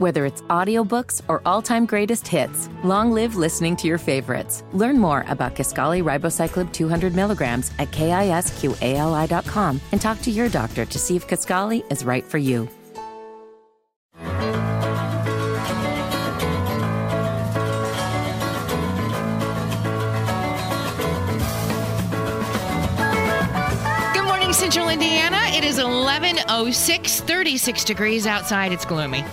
Whether 0.00 0.24
it's 0.24 0.40
audiobooks 0.48 1.20
or 1.28 1.42
all-time 1.44 1.84
greatest 1.84 2.26
hits, 2.26 2.70
long 2.82 3.12
live 3.12 3.36
listening 3.36 3.76
to 3.76 3.86
your 3.86 3.98
favorites. 3.98 4.64
Learn 4.72 4.98
more 4.98 5.26
about 5.28 5.54
Kisqali 5.54 6.02
Ribociclib 6.02 6.72
200 6.72 7.14
milligrams 7.14 7.70
at 7.78 7.90
kisqali.com 7.90 9.78
and 9.92 10.00
talk 10.00 10.22
to 10.22 10.30
your 10.30 10.48
doctor 10.48 10.86
to 10.86 10.98
see 10.98 11.16
if 11.16 11.28
Kisqali 11.28 11.84
is 11.92 12.02
right 12.02 12.24
for 12.24 12.38
you. 12.38 12.66
Good 24.14 24.24
morning, 24.24 24.54
Central 24.54 24.88
Indiana. 24.88 25.42
It 25.48 25.62
is 25.62 25.78
11.06, 25.78 27.20
36 27.20 27.84
degrees 27.84 28.26
outside. 28.26 28.72
It's 28.72 28.86
gloomy. 28.86 29.26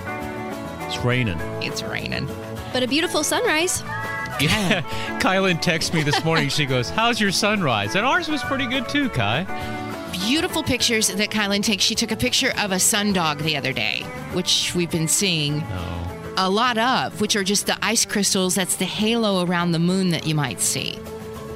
It's 0.98 1.06
raining. 1.06 1.40
It's 1.62 1.84
raining. 1.84 2.28
But 2.74 2.82
a 2.82 2.88
beautiful 2.88 3.24
sunrise. 3.24 3.82
Yeah. 4.42 4.82
Kylan 5.22 5.62
texted 5.62 5.94
me 5.94 6.02
this 6.02 6.24
morning. 6.26 6.50
She 6.50 6.66
goes, 6.66 6.90
How's 6.90 7.22
your 7.22 7.32
sunrise? 7.32 7.96
And 7.96 8.04
ours 8.06 8.28
was 8.28 8.42
pretty 8.44 8.66
good 8.66 8.90
too, 8.90 9.10
Kai. 9.10 9.44
Beautiful 10.12 10.64
pictures 10.64 11.10
that 11.10 11.30
Kylan 11.30 11.62
takes. 11.64 11.84
She 11.84 11.94
took 11.94 12.12
a 12.12 12.16
picture 12.16 12.52
of 12.58 12.72
a 12.72 12.76
sundog 12.78 13.40
the 13.44 13.56
other 13.58 13.74
day, 13.74 14.02
which 14.34 14.74
we've 14.76 14.90
been 14.90 15.08
seeing 15.08 15.62
Oh. 15.72 16.34
a 16.38 16.50
lot 16.50 16.80
of, 16.80 17.22
which 17.22 17.36
are 17.36 17.44
just 17.44 17.68
the 17.68 17.78
ice 17.84 18.04
crystals. 18.06 18.56
That's 18.56 18.78
the 18.78 18.86
halo 18.86 19.46
around 19.46 19.72
the 19.74 19.80
moon 19.80 20.10
that 20.10 20.26
you 20.26 20.34
might 20.34 20.60
see. 20.62 20.98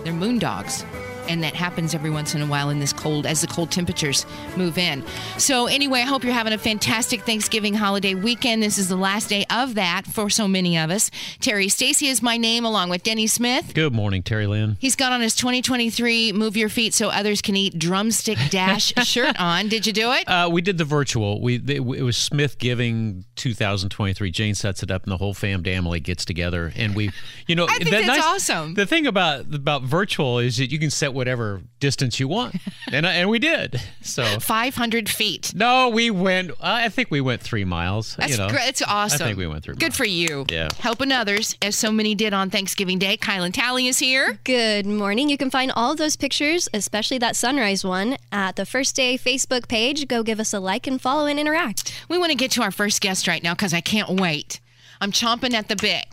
They're 0.04 0.13
moon 0.13 0.38
dogs. 0.38 0.85
And 1.28 1.44
that 1.44 1.56
happens 1.56 1.94
every 1.96 2.10
once 2.10 2.36
in 2.36 2.42
a 2.42 2.46
while 2.46 2.70
in 2.70 2.80
this 2.80 2.94
cold, 2.94 3.26
as 3.26 3.42
the 3.42 3.48
cold 3.48 3.72
temperatures 3.72 4.26
move 4.58 4.78
in. 4.78 5.04
So, 5.38 5.68
anyway, 5.68 6.02
I 6.02 6.04
hope 6.04 6.24
you're 6.24 6.34
having 6.34 6.54
a 6.54 6.58
fantastic 6.58 7.22
Thanksgiving 7.22 7.74
holiday 7.74 8.14
weekend. 8.16 8.62
This 8.62 8.78
is 8.78 8.90
the 8.90 8.96
last 8.96 9.30
day 9.30 9.46
of 9.50 9.76
that 9.76 10.06
for 10.06 10.30
so 10.30 10.48
many 10.48 10.78
of 10.78 10.90
us. 10.90 11.10
Terri 11.40 11.72
Stacy 11.72 12.08
is 12.08 12.22
my 12.22 12.38
name, 12.38 12.66
along 12.66 12.90
with 12.90 13.04
Denny 13.04 13.28
Smith. 13.28 13.74
Good 13.74 13.94
morning, 13.94 14.24
Terri 14.24 14.48
Lynn. 14.48 14.78
He's 14.80 14.96
got 14.96 15.12
on 15.12 15.22
his 15.22 15.36
2023 15.36 16.34
Move 16.34 16.58
Your 16.58 16.70
Feet 16.70 16.94
So 16.94 17.10
Others 17.10 17.41
Can 17.41 17.56
Eat 17.56 17.78
Drumstick 17.78 18.38
Dash 18.50 18.94
shirt 19.04 19.40
on. 19.40 19.68
Did 19.68 19.88
you 19.88 19.94
do 19.94 20.12
it? 20.12 20.28
Uh, 20.28 20.50
we 20.52 20.62
did 20.62 20.78
the 20.78 20.85
virtual. 20.85 21.41
We 21.41 21.56
it, 21.56 21.80
it 21.80 22.04
was 22.04 22.18
Smith 22.18 22.58
Giving 22.60 23.26
2023. 23.35 24.32
Jane 24.32 24.56
sets 24.56 24.84
it 24.84 24.91
up, 24.91 25.04
and 25.04 25.12
the 25.12 25.18
whole 25.18 25.34
fam 25.34 25.63
family 25.63 26.00
gets 26.00 26.26
together, 26.26 26.72
and 26.76 26.96
we, 26.96 27.12
you 27.48 27.56
know, 27.56 27.66
I 27.70 27.78
think 27.78 27.90
the 27.90 28.04
that's 28.06 28.26
awesome. 28.26 28.74
The 28.74 28.85
thing 28.85 29.08
about 29.08 29.54
about 29.54 29.84
virtual 29.84 30.40
is 30.40 30.58
that 30.58 30.72
you 30.72 30.80
can 30.80 30.90
set 30.90 31.13
whatever 31.22 31.62
distance 31.80 32.20
you 32.20 32.27
want, 32.27 32.55
and 32.91 33.05
and 33.05 33.30
we 33.30 33.38
did. 33.38 33.80
So 34.02 34.40
500 34.40 35.08
feet. 35.08 35.54
no, 35.55 35.90
we 35.90 36.10
went. 36.10 36.50
I 36.60 36.90
think 36.90 37.12
we 37.12 37.22
went 37.22 37.41
three 37.41 37.63
miles. 37.63 38.16
That's 38.16 38.32
you 38.32 38.38
know, 38.40 38.50
great. 38.50 38.70
It's 38.70 38.82
awesome. 38.82 39.22
I 39.22 39.26
think 39.28 39.38
we 39.38 39.46
went 39.46 39.63
three. 39.63 39.76
Good 39.76 39.91
miles. 39.91 39.98
for 39.98 40.05
you. 40.05 40.46
Yeah. 40.50 40.70
Helping 40.80 41.12
others, 41.12 41.55
as 41.62 41.76
so 41.76 41.91
many 41.91 42.16
did 42.16 42.34
on 42.34 42.50
Thanksgiving 42.50 42.98
Day. 42.98 43.18
Kylan 43.18 43.54
Talley 43.54 43.86
is 43.88 44.00
here. 44.00 44.40
Good 44.46 44.88
morning. 44.88 45.30
You 45.30 45.38
can 45.38 45.52
find 45.52 45.72
all 45.76 45.91
of 45.91 46.00
those 46.00 46.16
pictures, 46.16 46.68
especially 46.74 47.20
that 47.20 47.35
sunrise 47.35 47.85
one, 47.85 48.18
at 48.32 48.56
the 48.56 48.66
First 48.66 48.96
Day 48.96 49.16
Facebook 49.16 49.68
page. 49.68 50.08
Go 50.08 50.24
give 50.24 50.40
us 50.40 50.54
a 50.56 50.60
like 50.60 50.88
and 50.88 51.00
follow 51.00 51.28
and 51.28 51.40
interact. 51.40 52.04
We 52.10 52.18
want 52.18 52.32
to 52.32 52.35
get 52.35 52.50
to 52.52 52.63
our 52.63 52.72
first 52.72 53.00
guest 53.00 53.28
right 53.28 53.44
now 53.44 53.54
because 53.54 53.76
I 53.76 53.82
can't 53.82 54.20
wait. 54.20 54.60
I'm 55.00 55.12
chomping 55.12 55.54
at 55.54 55.68
the 55.68 55.76
bit 55.76 56.08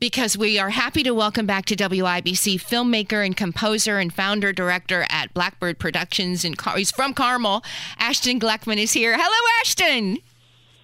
because 0.00 0.36
we 0.36 0.58
are 0.58 0.70
happy 0.70 1.02
to 1.02 1.12
welcome 1.12 1.46
back 1.46 1.64
to 1.66 1.76
WIBC 1.76 2.60
filmmaker 2.62 3.24
and 3.24 3.36
composer 3.36 3.98
and 3.98 4.12
founder 4.12 4.52
director 4.52 5.06
at 5.10 5.32
Blackbird 5.34 5.78
Productions. 5.78 6.44
And 6.44 6.56
Car- 6.56 6.76
he's 6.76 6.90
from 6.90 7.14
Carmel. 7.14 7.62
Ashton 7.98 8.40
Gleckman 8.40 8.78
is 8.78 8.92
here. 8.92 9.16
Hello, 9.18 9.60
Ashton. 9.60 10.18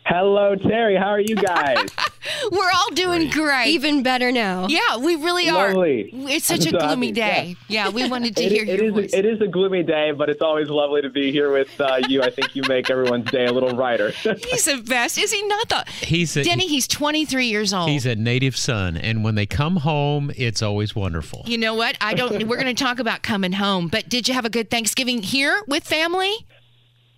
Hello, 0.09 0.57
Terri. 0.57 0.99
How 0.99 1.09
are 1.11 1.21
you 1.21 1.37
guys? 1.37 1.87
We're 2.51 2.71
all 2.75 2.91
doing 2.95 3.29
great. 3.29 3.67
Even 3.69 4.03
better 4.03 4.33
now. 4.33 4.67
yeah, 4.67 4.97
we 4.97 5.17
really 5.17 5.51
are. 5.51 5.69
Lovely. 5.69 6.09
It's 6.15 6.47
such 6.47 6.67
I'm 6.67 6.75
a 6.75 6.81
so 6.81 6.87
gloomy 6.87 7.09
happy. 7.09 7.13
day. 7.13 7.57
Yeah. 7.69 7.91
we 7.91 8.09
wanted 8.09 8.35
to 8.37 8.43
It- 8.47 8.53
hear 8.53 8.63
it 8.63 8.69
your 8.81 8.85
is 8.87 8.93
voice. 8.95 9.13
A, 9.13 9.19
it 9.19 9.27
is 9.27 9.41
a 9.43 9.47
gloomy 9.47 9.83
day, 9.83 10.13
but 10.13 10.31
it's 10.31 10.41
always 10.41 10.71
lovely 10.71 11.03
to 11.03 11.11
be 11.11 11.31
here 11.31 11.53
with 11.53 11.79
uh, 11.79 12.01
you. 12.09 12.23
I 12.23 12.31
think 12.31 12.57
you 12.57 12.63
make 12.69 12.89
everyone's 12.89 13.31
day 13.31 13.45
a 13.47 13.53
little 13.53 13.75
brighter. 13.75 14.11
He's 14.49 14.65
the 14.65 14.83
best. 14.87 15.19
Is 15.19 15.31
he 15.31 15.43
not 15.47 15.69
the? 15.69 15.85
He's 16.01 16.35
a, 16.39 16.43
Denny, 16.45 16.67
he's 16.69 16.89
23 16.89 17.47
years 17.47 17.75
old. 17.75 17.91
He's 17.91 18.07
a 18.07 18.17
native 18.17 18.57
son, 18.57 18.97
and 18.97 19.23
when 19.25 19.35
they 19.35 19.45
come 19.47 19.77
home, 19.77 20.31
it's 20.37 20.63
always 20.63 20.97
wonderful. 20.97 21.43
you 21.47 21.59
know 21.59 21.75
what? 21.75 21.99
I 22.01 22.15
don't. 22.15 22.49
We're 22.49 22.61
going 22.61 22.75
to 22.75 22.83
talk 22.85 22.99
about 22.99 23.23
coming 23.23 23.53
home. 23.53 23.89
But 23.89 24.09
did 24.09 24.27
you 24.27 24.33
have 24.35 24.47
a 24.47 24.51
good 24.51 24.71
Thanksgiving 24.71 25.23
here 25.23 25.63
with 25.69 25.85
family? 25.85 26.35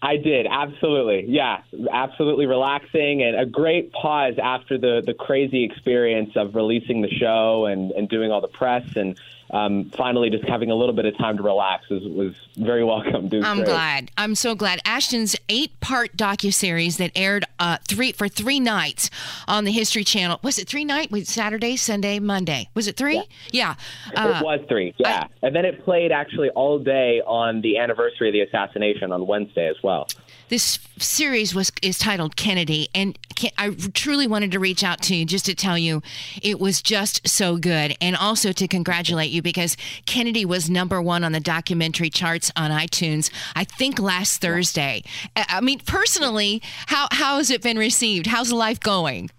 I 0.03 0.16
did 0.16 0.47
absolutely, 0.50 1.27
yeah, 1.28 1.62
absolutely 1.93 2.47
relaxing 2.47 3.22
and 3.22 3.38
a 3.38 3.44
great 3.44 3.93
pause 3.93 4.34
after 4.43 4.78
the 4.78 5.03
the 5.05 5.12
crazy 5.12 5.65
experience 5.65 6.31
of 6.37 6.55
releasing 6.55 7.03
the 7.03 7.11
show 7.11 7.66
and 7.66 7.91
and 7.93 8.09
doing 8.09 8.33
all 8.33 8.41
the 8.41 8.49
press 8.49 8.97
and 8.97 9.21
um, 9.50 9.91
finally 9.97 10.31
just 10.31 10.44
having 10.44 10.71
a 10.71 10.75
little 10.75 10.94
bit 10.94 11.06
of 11.06 11.16
time 11.19 11.37
to 11.37 11.43
relax 11.43 11.88
was 11.88 12.03
was 12.05 12.34
very 12.56 12.84
welcome. 12.84 13.28
I'm 13.43 13.59
great. 13.59 13.66
glad. 13.66 14.11
I'm 14.16 14.34
so 14.34 14.55
glad. 14.55 14.81
Ashton's 14.84 15.37
eight-part 15.49 16.16
docuseries 16.16 16.99
that 16.99 17.11
aired 17.15 17.44
uh, 17.59 17.78
three 17.87 18.12
for 18.12 18.28
three 18.28 18.60
nights 18.60 19.10
on 19.49 19.65
the 19.65 19.72
History 19.72 20.05
Channel. 20.05 20.39
Was 20.43 20.59
it 20.59 20.69
three 20.69 20.84
night? 20.84 21.10
Was 21.10 21.22
it 21.22 21.28
Saturday, 21.28 21.77
Sunday, 21.77 22.19
Monday? 22.19 22.69
Was 22.75 22.87
it 22.87 22.97
three? 22.97 23.22
Yeah. 23.50 23.75
Uh, 24.15 24.41
it 24.41 24.44
was 24.44 24.60
three, 24.69 24.94
yeah. 24.99 25.27
and 25.43 25.55
then 25.55 25.65
it 25.65 25.84
played 25.84 26.12
actually 26.12 26.50
all 26.50 26.78
day 26.78 27.21
on 27.27 27.60
the 27.60 27.78
anniversary 27.78 28.28
of 28.28 28.33
the 28.33 28.41
assassination 28.41 29.12
on 29.12 29.27
Wednesday 29.27 29.69
as 29.69 29.77
well. 29.83 30.06
This 30.50 30.81
series 30.99 31.55
was 31.55 31.72
is 31.81 31.97
titled 31.99 32.37
Kennedy, 32.37 32.88
and 32.94 33.19
I 33.56 33.71
truly 33.94 34.27
wanted 34.27 34.50
to 34.53 34.59
reach 34.59 34.84
out 34.84 35.00
to 35.03 35.16
you 35.16 35.25
just 35.25 35.47
to 35.47 35.55
tell 35.55 35.78
you 35.78 36.03
it 36.43 36.61
was 36.61 36.83
just 36.83 37.27
so 37.27 37.56
good, 37.56 37.97
and 38.00 38.16
also 38.16 38.53
to 38.53 38.69
congratulate 38.69 39.31
you 39.31 39.41
because 39.41 39.77
Kennedy 40.05 40.44
was 40.44 40.69
number 40.69 41.00
one 41.00 41.25
on 41.25 41.33
the 41.33 41.41
documentary 41.41 42.10
charts 42.10 42.50
on 42.56 42.71
iTunes. 42.71 43.31
I 43.55 43.65
think 43.65 43.99
last 43.99 44.41
Thursday. 44.41 45.05
I 45.37 45.60
mean, 45.60 45.78
personally, 45.87 46.60
how 46.87 47.09
how 47.12 47.39
has 47.39 47.50
it 47.50 47.62
been 47.62 47.78
received? 47.78 48.27
How's 48.27 48.53
life 48.53 48.81
going? 48.81 49.31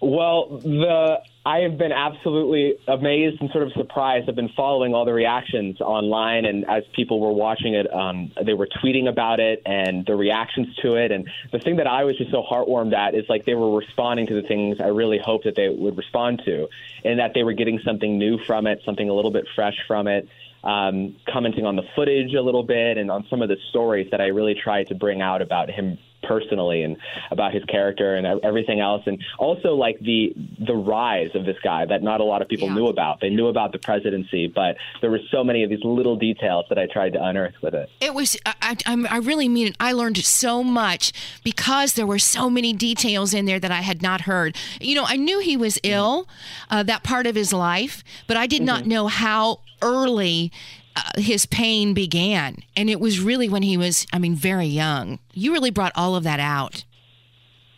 Well, 0.00 0.58
the 0.58 1.22
I 1.44 1.60
have 1.60 1.76
been 1.76 1.90
absolutely 1.90 2.74
amazed 2.86 3.40
and 3.40 3.50
sort 3.50 3.66
of 3.66 3.72
surprised. 3.72 4.28
I've 4.28 4.36
been 4.36 4.52
following 4.56 4.94
all 4.94 5.04
the 5.04 5.12
reactions 5.12 5.80
online, 5.80 6.44
and 6.44 6.64
as 6.70 6.84
people 6.94 7.18
were 7.18 7.32
watching 7.32 7.74
it, 7.74 7.92
um, 7.92 8.30
they 8.44 8.54
were 8.54 8.68
tweeting 8.80 9.08
about 9.08 9.40
it 9.40 9.60
and 9.66 10.06
the 10.06 10.14
reactions 10.14 10.68
to 10.82 10.94
it. 10.94 11.10
And 11.10 11.28
the 11.50 11.58
thing 11.58 11.76
that 11.76 11.88
I 11.88 12.04
was 12.04 12.16
just 12.16 12.30
so 12.30 12.44
heartwarmed 12.48 12.94
at 12.94 13.16
is 13.16 13.24
like 13.28 13.44
they 13.44 13.54
were 13.54 13.76
responding 13.76 14.28
to 14.28 14.40
the 14.40 14.46
things 14.46 14.80
I 14.80 14.88
really 14.88 15.18
hoped 15.18 15.44
that 15.44 15.56
they 15.56 15.68
would 15.68 15.96
respond 15.96 16.42
to, 16.44 16.68
and 17.04 17.18
that 17.18 17.32
they 17.34 17.42
were 17.42 17.54
getting 17.54 17.80
something 17.84 18.18
new 18.18 18.38
from 18.46 18.68
it, 18.68 18.80
something 18.84 19.08
a 19.08 19.12
little 19.12 19.32
bit 19.32 19.46
fresh 19.56 19.76
from 19.88 20.06
it. 20.06 20.28
Um, 20.62 21.16
commenting 21.28 21.66
on 21.66 21.74
the 21.74 21.82
footage 21.96 22.34
a 22.34 22.40
little 22.40 22.62
bit 22.62 22.96
and 22.96 23.10
on 23.10 23.26
some 23.28 23.42
of 23.42 23.48
the 23.48 23.56
stories 23.70 24.12
that 24.12 24.20
I 24.20 24.26
really 24.26 24.54
tried 24.54 24.86
to 24.88 24.94
bring 24.94 25.20
out 25.20 25.42
about 25.42 25.68
him 25.68 25.98
personally 26.22 26.82
and 26.82 26.96
about 27.30 27.52
his 27.52 27.64
character 27.64 28.14
and 28.16 28.26
everything 28.44 28.80
else 28.80 29.02
and 29.06 29.22
also 29.38 29.74
like 29.74 29.98
the 30.00 30.32
the 30.66 30.74
rise 30.74 31.30
of 31.34 31.44
this 31.44 31.56
guy 31.64 31.84
that 31.86 32.02
not 32.02 32.20
a 32.20 32.24
lot 32.24 32.42
of 32.42 32.48
people 32.48 32.68
Yeah. 32.68 32.74
knew 32.74 32.86
about 32.88 33.20
they 33.20 33.30
knew 33.30 33.48
about 33.48 33.72
the 33.72 33.78
presidency 33.78 34.46
but 34.46 34.76
there 35.00 35.10
were 35.10 35.20
so 35.30 35.42
many 35.42 35.62
of 35.64 35.70
these 35.70 35.82
little 35.84 36.16
details 36.16 36.66
that 36.68 36.78
I 36.78 36.86
tried 36.86 37.12
to 37.14 37.24
unearth 37.24 37.54
with 37.62 37.74
it 37.74 37.88
It 38.00 38.14
was, 38.14 38.36
I, 38.46 38.54
I, 38.62 38.76
I'm- 38.86 39.06
really 39.22 39.48
mean 39.48 39.68
it. 39.68 39.76
I 39.78 39.92
learned 39.92 40.18
so 40.18 40.64
much 40.64 41.12
because 41.44 41.92
there 41.94 42.06
were 42.06 42.18
so 42.18 42.50
many 42.50 42.72
details 42.72 43.32
in 43.32 43.44
there 43.46 43.60
that 43.60 43.70
I 43.70 43.80
had 43.82 44.02
not 44.02 44.22
heard. 44.22 44.56
You 44.80 44.96
know, 44.96 45.04
I 45.06 45.16
knew 45.16 45.38
he 45.38 45.56
was 45.56 45.78
ill, 45.84 46.26
uh, 46.70 46.82
that 46.82 47.02
part 47.04 47.26
of 47.26 47.34
his 47.36 47.52
life, 47.52 48.02
but 48.26 48.36
I 48.36 48.46
did 48.46 48.62
not 48.62 48.84
know 48.84 49.06
how 49.06 49.60
early 49.80 50.50
uh, 50.96 51.02
his 51.16 51.46
pain 51.46 51.94
began. 51.94 52.56
And 52.76 52.90
it 52.90 53.00
was 53.00 53.20
really 53.20 53.48
when 53.48 53.62
he 53.62 53.76
was, 53.76 54.06
I 54.12 54.18
mean, 54.18 54.34
very 54.34 54.66
young. 54.66 55.18
You 55.32 55.52
really 55.52 55.70
brought 55.70 55.92
all 55.94 56.16
of 56.16 56.24
that 56.24 56.40
out. 56.40 56.84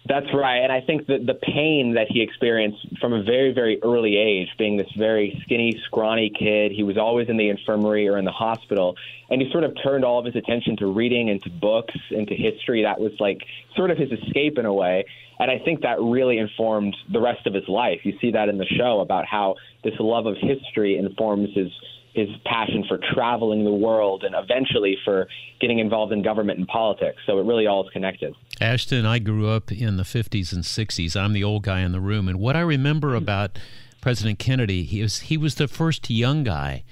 That's 0.07 0.27
right. 0.35 0.59
And 0.59 0.71
I 0.71 0.83
think 0.83 1.07
that 1.07 1.25
the 1.25 1.35
pain 1.35 1.95
that 1.95 2.09
he 2.11 2.21
experienced 2.21 2.99
from 3.01 3.15
a 3.15 3.23
very, 3.23 3.55
very 3.55 3.83
early 3.83 4.17
age, 4.17 4.49
being 4.59 4.77
this 4.77 4.91
very 4.99 5.41
skinny, 5.43 5.81
scrawny 5.87 6.31
kid, 6.31 6.73
he 6.73 6.83
was 6.83 6.99
always 6.99 7.31
in 7.31 7.39
the 7.39 7.49
infirmary 7.49 8.07
or 8.07 8.19
in 8.19 8.27
the 8.27 8.31
hospital. 8.31 8.97
And 9.31 9.41
he 9.41 9.51
sort 9.51 9.65
of 9.65 9.75
turned 9.83 10.05
all 10.05 10.19
of 10.19 10.27
his 10.27 10.37
attention 10.37 10.77
to 10.79 10.87
reading 10.93 11.31
and 11.31 11.43
to 11.45 11.51
books 11.51 11.95
and 12.11 12.29
to 12.29 12.35
history. 12.35 12.83
That 12.83 13.01
was 13.01 13.13
like 13.19 13.45
sort 13.77 13.91
of 13.91 13.97
his 13.97 14.13
escape 14.13 14.59
in 14.59 14.67
a 14.67 14.75
way. 14.75 15.07
And 15.39 15.51
I 15.51 15.59
think 15.59 15.81
that 15.81 15.99
really 16.01 16.37
informed 16.37 16.95
the 17.11 17.21
rest 17.21 17.47
of 17.47 17.55
his 17.55 17.67
life. 17.67 18.01
You 18.05 18.19
see 18.21 18.31
that 18.33 18.51
in 18.51 18.59
the 18.59 18.67
show 18.67 19.01
about 19.01 19.25
how 19.25 19.57
this 19.83 19.95
love 19.99 20.27
of 20.27 20.37
history 20.37 20.99
informs 20.99 21.49
his 21.55 21.69
his 22.15 22.29
passion 22.47 22.85
for 22.89 22.99
traveling 23.13 23.65
the 23.65 23.73
world 23.73 24.23
and 24.25 24.35
eventually 24.37 24.97
for 25.05 25.27
getting 25.61 25.81
involved 25.81 26.13
in 26.13 26.23
government 26.23 26.59
and 26.59 26.69
politics. 26.69 27.19
So 27.27 27.39
it 27.39 27.45
really 27.45 27.67
all 27.67 27.85
is 27.85 27.91
connected. 27.93 28.35
Ashton, 28.61 29.05
I 29.05 29.19
grew 29.19 29.49
up 29.49 29.73
in 29.73 29.97
the 29.97 30.05
50s 30.05 30.53
and 30.53 30.63
60s. 30.63 31.21
I'm 31.21 31.33
the 31.33 31.43
old 31.43 31.65
guy 31.65 31.81
in 31.81 31.93
the 31.93 32.01
room. 32.01 32.29
And 32.29 32.39
what 32.39 32.55
I 32.55 32.61
remember 32.61 33.15
about 33.17 33.59
President 34.01 34.39
Kennedy, 34.39 34.85
he 34.85 35.03
was, 35.03 35.21
he 35.21 35.37
was 35.37 35.57
the 35.57 35.69
first 35.69 36.09
young 36.09 36.45
guy 36.45 36.85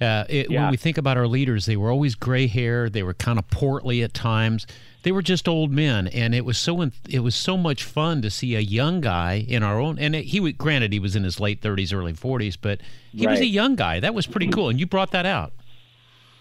Uh, 0.00 0.24
it, 0.30 0.50
Yeah. 0.50 0.62
When 0.62 0.70
we 0.70 0.76
think 0.78 0.96
about 0.96 1.18
our 1.18 1.26
leaders, 1.26 1.66
they 1.66 1.76
were 1.76 1.90
always 1.90 2.14
gray 2.14 2.46
hair. 2.46 2.88
They 2.88 3.02
were 3.02 3.12
kind 3.12 3.38
of 3.38 3.50
portly 3.50 4.02
at 4.02 4.14
times. 4.14 4.66
They 5.02 5.12
were 5.12 5.22
just 5.22 5.48
old 5.48 5.70
men, 5.70 6.08
and 6.08 6.34
it 6.34 6.44
was 6.44 6.58
so 6.58 6.90
it 7.08 7.20
was 7.20 7.34
so 7.34 7.56
much 7.56 7.84
fun 7.84 8.20
to 8.22 8.30
see 8.30 8.54
a 8.54 8.60
young 8.60 9.00
guy 9.00 9.44
in 9.48 9.62
our 9.62 9.80
own. 9.80 9.98
And 9.98 10.14
he 10.14 10.40
was 10.40 10.52
granted 10.54 10.92
he 10.92 10.98
was 10.98 11.16
in 11.16 11.24
his 11.24 11.40
late 11.40 11.62
30s, 11.62 11.94
early 11.94 12.12
40s, 12.12 12.56
but 12.60 12.80
he 13.14 13.26
was 13.26 13.40
a 13.40 13.46
young 13.46 13.76
guy. 13.76 14.00
That 14.00 14.14
was 14.14 14.26
pretty 14.26 14.48
cool, 14.48 14.68
and 14.68 14.78
you 14.78 14.86
brought 14.86 15.12
that 15.12 15.24
out. 15.26 15.52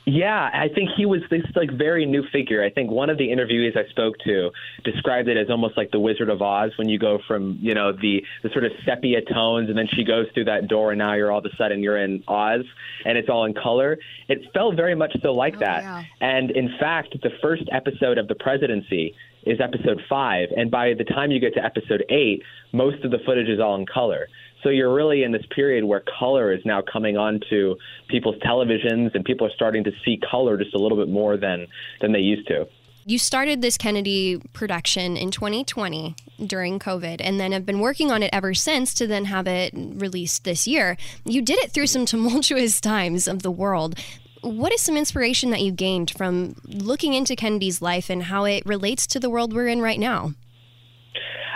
Yeah, 0.09 0.49
I 0.51 0.69
think 0.73 0.89
he 0.97 1.05
was 1.05 1.21
this 1.29 1.43
like 1.55 1.69
very 1.71 2.03
new 2.07 2.23
figure. 2.31 2.63
I 2.63 2.71
think 2.71 2.89
one 2.89 3.11
of 3.11 3.19
the 3.19 3.27
interviewees 3.27 3.77
I 3.77 3.87
spoke 3.91 4.15
to 4.25 4.49
described 4.83 5.29
it 5.29 5.37
as 5.37 5.51
almost 5.51 5.77
like 5.77 5.91
the 5.91 5.99
Wizard 5.99 6.29
of 6.29 6.41
Oz 6.41 6.71
when 6.77 6.89
you 6.89 6.97
go 6.97 7.19
from 7.27 7.59
you 7.61 7.75
know 7.75 7.91
the 7.91 8.23
the 8.41 8.49
sort 8.49 8.65
of 8.65 8.71
sepia 8.83 9.21
tones 9.21 9.69
and 9.69 9.77
then 9.77 9.87
she 9.93 10.03
goes 10.03 10.25
through 10.33 10.45
that 10.45 10.67
door 10.67 10.91
and 10.91 10.97
now 10.97 11.13
you're 11.13 11.31
all 11.31 11.37
of 11.37 11.45
a 11.45 11.55
sudden 11.57 11.83
you're 11.83 11.97
in 11.97 12.23
Oz 12.27 12.61
and 13.05 13.19
it's 13.19 13.29
all 13.29 13.45
in 13.45 13.53
color. 13.53 13.99
It 14.27 14.41
felt 14.51 14.75
very 14.75 14.95
much 14.95 15.15
so 15.21 15.31
like 15.31 15.57
oh, 15.57 15.59
that. 15.59 15.83
yeah. 15.83 16.03
And 16.21 16.49
in 16.51 16.75
fact, 16.79 17.15
the 17.21 17.31
first 17.39 17.63
episode 17.71 18.17
of 18.17 18.27
the 18.27 18.35
presidency 18.35 19.13
is 19.43 19.59
episode 19.61 20.01
five, 20.09 20.49
and 20.57 20.69
by 20.71 20.93
the 20.97 21.03
time 21.03 21.31
you 21.31 21.39
get 21.39 21.53
to 21.53 21.63
episode 21.63 22.03
eight, 22.09 22.41
most 22.73 23.03
of 23.05 23.11
the 23.11 23.19
footage 23.25 23.47
is 23.47 23.59
all 23.59 23.75
in 23.75 23.85
color. 23.85 24.27
So 24.63 24.69
you're 24.69 24.93
really 24.93 25.23
in 25.23 25.31
this 25.31 25.45
period 25.55 25.85
where 25.85 26.03
color 26.19 26.51
is 26.51 26.63
now 26.65 26.81
coming 26.81 27.17
onto 27.17 27.75
people's 28.07 28.35
televisions, 28.37 29.15
and 29.15 29.23
people 29.23 29.47
are 29.47 29.53
starting 29.55 29.83
to 29.85 29.91
see 30.03 30.19
color 30.29 30.57
just 30.57 30.73
a 30.73 30.77
little 30.77 30.97
bit 30.97 31.09
more 31.09 31.37
than 31.37 31.67
than 32.01 32.11
they 32.11 32.19
used 32.19 32.47
to. 32.47 32.67
You 33.05 33.17
started 33.17 33.61
this 33.61 33.77
Kennedy 33.77 34.39
production 34.53 35.17
in 35.17 35.31
2020 35.31 36.15
during 36.45 36.77
COVID 36.77 37.21
and 37.21 37.39
then 37.39 37.53
have 37.53 37.65
been 37.65 37.79
working 37.79 38.11
on 38.11 38.21
it 38.21 38.29
ever 38.31 38.53
since 38.53 38.93
to 38.95 39.07
then 39.07 39.25
have 39.25 39.47
it 39.47 39.73
released 39.73 40.43
this 40.43 40.67
year. 40.67 40.95
You 41.25 41.41
did 41.41 41.57
it 41.59 41.71
through 41.71 41.87
some 41.87 42.05
tumultuous 42.05 42.79
times 42.79 43.27
of 43.27 43.41
the 43.41 43.49
world. 43.49 43.97
What 44.41 44.71
is 44.71 44.81
some 44.81 44.95
inspiration 44.95 45.49
that 45.49 45.61
you 45.61 45.71
gained 45.71 46.11
from 46.11 46.55
looking 46.65 47.13
into 47.13 47.35
Kennedy's 47.35 47.81
life 47.81 48.09
and 48.09 48.23
how 48.23 48.43
it 48.43 48.63
relates 48.65 49.07
to 49.07 49.19
the 49.19 49.29
world 49.29 49.53
we're 49.53 49.67
in 49.67 49.81
right 49.81 49.99
now? 49.99 50.33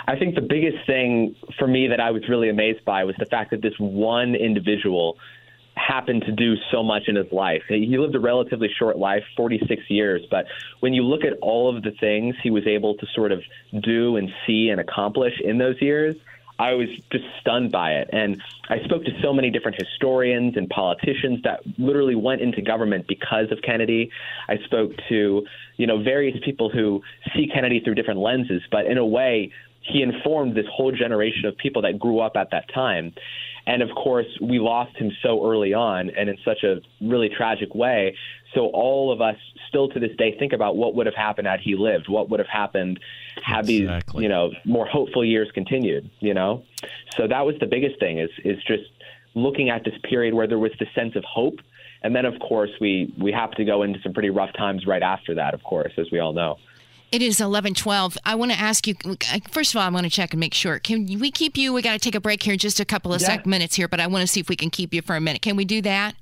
I 0.06 0.18
think 0.18 0.34
the 0.34 0.42
biggest 0.42 0.86
thing 0.86 1.34
for 1.58 1.66
me 1.66 1.88
that 1.88 2.00
I 2.00 2.10
was 2.10 2.22
really 2.28 2.50
amazed 2.50 2.84
by 2.84 3.04
was 3.04 3.16
the 3.18 3.26
fact 3.26 3.50
that 3.52 3.62
this 3.62 3.74
one 3.78 4.34
individual 4.34 5.16
happened 5.76 6.22
to 6.26 6.32
do 6.32 6.54
so 6.70 6.82
much 6.82 7.02
in 7.08 7.16
his 7.16 7.30
life. 7.32 7.62
He 7.68 7.98
lived 7.98 8.14
a 8.14 8.20
relatively 8.20 8.68
short 8.78 8.96
life, 8.96 9.24
46 9.36 9.82
years, 9.88 10.22
but 10.30 10.46
when 10.80 10.94
you 10.94 11.02
look 11.02 11.24
at 11.24 11.32
all 11.40 11.74
of 11.74 11.82
the 11.82 11.90
things 11.98 12.36
he 12.42 12.50
was 12.50 12.66
able 12.66 12.94
to 12.96 13.06
sort 13.14 13.32
of 13.32 13.40
do 13.82 14.16
and 14.16 14.30
see 14.46 14.68
and 14.70 14.80
accomplish 14.80 15.34
in 15.42 15.58
those 15.58 15.80
years, 15.80 16.16
I 16.58 16.74
was 16.74 16.88
just 17.10 17.24
stunned 17.40 17.72
by 17.72 17.94
it. 17.94 18.10
And 18.12 18.40
I 18.68 18.78
spoke 18.84 19.04
to 19.04 19.10
so 19.20 19.32
many 19.32 19.50
different 19.50 19.80
historians 19.80 20.56
and 20.56 20.68
politicians 20.68 21.42
that 21.42 21.60
literally 21.78 22.14
went 22.14 22.40
into 22.42 22.62
government 22.62 23.06
because 23.08 23.50
of 23.50 23.58
Kennedy. 23.62 24.10
I 24.48 24.58
spoke 24.58 24.92
to, 25.08 25.46
you 25.76 25.86
know, 25.86 26.02
various 26.02 26.38
people 26.44 26.70
who 26.70 27.02
see 27.34 27.48
Kennedy 27.52 27.80
through 27.80 27.96
different 27.96 28.20
lenses, 28.20 28.62
but 28.70 28.86
in 28.86 28.98
a 28.98 29.06
way, 29.06 29.52
he 29.80 30.02
informed 30.02 30.56
this 30.56 30.66
whole 30.72 30.92
generation 30.92 31.44
of 31.46 31.56
people 31.56 31.82
that 31.82 31.98
grew 31.98 32.20
up 32.20 32.36
at 32.36 32.50
that 32.52 32.72
time. 32.72 33.12
And 33.66 33.82
of 33.82 33.90
course, 33.94 34.26
we 34.40 34.58
lost 34.58 34.96
him 34.96 35.10
so 35.22 35.46
early 35.46 35.74
on 35.74 36.10
and 36.10 36.28
in 36.28 36.36
such 36.44 36.62
a 36.62 36.80
really 37.00 37.30
tragic 37.30 37.74
way. 37.74 38.16
So 38.54 38.66
all 38.66 39.12
of 39.12 39.20
us 39.20 39.36
still 39.68 39.88
to 39.88 40.00
this 40.00 40.14
day 40.16 40.36
think 40.38 40.52
about 40.52 40.76
what 40.76 40.94
would 40.94 41.06
have 41.06 41.14
happened 41.14 41.48
had 41.48 41.60
he 41.60 41.74
lived, 41.74 42.08
what 42.08 42.30
would 42.30 42.40
have 42.40 42.48
happened 42.48 43.00
had 43.42 43.68
Exactly. 43.68 44.20
these, 44.20 44.22
you 44.22 44.28
know, 44.28 44.50
more 44.64 44.86
hopeful 44.86 45.24
years 45.24 45.48
continued, 45.54 46.10
you 46.20 46.34
know? 46.34 46.62
So 47.16 47.26
that 47.28 47.44
was 47.46 47.56
the 47.60 47.66
biggest 47.66 47.98
thing 48.00 48.18
is 48.18 48.30
is 48.44 48.62
just 48.64 48.84
looking 49.34 49.68
at 49.70 49.84
this 49.84 49.94
period 50.04 50.34
where 50.34 50.46
there 50.46 50.58
was 50.58 50.72
this 50.78 50.88
sense 50.94 51.16
of 51.16 51.24
hope. 51.24 51.58
And 52.02 52.14
then 52.14 52.24
of 52.26 52.38
course 52.40 52.70
we 52.80 53.12
we 53.18 53.32
have 53.32 53.50
to 53.52 53.64
go 53.64 53.82
into 53.82 54.00
some 54.02 54.12
pretty 54.12 54.30
rough 54.30 54.52
times 54.56 54.86
right 54.86 55.02
after 55.02 55.34
that, 55.34 55.54
of 55.54 55.62
course, 55.62 55.92
as 55.96 56.10
we 56.12 56.18
all 56.18 56.32
know. 56.32 56.58
It 57.12 57.22
is 57.22 57.40
eleven 57.40 57.74
twelve. 57.74 58.18
I 58.24 58.34
want 58.34 58.50
to 58.52 58.58
ask 58.58 58.86
you. 58.88 58.94
First 59.50 59.72
of 59.74 59.78
all, 59.80 59.86
I 59.86 59.90
want 59.90 60.04
to 60.04 60.10
check 60.10 60.32
and 60.32 60.40
make 60.40 60.52
sure. 60.54 60.78
Can 60.80 61.06
we 61.20 61.30
keep 61.30 61.56
you? 61.56 61.72
We 61.72 61.80
got 61.80 61.92
to 61.92 61.98
take 62.00 62.14
a 62.16 62.20
break 62.20 62.42
here 62.42 62.54
in 62.54 62.58
just 62.58 62.80
a 62.80 62.84
couple 62.84 63.14
of 63.14 63.20
Yeah. 63.20 63.28
sec 63.28 63.46
minutes 63.46 63.76
here, 63.76 63.86
but 63.88 64.00
I 64.00 64.06
want 64.08 64.22
to 64.22 64.26
see 64.26 64.40
if 64.40 64.48
we 64.48 64.56
can 64.56 64.68
keep 64.70 64.92
you 64.92 65.00
for 65.00 65.14
a 65.14 65.20
minute. 65.20 65.40
Can 65.40 65.54
we 65.54 65.64
do 65.64 65.80
that? 65.82 66.14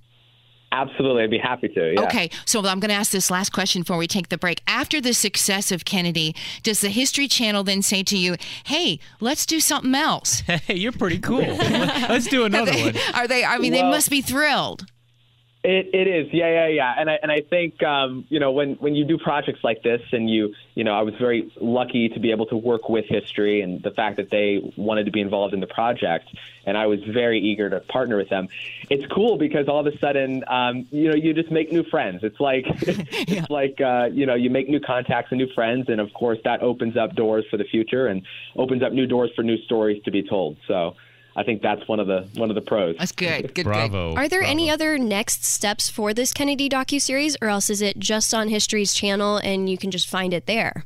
Absolutely, 0.73 1.23
I'd 1.23 1.31
be 1.31 1.39
happy 1.39 1.69
to. 1.69 1.93
Yeah. 1.93 2.01
Okay, 2.05 2.31
so 2.47 2.61
I'm 2.61 2.81
going 2.81 2.89
to 2.89 2.95
ask 2.95 3.13
this 3.13 3.31
last 3.31 3.51
question 3.53 3.83
before 3.83 3.99
we 3.99 4.07
take 4.07 4.31
the 4.31 4.39
break. 4.39 4.63
After 4.67 5.01
the 5.03 5.13
success 5.13 5.71
of 5.71 5.85
Kennedy, 5.85 6.35
does 6.63 6.81
the 6.81 6.89
History 6.89 7.29
Channel 7.29 7.63
then 7.63 7.83
say 7.83 8.03
to 8.05 8.17
you, 8.17 8.37
"Hey, 8.65 8.99
let's 9.21 9.45
do 9.47 9.61
something 9.61 9.95
else"? 9.95 10.43
Hey, 10.63 10.77
you're 10.77 10.93
pretty 10.93 11.19
cool. 11.19 11.41
Let's 11.57 12.27
do 12.27 12.45
another 12.45 12.73
one. 12.73 12.95
Are 13.15 13.27
they? 13.27 13.45
I 13.45 13.59
mean, 13.59 13.73
they 13.73 13.83
must 13.83 14.11
be 14.11 14.21
thrilled. 14.21 14.87
It 15.65 15.91
it 15.95 16.09
is, 16.09 16.27
yeah, 16.33 16.49
yeah, 16.49 16.67
yeah, 16.67 16.95
and 16.99 17.09
I 17.09 17.19
and 17.23 17.31
I 17.31 17.41
think 17.41 17.81
um, 17.85 18.25
you 18.29 18.41
know 18.41 18.51
when 18.51 18.75
when 18.75 18.97
you 18.97 19.05
do 19.05 19.17
projects 19.17 19.61
like 19.63 19.81
this, 19.85 20.01
and 20.11 20.29
you 20.29 20.55
you 20.75 20.83
know 20.83 20.93
I 20.93 21.03
was 21.03 21.15
very 21.15 21.53
lucky 21.61 22.09
to 22.09 22.19
be 22.19 22.33
able 22.33 22.47
to 22.47 22.57
work 22.57 22.89
with 22.89 23.05
history, 23.09 23.61
and 23.61 23.81
the 23.81 23.93
fact 23.93 24.17
that 24.17 24.29
they 24.29 24.73
wanted 24.77 25.05
to 25.05 25.13
be 25.13 25.21
involved 25.21 25.55
in 25.55 25.61
the 25.61 25.69
project, 25.69 26.29
and 26.67 26.77
I 26.77 26.87
was 26.87 26.99
very 27.05 27.39
eager 27.39 27.71
to 27.71 27.79
partner 27.79 28.17
with 28.17 28.29
them. 28.29 28.49
It's 28.91 29.07
cool 29.07 29.39
because 29.39 29.69
all 29.69 29.79
of 29.79 29.87
a 29.87 29.97
sudden, 29.99 30.43
um, 30.49 30.89
you 30.91 31.09
know, 31.09 31.15
you 31.15 31.33
just 31.33 31.53
make 31.53 31.71
new 31.71 31.85
friends. 31.85 32.25
It's 32.25 32.41
like 32.41 32.65
it's 32.83 33.49
like 33.59 33.81
uh, 33.81 34.09
you 34.13 34.27
know 34.27 34.35
you 34.35 34.51
make 34.51 34.69
new 34.69 34.81
contacts 34.81 35.31
and 35.31 35.39
new 35.39 35.53
friends, 35.55 35.89
and 35.89 36.01
of 36.01 36.13
course 36.13 36.41
that 36.43 36.61
opens 36.63 36.97
up 36.97 37.15
doors 37.15 37.45
for 37.49 37.57
the 37.57 37.65
future 37.71 38.09
and 38.09 38.23
opens 38.57 38.83
up 38.83 38.93
new 38.93 39.07
doors 39.07 39.31
for 39.37 39.45
new 39.45 39.59
stories 39.59 40.03
to 40.07 40.11
be 40.11 40.25
told. 40.25 40.57
So. 40.67 40.97
I 41.35 41.43
think 41.43 41.63
that's 41.63 41.87
one 41.89 42.01
of 42.01 42.07
the 42.07 42.29
one 42.35 42.51
of 42.51 42.55
the 42.55 42.61
pros. 42.61 42.97
That's 42.99 43.13
good. 43.13 43.43
Good. 43.43 43.55
Good. 43.55 43.65
Bravo. 43.65 44.15
Are 44.15 44.29
there 44.29 44.41
bravo. 44.41 44.51
any 44.51 44.71
other 44.71 44.99
next 44.99 45.45
steps 45.45 45.89
for 45.89 46.13
this 46.13 46.33
Kennedy 46.33 46.69
docu 46.69 47.01
series, 47.01 47.37
or 47.41 47.49
else 47.49 47.71
is 47.71 47.81
it 47.81 47.99
just 47.99 48.35
on 48.35 48.49
History's 48.49 48.93
channel 48.93 49.39
and 49.39 49.69
you 49.69 49.79
can 49.79 49.91
just 49.91 50.09
find 50.09 50.35
it 50.35 50.47
there? 50.47 50.85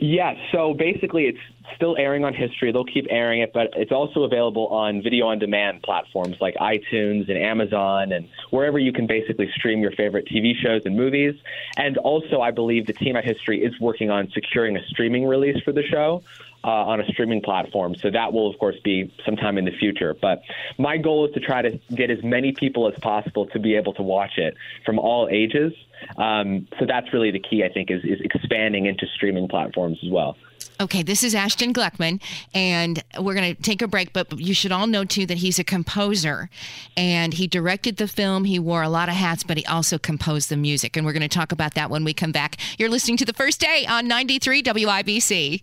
Yeah, 0.00 0.34
so 0.52 0.74
basically 0.74 1.24
it's 1.24 1.38
still 1.76 1.96
airing 1.98 2.24
on 2.24 2.34
history. 2.34 2.72
They'll 2.72 2.84
keep 2.84 3.06
airing 3.10 3.40
it, 3.40 3.52
but 3.52 3.70
it's 3.76 3.92
also 3.92 4.22
available 4.22 4.66
on 4.68 5.02
video 5.02 5.26
on 5.26 5.38
demand 5.38 5.82
platforms 5.82 6.36
like 6.40 6.54
iTunes 6.56 7.28
and 7.28 7.38
Amazon 7.38 8.12
and 8.12 8.28
wherever 8.50 8.78
you 8.78 8.92
can 8.92 9.06
basically 9.06 9.50
stream 9.54 9.80
your 9.80 9.92
favorite 9.92 10.26
TV 10.26 10.52
shows 10.60 10.82
and 10.84 10.96
movies. 10.96 11.34
And 11.76 11.96
also, 11.98 12.40
I 12.40 12.50
believe 12.50 12.86
the 12.86 12.92
team 12.92 13.16
at 13.16 13.24
History 13.24 13.62
is 13.62 13.78
working 13.80 14.10
on 14.10 14.30
securing 14.32 14.76
a 14.76 14.84
streaming 14.88 15.26
release 15.26 15.60
for 15.64 15.72
the 15.72 15.82
show. 15.82 16.22
Uh, 16.64 16.70
on 16.70 17.00
a 17.00 17.06
streaming 17.06 17.40
platform. 17.40 17.94
So 17.94 18.10
that 18.10 18.32
will, 18.32 18.50
of 18.50 18.58
course, 18.58 18.74
be 18.82 19.14
sometime 19.24 19.58
in 19.58 19.64
the 19.64 19.70
future. 19.70 20.16
But 20.20 20.42
my 20.76 20.96
goal 20.96 21.28
is 21.28 21.34
to 21.34 21.40
try 21.40 21.62
to 21.62 21.78
get 21.94 22.10
as 22.10 22.18
many 22.24 22.50
people 22.50 22.88
as 22.88 22.98
possible 22.98 23.46
to 23.46 23.60
be 23.60 23.76
able 23.76 23.94
to 23.94 24.02
watch 24.02 24.38
it 24.38 24.56
from 24.84 24.98
all 24.98 25.28
ages. 25.30 25.72
Um, 26.16 26.66
so 26.80 26.84
that's 26.84 27.12
really 27.12 27.30
the 27.30 27.38
key, 27.38 27.62
I 27.62 27.72
think, 27.72 27.92
is, 27.92 28.02
is 28.02 28.20
expanding 28.20 28.86
into 28.86 29.06
streaming 29.14 29.46
platforms 29.46 29.98
as 30.04 30.10
well. 30.10 30.36
Okay, 30.80 31.02
this 31.02 31.24
is 31.24 31.34
Ashton 31.34 31.74
Gleckman, 31.74 32.20
and 32.54 33.02
we're 33.18 33.34
going 33.34 33.52
to 33.52 33.60
take 33.60 33.82
a 33.82 33.88
break, 33.88 34.12
but 34.12 34.38
you 34.38 34.54
should 34.54 34.70
all 34.70 34.86
know 34.86 35.04
too 35.04 35.26
that 35.26 35.38
he's 35.38 35.58
a 35.58 35.64
composer 35.64 36.48
and 36.96 37.34
he 37.34 37.48
directed 37.48 37.96
the 37.96 38.06
film. 38.06 38.44
He 38.44 38.60
wore 38.60 38.84
a 38.84 38.88
lot 38.88 39.08
of 39.08 39.16
hats, 39.16 39.42
but 39.42 39.56
he 39.56 39.66
also 39.66 39.98
composed 39.98 40.50
the 40.50 40.56
music. 40.56 40.96
And 40.96 41.04
we're 41.04 41.12
going 41.12 41.22
to 41.22 41.28
talk 41.28 41.50
about 41.50 41.74
that 41.74 41.90
when 41.90 42.04
we 42.04 42.14
come 42.14 42.30
back. 42.30 42.58
You're 42.78 42.90
listening 42.90 43.16
to 43.16 43.24
the 43.24 43.32
first 43.32 43.60
day 43.60 43.86
on 43.88 44.06
93 44.06 44.62
WIBC. 44.62 45.62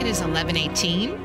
It 0.00 0.06
is 0.06 0.20
1118. 0.20 1.21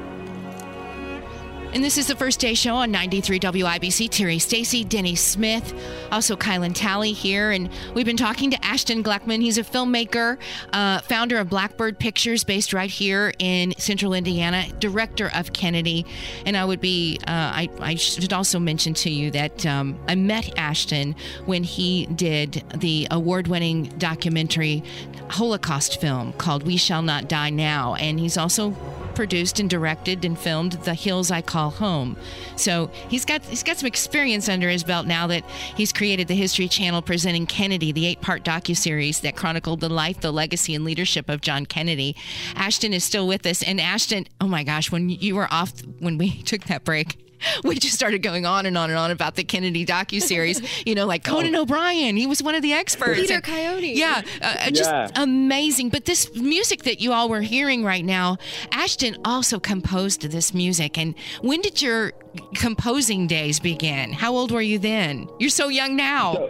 And 1.78 1.84
this 1.84 2.00
is 2.00 2.08
the 2.08 2.16
first 2.16 2.40
day 2.40 2.56
show 2.56 2.74
on 2.74 2.90
93 2.90 3.40
WIBC. 3.40 4.10
Terri 4.10 4.42
Stacy, 4.42 4.84
Denny 4.84 5.14
Smith, 5.14 5.76
also 6.12 6.36
Kylan 6.36 6.74
Talley 6.74 7.12
here. 7.12 7.52
And 7.52 7.70
we've 7.94 8.04
been 8.04 8.18
talking 8.18 8.50
to 8.50 8.66
Ashton 8.66 9.04
Gleckman. 9.04 9.44
He's 9.44 9.60
a 9.60 9.64
filmmaker, 9.64 10.40
uh, 10.74 11.02
founder 11.02 11.38
of 11.38 11.52
Blackbird 11.52 12.00
Pictures, 12.00 12.44
based 12.44 12.74
right 12.74 12.90
here 12.90 13.32
in 13.38 13.76
central 13.78 14.16
Indiana, 14.16 14.66
director 14.80 15.30
of 15.36 15.54
Kennedy. 15.54 16.04
And 16.48 16.58
I 16.58 16.66
would 16.66 16.82
be, 16.82 17.20
uh, 17.28 17.30
I, 17.32 17.70
I 17.80 17.94
should 17.94 18.34
also 18.34 18.58
mention 18.58 18.96
to 18.96 19.12
you 19.12 19.30
that 19.30 19.64
um, 19.68 20.00
I 20.08 20.16
met 20.16 20.58
Ashton 20.58 21.16
when 21.46 21.64
he 21.64 22.08
did 22.08 22.64
the 22.76 23.08
award 23.12 23.46
winning 23.46 23.84
documentary 24.00 24.82
Holocaust 25.30 26.02
film 26.02 26.34
called 26.34 26.64
We 26.64 26.76
Shall 26.76 27.04
Not 27.04 27.30
Die 27.30 27.52
Now. 27.52 27.94
And 27.94 28.20
he's 28.20 28.36
also 28.36 28.76
produced 29.18 29.60
and 29.60 29.68
directed 29.68 30.24
and 30.24 30.38
filmed 30.38 30.74
The 30.74 30.94
Hills 30.94 31.32
I 31.32 31.42
Call 31.42 31.72
Home. 31.72 32.16
So 32.56 32.92
he's 33.10 33.26
got 33.26 33.44
he's 33.44 33.64
got 33.64 33.78
some 33.78 33.88
experience 33.88 34.48
under 34.48 34.70
his 34.70 34.84
belt 34.84 35.08
now 35.08 35.26
that 35.26 35.44
he's 35.76 35.92
created 35.92 36.28
the 36.28 36.36
History 36.36 36.68
Channel 36.68 37.02
presenting 37.02 37.48
Kennedy, 37.48 37.92
the 37.92 38.06
eight-part 38.06 38.44
docuseries 38.44 39.22
that 39.22 39.36
chronicled 39.36 39.80
the 39.80 39.90
life, 39.90 40.22
the 40.22 40.32
legacy, 40.32 40.76
and 40.76 40.86
leadership 40.86 41.30
of 41.30 41.42
John 41.42 41.66
Kennedy. 41.66 42.16
Ashton 42.56 42.94
is 42.94 43.04
still 43.04 43.28
with 43.28 43.44
us, 43.48 43.64
and 43.64 43.82
Ashton, 43.82 44.28
oh 44.40 44.48
my 44.48 44.64
gosh, 44.64 44.92
when 44.92 45.10
you 45.10 45.36
were 45.36 45.52
off 45.52 45.74
when 45.98 46.20
we 46.20 46.42
took 46.44 46.66
that 46.66 46.84
break. 46.84 47.27
we 47.64 47.76
just 47.76 47.96
started 47.96 48.22
going 48.22 48.46
on 48.46 48.66
and 48.66 48.78
on 48.78 48.90
and 48.90 48.98
on 48.98 49.12
about 49.12 49.36
the 49.36 49.44
Kennedy 49.44 49.86
docu 49.86 50.22
series. 50.22 50.62
you 50.86 50.96
know, 50.96 51.06
like 51.06 51.24
Conan 51.24 51.56
O'Brien, 51.56 52.16
he 52.18 52.28
was 52.28 52.42
one 52.42 52.56
of 52.56 52.62
the 52.62 52.74
experts. 52.74 53.20
Peter 53.20 53.36
And- 53.36 53.44
Coyote. 53.44 53.94
Yeah, 53.94 54.22
uh, 54.42 54.72
just 54.72 54.90
Yeah. 54.90 55.10
amazing. 55.16 55.90
But 55.90 56.06
this 56.06 56.34
music 56.36 56.84
that 56.84 57.00
you 57.00 57.14
all 57.14 57.30
were 57.30 57.42
hearing 57.42 57.84
right 57.84 58.04
now, 58.06 58.38
Ashton 58.72 59.18
also 59.26 59.60
composed 59.60 60.22
this 60.22 60.54
music. 60.54 60.98
And 60.98 61.16
when 61.42 61.62
did 61.62 61.82
your 61.82 62.14
composing 62.56 63.28
days 63.28 63.60
begin? 63.60 64.14
How 64.14 64.34
old 64.36 64.52
were 64.52 64.62
you 64.62 64.80
then? 64.80 65.28
You're 65.40 65.50
so 65.50 65.70
young 65.70 65.96
now. 65.96 66.50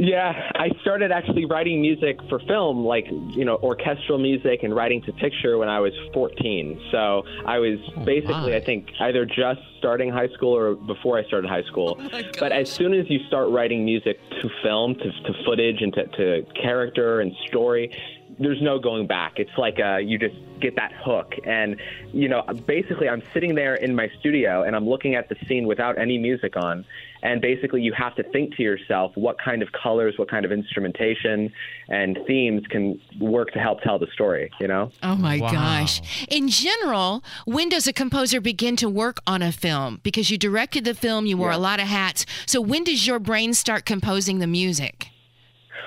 Yeah, 0.00 0.52
I 0.54 0.70
started 0.82 1.10
actually 1.10 1.44
writing 1.44 1.82
music 1.82 2.20
for 2.28 2.38
film, 2.46 2.86
like, 2.86 3.06
you 3.10 3.44
know, 3.44 3.56
orchestral 3.56 4.16
music 4.16 4.60
and 4.62 4.72
writing 4.72 5.02
to 5.02 5.12
picture 5.12 5.58
when 5.58 5.68
I 5.68 5.80
was 5.80 5.92
14. 6.14 6.80
So 6.92 7.24
I 7.44 7.58
was 7.58 7.80
basically, 8.04 8.52
my. 8.52 8.54
I 8.54 8.64
think, 8.64 8.90
either 9.00 9.26
just 9.26 9.60
starting 9.78 10.08
high 10.10 10.28
school 10.28 10.56
or 10.56 10.76
before 10.76 11.18
I 11.18 11.24
started 11.24 11.50
high 11.50 11.64
school. 11.64 12.00
but 12.38 12.52
as 12.52 12.70
soon 12.70 12.94
as 12.94 13.10
you 13.10 13.18
start 13.26 13.50
writing 13.50 13.84
music 13.84 14.20
to 14.40 14.48
film, 14.62 14.94
to, 14.94 15.10
to 15.10 15.44
footage, 15.44 15.82
and 15.82 15.92
to, 15.94 16.06
to 16.06 16.46
character 16.54 17.20
and 17.20 17.34
story, 17.48 17.90
there's 18.38 18.62
no 18.62 18.78
going 18.78 19.08
back. 19.08 19.40
It's 19.40 19.58
like 19.58 19.80
uh, 19.80 19.96
you 19.96 20.16
just 20.16 20.36
get 20.60 20.76
that 20.76 20.92
hook. 21.04 21.34
And, 21.44 21.74
you 22.12 22.28
know, 22.28 22.42
basically, 22.66 23.08
I'm 23.08 23.22
sitting 23.34 23.56
there 23.56 23.74
in 23.74 23.96
my 23.96 24.08
studio 24.20 24.62
and 24.62 24.76
I'm 24.76 24.88
looking 24.88 25.16
at 25.16 25.28
the 25.28 25.34
scene 25.48 25.66
without 25.66 25.98
any 25.98 26.18
music 26.18 26.56
on. 26.56 26.84
And 27.22 27.40
basically, 27.40 27.82
you 27.82 27.92
have 27.94 28.14
to 28.16 28.22
think 28.22 28.54
to 28.56 28.62
yourself 28.62 29.12
what 29.16 29.36
kind 29.38 29.62
of 29.62 29.68
colors, 29.72 30.14
what 30.18 30.30
kind 30.30 30.44
of 30.44 30.52
instrumentation, 30.52 31.52
and 31.88 32.18
themes 32.26 32.62
can 32.68 33.00
work 33.20 33.52
to 33.52 33.58
help 33.58 33.80
tell 33.82 33.98
the 33.98 34.06
story, 34.12 34.50
you 34.60 34.68
know? 34.68 34.90
Oh 35.02 35.16
my 35.16 35.38
Wow. 35.38 35.52
gosh. 35.52 36.00
In 36.28 36.48
general, 36.48 37.24
when 37.44 37.68
does 37.68 37.86
a 37.86 37.92
composer 37.92 38.40
begin 38.40 38.76
to 38.76 38.88
work 38.88 39.18
on 39.26 39.42
a 39.42 39.52
film? 39.52 40.00
Because 40.02 40.30
you 40.30 40.38
directed 40.38 40.84
the 40.84 40.94
film, 40.94 41.26
you 41.26 41.36
wore 41.36 41.50
a 41.50 41.58
lot 41.58 41.80
of 41.80 41.86
hats. 41.88 42.24
So 42.46 42.60
when 42.60 42.84
does 42.84 43.06
your 43.06 43.18
brain 43.18 43.54
start 43.54 43.84
composing 43.84 44.38
the 44.38 44.46
music? 44.46 45.08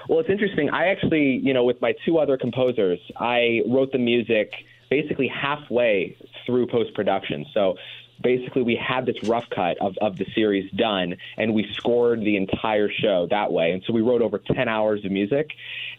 Well, 0.09 0.19
it's 0.19 0.29
interesting. 0.29 0.69
I 0.69 0.87
actually, 0.87 1.39
you 1.43 1.53
know, 1.53 1.63
with 1.63 1.79
my 1.81 1.93
two 2.05 2.17
other 2.17 2.37
composers, 2.37 2.99
I 3.17 3.61
wrote 3.67 3.91
the 3.91 3.99
music 3.99 4.51
basically 4.89 5.27
halfway 5.29 6.17
through 6.45 6.67
post 6.67 6.93
production. 6.93 7.45
So 7.53 7.75
basically, 8.21 8.61
we 8.61 8.75
had 8.75 9.05
this 9.05 9.15
rough 9.23 9.49
cut 9.49 9.77
of, 9.79 9.97
of 10.01 10.17
the 10.17 10.25
series 10.35 10.69
done, 10.71 11.15
and 11.37 11.53
we 11.53 11.67
scored 11.73 12.21
the 12.21 12.37
entire 12.37 12.89
show 12.89 13.27
that 13.29 13.51
way. 13.51 13.71
And 13.71 13.83
so 13.85 13.93
we 13.93 14.01
wrote 14.01 14.21
over 14.21 14.39
10 14.39 14.67
hours 14.67 15.03
of 15.05 15.11
music. 15.11 15.51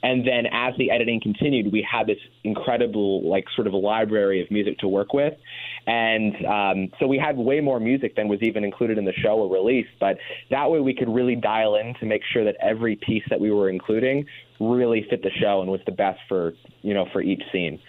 And 0.03 0.27
then 0.27 0.47
as 0.47 0.75
the 0.79 0.91
editing 0.91 1.21
continued, 1.21 1.73
we 1.73 1.87
had 1.89 2.07
this 2.07 2.19
incredible, 2.45 3.29
like, 3.29 3.45
sort 3.55 3.67
of 3.67 3.73
a 3.73 3.77
library 3.77 4.43
of 4.43 4.51
music 4.51 4.79
to 4.79 4.89
work 4.89 5.13
with. 5.13 5.35
And 5.87 6.47
um, 6.47 6.93
so 6.99 7.07
we 7.07 7.19
had 7.19 7.37
way 7.37 7.61
more 7.61 7.81
music 7.81 8.17
than 8.17 8.29
was 8.29 8.41
even 8.43 8.65
included 8.65 8.99
in 8.99 9.05
the 9.05 9.13
show 9.13 9.39
or 9.39 9.53
released. 9.53 9.91
But 10.01 10.19
that 10.51 10.71
way 10.71 10.81
we 10.81 10.95
could 10.95 11.09
really 11.09 11.37
dial 11.37 11.77
in 11.77 11.95
to 11.95 12.07
make 12.07 12.23
sure 12.33 12.45
that 12.45 12.57
every 12.61 12.97
piece 12.97 13.25
that 13.31 13.41
we 13.41 13.51
were 13.51 13.69
including 13.69 14.27
really 14.61 15.07
fit 15.09 15.23
the 15.23 15.31
show 15.41 15.61
and 15.61 15.71
was 15.71 15.81
the 15.87 15.93
best 15.93 16.21
for, 16.29 16.55
you 16.83 16.95
know, 16.95 17.07
for 17.13 17.21
each 17.21 17.43
scene. 17.53 17.81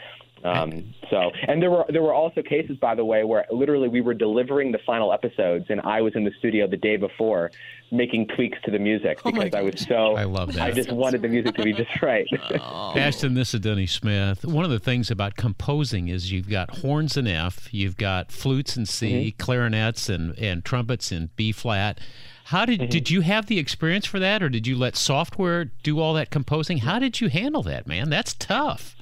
Um, 0.43 0.93
so, 1.09 1.31
and 1.47 1.61
there 1.61 1.71
were 1.71 1.85
there 1.89 2.01
were 2.01 2.13
also 2.13 2.41
cases, 2.41 2.77
by 2.77 2.95
the 2.95 3.05
way, 3.05 3.23
where 3.23 3.45
literally 3.49 3.87
we 3.87 4.01
were 4.01 4.13
delivering 4.13 4.71
the 4.71 4.79
final 4.85 5.13
episodes, 5.13 5.67
and 5.69 5.79
I 5.81 6.01
was 6.01 6.15
in 6.15 6.25
the 6.25 6.31
studio 6.37 6.67
the 6.67 6.77
day 6.77 6.97
before, 6.97 7.51
making 7.91 8.27
tweaks 8.27 8.57
to 8.65 8.71
the 8.71 8.79
music 8.79 9.19
because 9.23 9.53
I 9.53 9.61
was 9.61 9.79
so 9.79 10.15
I 10.15 10.25
love 10.25 10.53
that. 10.53 10.63
I 10.63 10.71
just 10.71 10.91
wanted 10.91 11.21
the 11.21 11.29
music 11.29 11.55
to 11.55 11.63
be 11.63 11.71
just 11.71 12.01
right. 12.01 12.27
Ashton, 12.51 13.35
this 13.35 13.53
is 13.53 13.61
Denny 13.61 13.85
Smith. 13.85 14.43
One 14.43 14.65
of 14.65 14.71
the 14.71 14.79
things 14.79 15.09
about 15.09 15.35
composing 15.35 16.09
is 16.09 16.31
you've 16.31 16.49
got 16.49 16.77
horns 16.77 17.15
in 17.15 17.25
F, 17.25 17.73
you've 17.73 17.97
got 17.97 18.31
flutes 18.31 18.75
in 18.75 18.85
C, 18.85 19.33
clarinets 19.37 20.09
and, 20.09 20.37
and 20.37 20.65
trumpets 20.65 21.11
in 21.11 21.29
B 21.35 21.51
flat. 21.53 21.99
How 22.45 22.65
did 22.65 22.89
did 22.89 23.09
you 23.09 23.21
have 23.21 23.45
the 23.45 23.59
experience 23.59 24.05
for 24.05 24.19
that, 24.19 24.43
or 24.43 24.49
did 24.49 24.67
you 24.67 24.77
let 24.77 24.97
software 24.97 25.65
do 25.83 25.99
all 26.01 26.13
that 26.15 26.29
composing? 26.29 26.79
How 26.79 26.99
did 26.99 27.21
you 27.21 27.29
handle 27.29 27.63
that, 27.63 27.87
man? 27.87 28.09
That's 28.09 28.33
tough. 28.33 28.97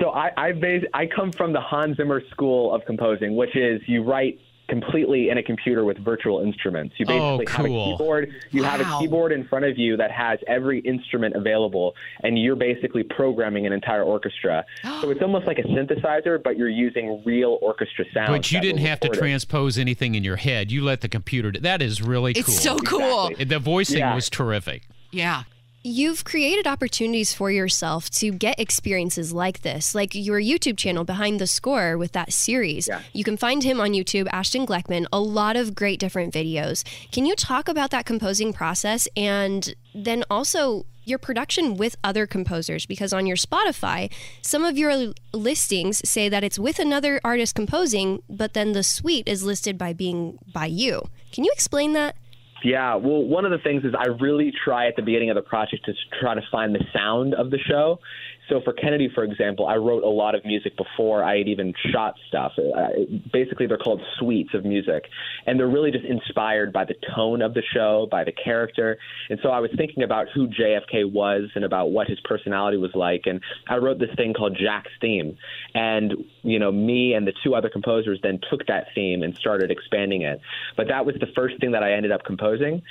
So 0.00 0.10
I 0.10 0.30
I, 0.36 0.52
bas- 0.52 0.84
I 0.94 1.06
come 1.06 1.30
from 1.32 1.52
the 1.52 1.60
Hans 1.60 1.96
Zimmer 1.96 2.22
school 2.30 2.74
of 2.74 2.84
composing, 2.86 3.36
which 3.36 3.54
is 3.56 3.80
you 3.86 4.02
write 4.02 4.38
completely 4.66 5.28
in 5.28 5.36
a 5.36 5.42
computer 5.42 5.84
with 5.84 5.98
virtual 5.98 6.40
instruments. 6.40 6.94
You 6.98 7.04
Oh, 7.10 7.36
basically 7.36 7.70
have 7.70 7.82
a 7.82 7.90
keyboard. 7.92 8.34
You 8.50 8.62
have 8.62 8.80
a 8.80 8.98
keyboard 8.98 9.30
in 9.30 9.46
front 9.46 9.66
of 9.66 9.76
you 9.76 9.98
that 9.98 10.10
has 10.10 10.38
every 10.46 10.78
instrument 10.80 11.36
available, 11.36 11.94
and 12.22 12.38
you're 12.38 12.56
basically 12.56 13.02
programming 13.02 13.66
an 13.66 13.74
entire 13.74 14.02
orchestra. 14.02 14.64
so 15.02 15.10
it's 15.10 15.20
almost 15.20 15.46
like 15.46 15.58
a 15.58 15.64
synthesizer, 15.64 16.42
but 16.42 16.56
you're 16.56 16.70
using 16.70 17.22
real 17.26 17.58
orchestra 17.60 18.06
sounds. 18.14 18.30
But 18.30 18.50
you 18.52 18.60
didn't 18.62 18.80
will 18.80 18.88
have 18.88 19.00
to 19.00 19.10
transpose 19.10 19.76
anything 19.76 20.14
in 20.14 20.24
your 20.24 20.36
head. 20.36 20.72
You 20.72 20.82
let 20.82 21.02
the 21.02 21.10
computer. 21.10 21.50
Do, 21.52 21.60
that 21.60 21.82
is 21.82 22.00
really 22.00 22.32
It's 22.32 22.46
cool. 22.46 22.78
so 22.78 22.78
cool. 22.78 23.26
Exactly. 23.26 23.44
the 23.44 23.58
voicing 23.58 23.98
Yeah. 23.98 24.14
was 24.14 24.30
terrific. 24.30 24.84
Yeah. 25.10 25.42
You've 25.86 26.24
created 26.24 26.66
opportunities 26.66 27.34
for 27.34 27.50
yourself 27.50 28.08
to 28.12 28.30
get 28.30 28.58
experiences 28.58 29.34
like 29.34 29.60
this, 29.60 29.94
like 29.94 30.14
your 30.14 30.40
YouTube 30.40 30.78
channel 30.78 31.04
behind 31.04 31.38
the 31.38 31.46
score 31.46 31.98
with 31.98 32.12
that 32.12 32.32
series. 32.32 32.88
Yeah. 32.88 33.02
You 33.12 33.22
can 33.22 33.36
find 33.36 33.62
him 33.62 33.82
on 33.82 33.90
YouTube, 33.90 34.26
Ashton 34.32 34.66
Gleckman, 34.66 35.04
a 35.12 35.20
lot 35.20 35.56
of 35.56 35.74
great 35.74 36.00
different 36.00 36.32
videos. 36.32 36.84
Can 37.12 37.26
you 37.26 37.34
talk 37.34 37.68
about 37.68 37.90
that 37.90 38.06
composing 38.06 38.54
process 38.54 39.06
and 39.14 39.74
then 39.94 40.24
also 40.30 40.86
your 41.04 41.18
production 41.18 41.76
with 41.76 41.96
other 42.02 42.26
composers? 42.26 42.86
Because 42.86 43.12
on 43.12 43.26
your 43.26 43.36
Spotify, 43.36 44.10
some 44.40 44.64
of 44.64 44.78
your 44.78 45.12
listings 45.34 46.00
say 46.08 46.30
that 46.30 46.42
it's 46.42 46.58
with 46.58 46.78
another 46.78 47.20
artist 47.22 47.54
composing, 47.54 48.22
but 48.30 48.54
then 48.54 48.72
the 48.72 48.82
suite 48.82 49.28
is 49.28 49.44
listed 49.44 49.76
by 49.76 49.92
being 49.92 50.38
by 50.50 50.64
you. 50.64 51.10
Can 51.30 51.44
you 51.44 51.50
explain 51.52 51.92
that? 51.92 52.16
Yeah, 52.64 52.94
well, 52.94 53.22
one 53.22 53.44
of 53.44 53.50
the 53.50 53.58
things 53.58 53.84
is 53.84 53.92
I 53.96 54.06
really 54.06 54.50
try 54.64 54.88
at 54.88 54.96
the 54.96 55.02
beginning 55.02 55.28
of 55.28 55.36
the 55.36 55.42
project 55.42 55.84
to 55.84 55.92
try 56.18 56.34
to 56.34 56.40
find 56.50 56.74
the 56.74 56.82
sound 56.94 57.34
of 57.34 57.50
the 57.50 57.58
show. 57.58 58.00
So 58.48 58.60
for 58.62 58.72
Kennedy, 58.72 59.08
for 59.14 59.24
example, 59.24 59.66
I 59.66 59.76
wrote 59.76 60.02
a 60.02 60.08
lot 60.08 60.34
of 60.34 60.44
music 60.44 60.76
before 60.76 61.24
I 61.24 61.38
had 61.38 61.48
even 61.48 61.72
shot 61.92 62.14
stuff. 62.28 62.52
Uh, 62.58 62.88
basically, 63.32 63.66
they're 63.66 63.78
called 63.78 64.02
suites 64.18 64.50
of 64.54 64.64
music, 64.64 65.04
and 65.46 65.58
they're 65.58 65.68
really 65.68 65.90
just 65.90 66.04
inspired 66.04 66.72
by 66.72 66.84
the 66.84 66.94
tone 67.14 67.40
of 67.40 67.54
the 67.54 67.62
show, 67.72 68.06
by 68.10 68.24
the 68.24 68.32
character. 68.32 68.98
And 69.30 69.38
so 69.42 69.48
I 69.48 69.60
was 69.60 69.70
thinking 69.76 70.02
about 70.02 70.26
who 70.34 70.48
JFK 70.48 71.10
was 71.10 71.50
and 71.54 71.64
about 71.64 71.90
what 71.90 72.06
his 72.06 72.20
personality 72.20 72.76
was 72.76 72.94
like, 72.94 73.22
and 73.26 73.40
I 73.68 73.76
wrote 73.76 73.98
this 73.98 74.14
thing 74.16 74.34
called 74.34 74.58
Jack's 74.60 74.92
theme. 75.00 75.36
And 75.74 76.12
you 76.42 76.58
know, 76.58 76.70
me 76.70 77.14
and 77.14 77.26
the 77.26 77.32
two 77.42 77.54
other 77.54 77.70
composers 77.70 78.20
then 78.22 78.40
took 78.50 78.66
that 78.66 78.88
theme 78.94 79.22
and 79.22 79.34
started 79.36 79.70
expanding 79.70 80.22
it. 80.22 80.40
But 80.76 80.88
that 80.88 81.06
was 81.06 81.14
the 81.18 81.28
first 81.34 81.58
thing 81.60 81.72
that 81.72 81.82
I 81.82 81.92
ended 81.92 82.12
up 82.12 82.24
composing. 82.24 82.82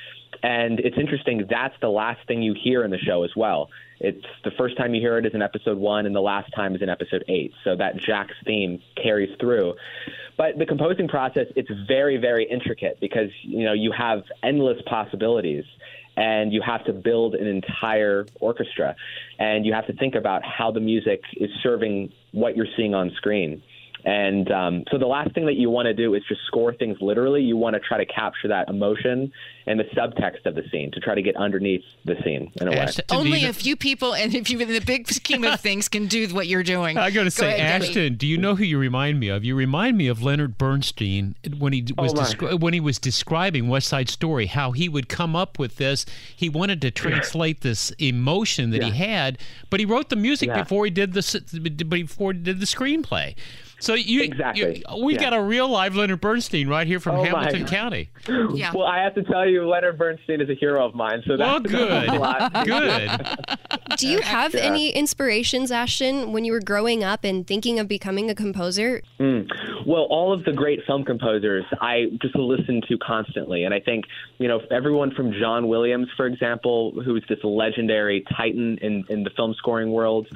And 0.41 0.79
it's 0.79 0.97
interesting, 0.97 1.45
that's 1.49 1.75
the 1.81 1.89
last 1.89 2.25
thing 2.27 2.41
you 2.41 2.53
hear 2.53 2.83
in 2.83 2.91
the 2.91 2.97
show 2.97 3.23
as 3.23 3.31
well. 3.35 3.69
It's 3.99 4.25
the 4.43 4.51
first 4.57 4.75
time 4.77 4.93
you 4.93 5.01
hear 5.01 5.17
it 5.17 5.25
is 5.25 5.33
in 5.33 5.41
episode 5.41 5.77
one, 5.77 6.05
and 6.05 6.15
the 6.15 6.21
last 6.21 6.51
time 6.53 6.75
is 6.75 6.81
in 6.81 6.89
episode 6.89 7.23
eight. 7.27 7.53
So 7.63 7.75
that 7.77 7.97
Jack's 7.97 8.35
theme 8.45 8.81
carries 9.01 9.37
through. 9.39 9.75
But 10.37 10.57
the 10.57 10.65
composing 10.65 11.07
process, 11.07 11.47
it's 11.55 11.69
very, 11.87 12.17
very 12.17 12.45
intricate 12.49 12.99
because 12.99 13.29
you 13.43 13.63
know 13.63 13.73
you 13.73 13.93
have 13.97 14.23
endless 14.41 14.81
possibilities, 14.85 15.63
and 16.17 16.51
you 16.51 16.61
have 16.61 16.83
to 16.85 16.93
build 16.93 17.35
an 17.35 17.47
entire 17.47 18.25
orchestra, 18.41 18.95
and 19.39 19.65
you 19.65 19.73
have 19.73 19.87
to 19.87 19.93
think 19.93 20.15
about 20.15 20.43
how 20.43 20.71
the 20.71 20.81
music 20.81 21.21
is 21.37 21.49
serving 21.61 22.11
what 22.31 22.57
you're 22.57 22.67
seeing 22.75 22.93
on 22.93 23.11
screen. 23.15 23.63
And 24.05 24.51
um, 24.51 24.83
so 24.91 24.98
the 24.98 25.05
last 25.07 25.33
thing 25.33 25.45
that 25.45 25.55
you 25.55 25.69
want 25.69 25.86
to 25.86 25.93
do 25.93 26.13
is 26.13 26.24
just 26.27 26.41
score 26.48 26.74
things 26.74 26.98
literally. 27.00 27.41
You 27.41 27.55
want 27.55 27.75
to 27.75 27.79
try 27.79 27.98
to 27.98 28.05
capture 28.05 28.50
that 28.50 28.67
emotion 28.69 29.31
and 29.65 29.79
the 29.79 29.86
subtext 29.95 30.45
of 30.45 30.55
the 30.55 30.63
scene 30.72 30.91
to 30.91 31.00
try 31.00 31.15
to 31.15 31.22
get 31.22 31.38
underneath 31.38 31.83
the 32.03 32.15
scene 32.22 32.51
in 32.60 32.67
a 32.67 32.72
way. 32.72 32.79
Ashton, 32.79 33.05
do 33.07 33.15
Only 33.15 33.45
a 33.45 33.53
few 33.53 33.77
people, 33.77 34.13
and 34.13 34.36
if 34.36 34.50
you 34.50 34.60
in 34.60 34.67
the 34.67 34.81
big 34.81 35.07
scheme 35.07 35.45
of 35.45 35.57
things, 35.62 35.88
can 35.88 36.07
do 36.07 36.27
what 36.36 36.48
you're 36.48 36.63
doing. 36.63 36.98
I 36.98 37.12
got 37.12 37.24
to 37.24 37.31
say, 37.31 37.53
ahead, 37.55 37.81
Debbie. 37.81 37.88
Ashton, 37.91 38.15
do 38.15 38.27
you 38.27 38.38
know 38.38 38.55
who 38.55 38.65
you 38.65 38.77
remind 38.77 39.22
me 39.22 39.29
of? 39.29 39.45
You 39.45 39.55
remind 39.55 39.98
me 39.98 40.07
of 40.07 40.22
Leonard 40.22 40.57
Bernstein 40.57 41.36
when 41.57 41.72
he 41.72 41.86
was 41.98 42.12
Oh, 42.13 42.17
descri- 42.17 42.60
when 42.60 42.74
he 42.74 42.81
was 42.81 43.00
describing 43.00 43.69
West 43.69 43.88
Side 43.88 44.10
Story. 44.10 44.48
How 44.48 44.72
he 44.72 44.89
would 44.89 45.07
come 45.07 45.33
up 45.33 45.57
with 45.57 45.77
this. 45.77 46.05
He 46.36 46.50
wanted 46.50 46.81
to 46.81 46.91
translate 46.91 47.62
this 47.62 47.91
emotion 48.00 48.72
that 48.72 48.83
he 48.83 48.91
had, 48.91 49.38
but 49.69 49.79
he 49.79 49.86
wrote 49.86 50.10
the 50.10 50.17
music 50.17 50.50
Yeah. 50.50 50.62
before 50.63 50.83
he 50.83 50.91
did 50.91 51.13
the 51.13 51.86
before 51.88 52.33
he 52.33 52.39
did 52.39 52.60
the 52.60 52.65
screenplay. 52.65 53.36
So 53.83 53.95
you, 53.95 54.21
Exactly. 54.23 54.77
you- 54.89 55.03
we 55.03 55.15
Yeah. 55.15 55.19
got 55.19 55.33
a 55.33 55.41
real 55.41 55.67
live 55.67 55.93
Leonard 55.93 56.21
Bernstein 56.21 56.69
right 56.69 56.87
here 56.87 57.01
from 57.01 57.15
Oh, 57.17 57.23
my. 57.29 57.43
Hamilton 57.43 57.65
County. 57.65 58.09
Yeah. 58.53 58.71
Well, 58.73 58.87
I 58.87 59.03
have 59.03 59.13
to 59.15 59.23
tell 59.23 59.45
you, 59.45 59.67
Leonard 59.67 59.97
Bernstein 59.97 60.39
is 60.39 60.49
a 60.49 60.53
hero 60.53 60.85
of 60.85 60.95
mine. 60.95 61.21
So 61.27 61.35
Well, 61.37 61.59
that's 61.59 61.69
good, 61.69 62.63
good. 62.65 63.97
Do 63.97 64.07
you 64.07 64.21
have 64.21 64.55
any 64.55 64.91
inspirations, 64.91 65.69
Ashton, 65.69 66.31
when 66.31 66.45
you 66.45 66.53
were 66.53 66.61
growing 66.61 67.03
up 67.03 67.25
and 67.25 67.45
thinking 67.45 67.77
of 67.77 67.89
becoming 67.89 68.29
a 68.29 68.35
composer? 68.35 69.01
Hmm. 69.17 69.41
Well, 69.85 70.03
all 70.09 70.31
of 70.31 70.45
the 70.45 70.53
great 70.53 70.79
film 70.87 71.03
composers 71.03 71.65
I 71.81 72.05
just 72.21 72.35
listen 72.35 72.81
to 72.87 72.97
constantly. 72.99 73.65
And 73.65 73.73
I 73.73 73.81
think, 73.81 74.05
you 74.37 74.47
know, 74.47 74.61
everyone 74.71 75.11
from 75.11 75.33
John 75.33 75.67
Williams, 75.67 76.07
for 76.15 76.25
example, 76.25 76.93
who's 77.03 77.23
this 77.27 77.39
legendary 77.43 78.23
titan 78.37 78.77
in, 78.81 79.03
in 79.09 79.23
the 79.23 79.29
film 79.31 79.53
scoring 79.57 79.91
world, 79.91 80.27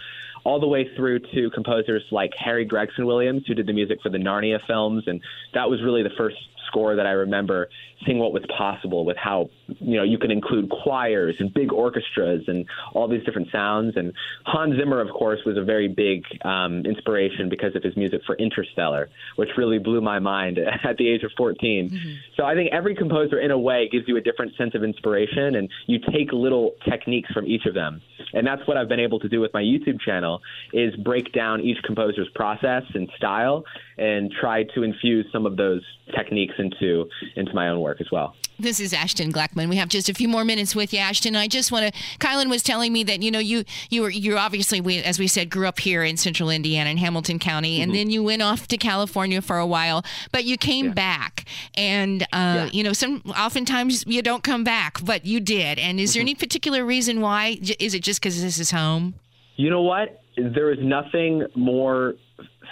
all 0.48 0.62
the 0.62 0.68
way 0.68 0.88
through 0.96 1.20
to 1.20 1.50
composers 1.50 2.02
like 2.10 2.32
Harry 2.40 2.64
Gregson 2.64 3.06
Williams, 3.06 3.44
who 3.46 3.54
did 3.54 3.68
the 3.68 3.74
music 3.74 4.00
for 4.02 4.08
the 4.08 4.18
Narnia 4.18 4.66
films, 4.66 5.04
and 5.06 5.20
that 5.54 5.70
was 5.70 5.84
really 5.84 6.04
the 6.04 6.16
first 6.18 6.38
score 6.68 6.96
that 6.96 7.06
I 7.06 7.12
remember 7.12 7.68
seeing 8.06 8.20
what 8.20 8.32
was 8.32 8.44
possible 8.58 9.04
with 9.04 9.18
how 9.18 9.50
you 9.80 9.98
know 9.98 10.04
you 10.04 10.18
can 10.18 10.32
include 10.32 10.70
choirs 10.70 11.36
and 11.40 11.54
big 11.54 11.74
orchestras 11.74 12.44
and 12.48 12.66
all 12.94 13.10
these 13.10 13.24
different 13.26 13.50
sounds. 13.52 13.98
And 13.98 14.14
Hans 14.46 14.78
Zimmer, 14.78 15.02
of 15.02 15.10
course, 15.10 15.40
was 15.46 15.58
a 15.58 15.64
very 15.64 15.90
big 15.90 16.24
um, 16.46 16.86
inspiration 16.86 17.50
because 17.50 17.76
of 17.76 17.84
his 17.84 17.98
music 17.98 18.22
for 18.26 18.36
Interstellar, 18.36 19.10
which 19.36 19.50
really 19.58 19.80
blew 19.80 20.00
my 20.00 20.20
mind 20.20 20.60
at 20.84 20.96
the 20.98 21.10
age 21.10 21.24
of 21.24 21.32
14. 21.36 21.90
Mm-hmm. 21.90 22.10
So 22.38 22.46
I 22.46 22.54
think 22.56 22.72
every 22.72 22.96
composer, 22.96 23.40
in 23.40 23.52
a 23.52 23.60
way, 23.60 23.90
gives 23.92 24.08
you 24.08 24.16
a 24.16 24.22
different 24.22 24.56
sense 24.56 24.76
of 24.76 24.84
inspiration, 24.84 25.56
and 25.56 25.70
you 25.88 26.00
take 26.00 26.32
little 26.32 26.76
techniques 26.88 27.32
from 27.34 27.48
each 27.48 27.66
of 27.66 27.74
them. 27.74 28.02
And 28.34 28.46
that's 28.46 28.66
what 28.68 28.78
I've 28.78 28.90
been 28.90 29.00
able 29.00 29.20
to 29.20 29.30
do 29.30 29.40
with 29.40 29.54
my 29.54 29.62
YouTube 29.62 30.00
channel 30.02 30.42
is 30.74 30.96
break 30.96 31.32
down 31.34 31.62
each 31.62 31.78
composer's 31.84 32.30
process 32.36 32.84
and 32.94 33.10
style 33.16 33.64
and 33.98 34.32
try 34.32 34.64
to 34.76 34.84
infuse 34.84 35.26
some 35.32 35.46
of 35.46 35.58
those 35.58 35.82
techniques 36.16 36.56
into 36.58 37.10
into 37.36 37.54
my 37.54 37.70
own 37.70 37.80
work 37.80 38.02
as 38.02 38.08
well. 38.12 38.36
This 38.60 38.80
is 38.80 38.92
Ashton 38.92 39.32
Gleckman. 39.32 39.70
We 39.70 39.76
have 39.76 39.88
just 39.88 40.10
a 40.10 40.16
few 40.16 40.28
more 40.28 40.44
minutes 40.44 40.76
with 40.76 40.92
you, 40.92 40.98
Ashton. 40.98 41.36
I 41.36 41.48
just 41.48 41.72
want 41.72 41.94
to. 41.94 42.00
Kylan 42.18 42.50
was 42.50 42.64
telling 42.64 42.92
me 42.92 43.04
that 43.04 43.22
you 43.22 43.30
know 43.30 43.40
you 43.40 43.64
you 43.92 44.02
were 44.02 44.10
you 44.10 44.36
obviously 44.36 44.82
we, 44.82 44.98
as 45.04 45.20
we 45.20 45.28
said 45.28 45.52
grew 45.52 45.68
up 45.68 45.80
here 45.80 46.04
in 46.04 46.18
Central 46.18 46.50
Indiana 46.50 46.90
in 46.90 46.98
Hamilton 46.98 47.38
County, 47.38 47.76
mm-hmm. 47.76 47.84
and 47.84 47.96
then 47.96 48.10
you 48.10 48.24
went 48.24 48.42
off 48.42 48.68
to 48.70 48.78
California 48.78 49.44
for 49.44 49.60
a 49.60 49.68
while, 49.68 50.04
but 50.32 50.44
you 50.44 50.58
came 50.58 50.88
yeah. 50.88 50.94
back, 50.94 51.46
and 51.76 52.24
uh, 52.24 52.26
yeah. 52.34 52.70
you 52.72 52.84
know 52.84 52.94
some 52.94 53.22
oftentimes 53.38 54.04
you 54.08 54.24
don't 54.24 54.44
come 54.44 54.64
back, 54.64 55.06
but 55.06 55.24
you 55.24 55.40
did. 55.40 55.78
And 55.78 56.00
is 56.00 56.10
mm-hmm. 56.10 56.18
there 56.18 56.22
any 56.22 56.36
particular 56.36 56.84
reason 56.84 57.22
why? 57.22 57.60
Is 57.80 57.94
it 57.94 58.02
just 58.02 58.20
because 58.22 58.42
this 58.42 58.58
is 58.58 58.72
home? 58.72 59.14
You 59.56 59.70
know 59.70 59.84
what? 59.84 60.24
There 60.36 60.72
is 60.72 60.80
nothing 60.82 61.46
more 61.56 62.16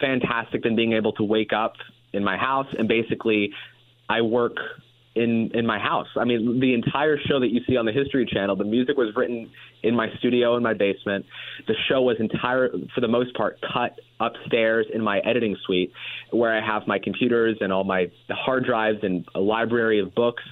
fantastic 0.02 0.64
than 0.64 0.76
being 0.76 0.94
able 0.94 1.14
to 1.14 1.24
wake 1.24 1.54
up 1.54 1.76
in 2.14 2.24
my 2.24 2.38
house 2.38 2.68
and 2.78 2.88
basically 2.88 3.52
I 4.10 4.22
work 4.22 4.58
in 5.16 5.52
in 5.54 5.66
my 5.66 5.80
house. 5.80 6.08
I 6.16 6.26
mean, 6.26 6.60
the 6.60 6.74
entire 6.74 7.18
show 7.18 7.40
that 7.40 7.50
you 7.50 7.62
see 7.68 7.78
on 7.78 7.86
the 7.86 7.92
History 7.92 8.26
Channel, 8.26 8.56
the 8.56 8.66
music 8.66 8.98
was 8.98 9.16
written 9.16 9.50
in 9.82 9.96
my 9.96 10.10
studio 10.20 10.58
in 10.58 10.64
my 10.64 10.74
basement. 10.74 11.26
The 11.68 11.76
show 11.88 12.02
was 12.02 12.18
entire, 12.20 12.70
for 12.94 13.02
the 13.02 13.08
most 13.08 13.34
part, 13.36 13.60
cut 13.74 13.98
upstairs 14.20 14.88
in 14.94 15.02
my 15.02 15.20
editing 15.20 15.56
suite, 15.66 15.92
where 16.32 16.54
I 16.54 16.66
have 16.66 16.88
my 16.88 17.00
computers 17.00 17.58
and 17.62 17.72
all 17.72 17.84
my 17.84 18.12
hard 18.30 18.66
drives 18.66 19.00
and 19.04 19.26
a 19.34 19.40
library 19.40 20.00
of 20.00 20.14
books. 20.16 20.44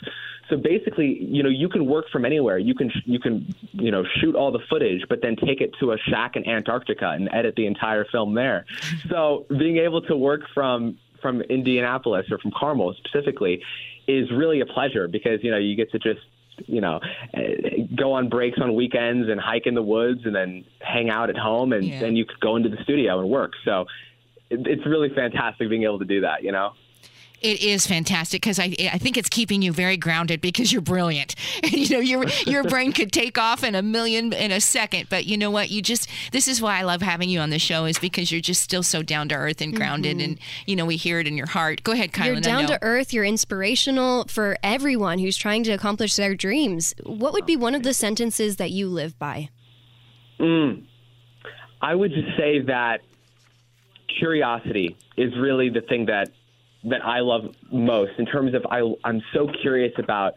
So 0.50 0.58
basically, 0.58 1.17
you 1.22 1.41
know, 1.43 1.50
you 1.50 1.67
can 1.67 1.86
work 1.86 2.05
from 2.12 2.25
anywhere. 2.25 2.58
You 2.58 2.75
can 2.75 2.91
you 3.05 3.20
can 3.20 3.53
you 3.74 3.91
know 3.91 4.03
shoot 4.22 4.36
all 4.36 4.51
the 4.51 4.60
footage, 4.70 5.01
but 5.10 5.22
then 5.22 5.36
take 5.36 5.62
it 5.62 5.72
to 5.82 5.91
a 5.91 5.98
shack 6.10 6.36
in 6.36 6.48
Antarctica 6.48 7.10
and 7.10 7.29
edit 7.34 7.55
the 7.55 7.65
entire 7.65 8.05
film 8.05 8.34
there. 8.34 8.65
So 9.10 9.46
being 9.50 9.77
able 9.77 10.01
to 10.03 10.15
work 10.15 10.41
from 10.53 10.98
from 11.22 11.41
Indianapolis 11.41 12.29
or 12.29 12.38
from 12.38 12.51
Carmel 12.51 12.93
specifically 13.03 13.63
is 14.08 14.32
really 14.32 14.62
a 14.62 14.66
pleasure 14.66 15.08
because 15.08 15.40
you 15.44 15.52
know 15.52 15.58
you 15.58 15.76
get 15.76 15.92
to 15.92 16.00
just 16.00 16.22
you 16.66 16.82
know 16.82 17.00
eh, 17.34 17.88
go 17.96 18.14
on 18.14 18.30
breaks 18.30 18.60
on 18.62 18.76
weekends 18.76 19.30
and 19.30 19.40
hike 19.40 19.66
in 19.66 19.74
the 19.76 19.82
woods 19.82 20.22
and 20.26 20.36
then 20.36 20.64
hang 20.82 21.10
out 21.10 21.30
at 21.30 21.38
home 21.38 21.74
and 21.74 21.86
yeah. 21.86 22.00
then 22.00 22.16
you 22.16 22.26
could 22.26 22.40
go 22.40 22.56
into 22.56 22.70
the 22.70 22.78
studio 22.84 23.20
and 23.20 23.30
work. 23.30 23.54
So 23.66 23.86
it's 24.50 24.86
really 24.86 25.10
fantastic 25.10 25.70
being 25.70 25.84
able 25.84 26.00
to 26.00 26.06
do 26.06 26.22
that. 26.22 26.44
You 26.44 26.52
know. 26.52 26.74
It 27.44 27.62
is 27.62 27.86
fantastic 27.86 28.42
because 28.42 28.58
I, 28.58 28.74
I 28.94 28.98
think 28.98 29.18
it's 29.18 29.28
keeping 29.28 29.62
you 29.62 29.74
very 29.74 29.98
grounded 29.98 30.40
because 30.40 30.72
you're 30.72 30.82
brilliant. 30.82 31.36
you 31.64 31.90
know, 31.90 32.00
your 32.00 32.26
your 32.48 32.64
brain 32.64 32.94
could 32.94 33.12
take 33.12 33.38
off 33.38 33.66
in 33.66 33.76
a 33.76 33.82
million 33.82 34.32
in 34.32 34.52
a 34.52 34.62
second, 34.62 35.10
but 35.10 35.26
you 35.26 35.38
know 35.38 35.52
what? 35.52 35.70
You 35.70 35.82
just 35.82 36.10
this 36.32 36.48
is 36.48 36.62
why 36.62 36.80
I 36.80 36.84
love 36.84 37.02
having 37.02 37.30
you 37.30 37.42
on 37.42 37.50
the 37.50 37.60
show 37.60 37.84
is 37.84 38.00
because 38.00 38.32
you're 38.32 38.40
just 38.40 38.62
still 38.62 38.82
so 38.82 39.04
down 39.04 39.28
to 39.30 39.36
earth 39.36 39.60
and 39.60 39.76
grounded, 39.76 40.18
mm-hmm. 40.18 40.32
and 40.32 40.40
you 40.66 40.78
know 40.78 40.86
we 40.86 40.96
hear 40.96 41.20
it 41.20 41.28
in 41.28 41.36
your 41.36 41.48
heart. 41.48 41.84
Go 41.84 41.92
ahead, 41.92 42.14
Kylan. 42.14 42.26
You're 42.26 42.42
down 42.42 42.66
to 42.68 42.80
earth. 42.82 43.12
You're 43.12 43.26
inspirational 43.26 44.24
for 44.30 44.58
everyone 44.64 45.20
who's 45.20 45.36
trying 45.36 45.64
to 45.66 45.74
accomplish 45.74 46.16
their 46.16 46.36
dreams. 46.36 46.96
What 47.04 47.34
would 47.34 47.46
be 47.46 47.58
one 47.58 47.76
of 47.76 47.84
the 47.84 47.94
sentences 47.94 48.56
that 48.56 48.72
you 48.72 48.88
live 48.88 49.20
by? 49.20 49.50
Mm. 50.40 50.86
I 51.82 51.94
would 51.94 52.12
just 52.12 52.38
say 52.38 52.62
that 52.62 53.02
curiosity 54.18 54.96
is 55.18 55.36
really 55.38 55.70
the 55.70 55.82
thing 55.82 56.06
that 56.06 56.30
that 56.86 57.04
I 57.06 57.20
love 57.20 57.56
most 57.72 58.13
in 58.18 58.25
terms 58.25 58.54
of 58.54 58.66
I, 58.70 58.82
I'm 59.04 59.22
so 59.34 59.48
curious 59.62 59.94
about 59.98 60.34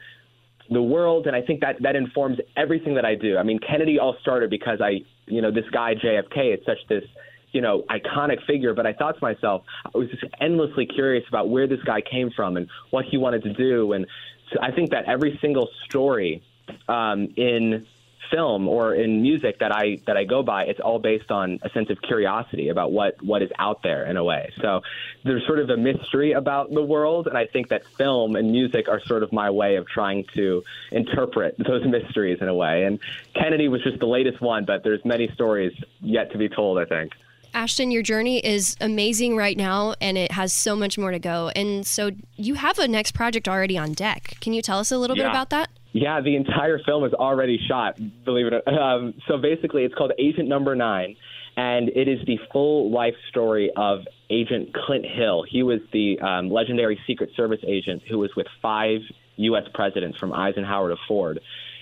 the 0.71 0.83
world, 0.83 1.27
and 1.27 1.37
I 1.37 1.43
think 1.43 1.61
that 1.61 1.83
that 1.83 1.97
informs 1.97 2.39
everything 2.57 2.95
that 2.95 3.05
I 3.05 3.15
do. 3.15 3.37
I 3.37 3.43
mean, 3.43 3.59
Kennedy 3.59 3.99
all 3.99 4.17
started 4.21 4.51
because 4.51 4.81
I, 4.81 5.03
you 5.27 5.41
know, 5.41 5.51
this 5.51 5.69
guy 5.71 5.95
JFK 5.95 6.59
is 6.59 6.65
such 6.65 6.79
this, 6.89 7.05
you 7.53 7.61
know, 7.61 7.85
iconic 7.89 8.45
figure. 8.47 8.75
But 8.75 8.87
I 8.87 8.93
thought 8.93 9.17
to 9.19 9.23
myself, 9.23 9.63
I 9.85 9.97
was 9.97 10.09
just 10.11 10.25
endlessly 10.41 10.87
curious 10.87 11.25
about 11.29 11.49
where 11.49 11.67
this 11.67 11.83
guy 11.85 12.01
came 12.01 12.31
from 12.31 12.57
and 12.57 12.69
what 12.91 13.05
he 13.05 13.17
wanted 13.17 13.45
to 13.45 13.53
do, 13.53 13.93
and 13.93 14.07
so 14.53 14.61
I 14.63 14.71
think 14.71 14.91
that 14.91 15.07
every 15.07 15.39
single 15.41 15.69
story 15.85 16.43
um, 16.89 17.33
in 17.37 17.87
film 18.31 18.69
or 18.69 18.95
in 18.95 19.23
music 19.23 19.59
that 19.61 19.73
I 19.73 19.99
that 20.07 20.17
I 20.17 20.25
go 20.25 20.43
by, 20.43 20.65
it's 20.65 20.81
all 20.81 20.99
based 20.99 21.31
on 21.31 21.59
a 21.63 21.71
sense 21.71 21.91
of 21.91 22.01
curiosity 22.03 22.69
about 22.69 22.93
what 22.93 23.23
what 23.23 23.43
is 23.43 23.51
out 23.59 23.83
there 23.83 24.05
in 24.07 24.17
a 24.17 24.25
way. 24.25 24.53
So 24.61 24.83
there's 25.25 25.45
sort 25.47 25.59
of 25.59 25.71
a 25.71 25.77
mystery 25.77 26.33
about 26.33 26.73
the 26.73 26.83
world, 26.83 27.27
and 27.27 27.37
I 27.37 27.47
think 27.47 27.69
that 27.69 27.87
film 27.99 28.37
and 28.37 28.51
music 28.51 28.89
are 28.89 29.01
sort 29.07 29.23
of 29.23 29.33
my 29.33 29.51
way 29.51 29.77
of 29.77 29.87
trying 29.87 30.25
to 30.35 30.63
interpret 30.91 31.57
those 31.59 31.85
mysteries 31.87 32.39
in 32.41 32.49
a 32.49 32.55
way. 32.55 32.85
And 32.85 32.99
Kennedy 33.35 33.69
was 33.69 33.83
just 33.83 33.99
the 33.99 34.07
latest 34.07 34.41
one, 34.41 34.65
but 34.65 34.83
there's 34.85 35.05
many 35.05 35.29
stories 35.35 35.73
yet 36.01 36.33
to 36.33 36.39
be 36.39 36.49
told. 36.49 36.79
I 36.79 36.85
think. 36.85 37.13
Ashton, 37.57 37.91
your 37.91 38.03
journey 38.03 38.39
is 38.39 38.77
amazing 38.83 39.35
right 39.35 39.57
now 39.57 39.95
and 39.99 40.19
it 40.19 40.33
has 40.33 40.53
so 40.53 40.77
much 40.77 40.99
more 40.99 41.11
to 41.11 41.19
go. 41.19 41.51
And 41.57 41.87
so 41.87 42.11
you 42.37 42.53
have 42.53 42.79
a 42.79 42.87
next 42.87 43.13
project 43.13 43.49
already 43.49 43.79
on 43.79 43.95
deck. 43.95 44.37
Can 44.41 44.53
you 44.53 44.61
tell 44.61 44.79
us 44.79 44.93
a 44.93 44.99
little 44.99 45.17
yeah. 45.17 45.23
bit 45.23 45.31
about 45.31 45.49
that? 45.51 45.71
Yeah, 45.97 46.21
the 46.21 46.37
entire 46.37 46.79
film 46.85 47.05
is 47.05 47.15
already 47.15 47.59
shot, 47.67 47.99
believe 48.27 48.49
it 48.49 48.53
or. 48.53 48.69
Um, 48.69 49.15
so 49.27 49.39
basically, 49.39 49.85
it's 49.85 49.95
called 49.95 50.13
Agent 50.19 50.47
Number 50.47 50.77
Nine, 50.77 51.17
and 51.57 51.89
it 51.89 52.07
is 52.07 52.19
the 52.27 52.39
full 52.53 52.91
life 52.91 53.15
story 53.31 53.71
of 53.75 54.01
Agent 54.29 54.75
Clint 54.75 55.07
Hill. 55.07 55.43
He 55.49 55.63
was 55.63 55.81
the 55.95 56.21
um, 56.21 56.51
legendary 56.51 57.01
Secret 57.07 57.31
Service 57.35 57.61
agent 57.67 58.03
who 58.11 58.19
was 58.19 58.31
with 58.37 58.47
five 58.61 59.01
U.S. 59.37 59.65
presidents 59.73 60.19
from 60.19 60.35
Eisenhower 60.35 60.91
to 60.91 60.97
Ford 61.09 61.41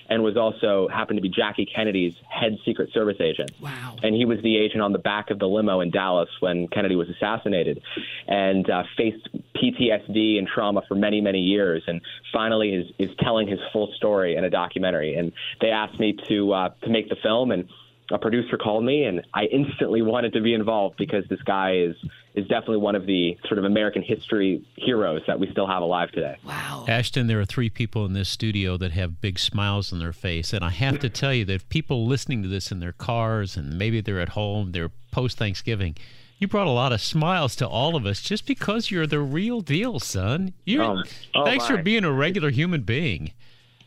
and 0.09 0.23
was 0.23 0.37
also 0.37 0.89
happened 0.89 1.17
to 1.17 1.23
be 1.23 1.29
Jackie 1.29 1.67
Kennedy's 1.67 2.15
head 2.29 2.59
Secret 2.65 2.93
Service 2.93 3.17
agent. 3.21 3.51
Wow. 3.61 3.97
And 4.03 4.15
he 4.15 4.25
was 4.25 4.39
the 4.43 4.57
agent 4.57 4.83
on 4.83 4.93
the 4.93 4.99
back 4.99 5.31
of 5.31 5.39
the 5.39 5.47
limo 5.47 5.81
in 5.81 5.91
Dallas 5.91 6.29
when 6.41 6.69
Kennedy 6.69 6.97
was 6.97 7.09
assassinated 7.09 7.83
and 8.27 8.69
uh, 8.69 8.83
faced 8.97 9.29
PTSD 9.57 10.39
and 10.39 10.47
trauma 10.47 10.83
for 10.87 10.95
many, 10.95 11.21
many 11.21 11.41
years. 11.41 11.83
And 11.87 12.01
finally 12.33 12.75
is, 12.75 12.87
is 12.99 13.17
telling 13.21 13.49
his 13.49 13.61
full 13.73 13.93
story 13.97 14.37
in 14.37 14.45
a 14.45 14.51
documentary. 14.51 15.15
And 15.15 15.33
they 15.61 15.71
asked 15.71 15.99
me 15.99 16.17
to, 16.29 16.53
uh, 16.53 16.69
to 16.83 16.91
make 16.91 17.09
the 17.09 17.17
film. 17.23 17.51
And 17.51 17.69
a 18.11 18.19
producer 18.19 18.59
called 18.59 18.85
me, 18.85 19.05
and 19.05 19.27
I 19.33 19.45
instantly 19.45 20.03
wanted 20.03 20.35
to 20.35 20.41
be 20.41 20.55
involved 20.55 20.97
because 20.97 21.25
this 21.29 21.41
guy 21.43 21.77
is 21.77 21.97
is 22.35 22.47
definitely 22.49 22.79
one 22.79 22.97
of 22.97 23.07
the 23.07 23.39
sort 23.47 23.59
of 23.59 23.65
American 23.65 24.03
history 24.03 24.65
heroes 24.77 25.23
that 25.27 25.39
we 25.39 25.49
still 25.53 25.69
have 25.69 25.83
alive 25.83 26.11
today. 26.11 26.37
Wow, 26.45 26.85
Ashton, 26.89 27.29
there 27.29 27.41
are 27.41 27.45
three 27.45 27.71
people 27.71 28.05
in 28.05 28.13
this 28.13 28.29
studio 28.29 28.77
that 28.77 28.93
have 28.93 29.21
big 29.21 29.39
smiles 29.39 29.93
on 29.93 30.01
their 30.01 30.13
face, 30.13 30.53
and 30.53 30.65
I 30.65 30.71
have 30.71 30.99
to 31.01 31.09
tell 31.09 31.33
you 31.33 31.45
that 31.47 31.55
if 31.55 31.69
people 31.69 32.07
listening 32.07 32.43
to 32.43 32.49
this 32.49 32.71
in 32.71 32.81
their 32.81 32.93
cars 32.93 33.57
and 33.57 33.79
maybe 33.79 34.01
they're 34.01 34.21
at 34.21 34.31
home, 34.31 34.73
they're 34.73 34.91
post 35.11 35.39
Thanksgiving. 35.39 35.97
You 36.39 36.49
brought 36.49 36.67
a 36.67 36.71
lot 36.71 36.93
of 36.93 37.01
smiles 37.01 37.57
to 37.57 37.67
all 37.67 37.97
of 37.97 38.05
us 38.05 38.21
just 38.21 38.45
because 38.45 38.91
you're 38.91 39.07
the 39.07 39.21
real 39.21 39.61
deal, 39.61 40.01
son. 40.01 40.53
You, 40.65 40.83
um, 40.83 41.05
oh 41.35 41.45
thanks 41.45 41.71
my. 41.71 41.77
for 41.77 41.83
being 41.83 42.05
a 42.05 42.13
regular 42.13 42.51
human 42.51 42.83
being. 42.83 43.33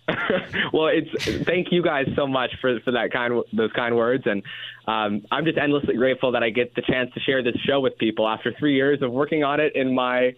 well, 0.74 0.88
it's 0.88 1.46
thank 1.46 1.72
you 1.72 1.84
guys 1.84 2.08
so 2.16 2.26
much 2.26 2.52
for 2.62 2.80
for 2.82 2.92
that 2.92 3.12
kind 3.12 3.44
those 3.52 3.72
kind 3.74 3.96
words, 3.96 4.24
and 4.26 4.42
um, 4.88 5.26
I'm 5.32 5.44
just 5.44 5.58
endlessly 5.58 5.96
grateful 5.96 6.32
that 6.32 6.44
I 6.44 6.50
get 6.50 6.76
the 6.76 6.82
chance 6.82 7.14
to 7.14 7.20
share 7.20 7.44
this 7.44 7.56
show 7.66 7.82
with 7.82 7.98
people 7.98 8.28
after 8.28 8.54
three 8.58 8.76
years 8.76 9.02
of 9.02 9.12
working 9.12 9.44
on 9.44 9.60
it 9.60 9.76
in 9.76 9.94
my 9.94 10.34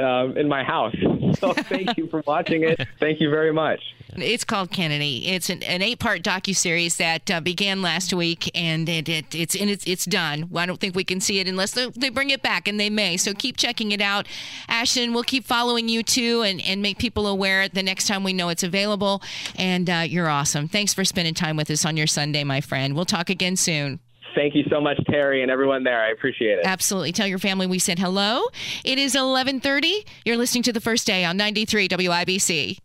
um, 0.00 0.36
in 0.36 0.48
my 0.48 0.62
house. 0.62 0.94
So 1.36 1.52
thank 1.52 1.98
you 1.98 2.06
for 2.06 2.22
watching 2.26 2.62
it. 2.62 2.80
Thank 2.98 3.20
you 3.20 3.28
very 3.28 3.52
much. 3.52 3.80
It's 4.14 4.44
called 4.44 4.70
Kennedy. 4.70 5.28
It's 5.28 5.50
an, 5.50 5.62
an 5.64 5.82
eight-part 5.82 6.22
docu-series 6.22 6.96
that 6.96 7.30
uh, 7.30 7.40
began 7.42 7.82
last 7.82 8.14
week, 8.14 8.50
and 8.54 8.88
it, 8.88 9.08
it, 9.08 9.34
it's 9.34 9.54
and 9.54 9.68
it's 9.68 9.86
it's 9.86 10.06
done. 10.06 10.48
Well, 10.50 10.62
I 10.62 10.66
don't 10.66 10.80
think 10.80 10.94
we 10.94 11.04
can 11.04 11.20
see 11.20 11.38
it 11.40 11.48
unless 11.48 11.72
they, 11.72 11.90
they, 11.90 12.08
bring 12.08 12.30
it 12.30 12.42
back, 12.42 12.68
and 12.68 12.80
they 12.80 12.88
may. 12.88 13.18
So 13.18 13.34
keep 13.34 13.58
checking 13.58 13.92
it 13.92 14.00
out. 14.00 14.26
Ashton, 14.68 15.12
we'll 15.12 15.24
keep 15.24 15.44
following 15.44 15.90
you 15.90 16.02
too, 16.02 16.40
and, 16.42 16.62
and 16.62 16.80
make 16.80 16.98
people 16.98 17.26
aware 17.26 17.68
the 17.68 17.82
next 17.82 18.06
time 18.06 18.24
we 18.24 18.32
know 18.32 18.48
it's 18.48 18.62
available. 18.62 19.22
And 19.56 19.90
uh, 19.90 20.04
you're 20.06 20.28
awesome. 20.28 20.68
Thanks 20.68 20.94
for 20.94 21.04
spending 21.04 21.34
time 21.34 21.56
with 21.56 21.70
us 21.70 21.84
on 21.84 21.98
your 21.98 22.06
Sunday, 22.06 22.44
my 22.44 22.62
friend. 22.62 22.94
We'll 22.94 23.04
talk 23.04 23.28
again 23.28 23.56
soon. 23.56 24.00
Thank 24.36 24.54
you 24.54 24.64
so 24.70 24.82
much, 24.82 24.98
Terri, 25.08 25.40
and 25.40 25.50
everyone 25.50 25.82
there. 25.82 26.04
I 26.04 26.10
appreciate 26.10 26.58
it. 26.58 26.66
Absolutely. 26.66 27.10
Tell 27.12 27.26
your 27.26 27.38
family 27.38 27.66
we 27.66 27.78
said 27.78 27.98
hello. 27.98 28.42
It 28.84 28.98
is 28.98 29.14
11:30. 29.14 30.04
You're 30.26 30.36
listening 30.36 30.62
to 30.64 30.74
the 30.74 30.80
first 30.80 31.06
day 31.06 31.24
on 31.24 31.38
93 31.38 31.88
WIBC. 31.88 32.76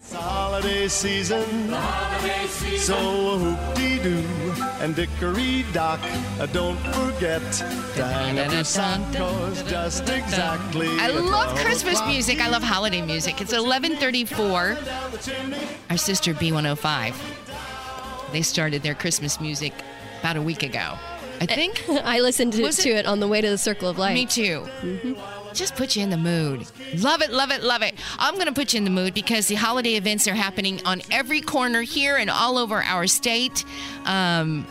It's 0.00 0.12
holiday 0.12 0.88
season. 0.88 1.68
Holiday 1.68 2.46
season. 2.48 2.78
So 2.78 3.38
hoop-dee-doo 3.38 4.24
and 4.80 4.96
dickory-dock. 4.96 6.00
Uh, 6.40 6.46
don't 6.46 6.76
forget 6.92 7.40
to 7.94 8.04
hang 8.04 8.40
up 8.40 8.52
your 8.52 8.64
Santos 8.64 9.62
just 9.62 10.08
exactly. 10.08 10.88
I 10.98 11.06
love 11.06 11.56
Christmas 11.60 12.04
music. 12.04 12.40
I 12.40 12.48
love 12.48 12.64
holiday 12.64 13.00
music. 13.00 13.40
It's 13.40 13.52
11:34. 13.52 14.76
Our 15.88 15.96
sister 15.96 16.34
B105. 16.34 17.14
They 18.32 18.42
started 18.42 18.82
their 18.82 18.96
Christmas 18.96 19.40
music 19.40 19.72
about 20.24 20.36
a 20.38 20.42
week 20.42 20.62
ago. 20.62 20.94
I 21.42 21.44
think. 21.46 21.84
I 21.88 22.20
listened 22.20 22.54
to, 22.54 22.62
Was 22.62 22.78
it- 22.78 22.86
it 22.96 23.06
on 23.06 23.20
the 23.20 23.28
way 23.28 23.42
to 23.42 23.50
the 23.50 23.58
Circle 23.58 23.90
of 23.90 23.98
Lights. 23.98 24.14
Me 24.14 24.24
too. 24.44 24.66
Just 25.52 25.76
put 25.76 25.94
you 25.96 26.02
in 26.02 26.08
the 26.08 26.16
mood. 26.16 26.66
Love 26.96 27.20
it, 27.20 27.30
love 27.30 27.50
it, 27.50 27.62
love 27.62 27.82
it. 27.82 27.94
I'm 28.18 28.34
going 28.34 28.46
to 28.46 28.52
put 28.52 28.72
you 28.72 28.78
in 28.78 28.84
the 28.84 28.90
mood 28.90 29.12
because 29.12 29.46
the 29.48 29.54
holiday 29.56 29.94
events 29.96 30.26
are 30.26 30.34
happening 30.34 30.80
on 30.86 31.02
every 31.10 31.42
corner 31.42 31.82
here 31.82 32.16
and 32.16 32.30
all 32.30 32.56
over 32.56 32.82
our 32.82 33.06
state. 33.06 33.64
Um, 34.06 34.66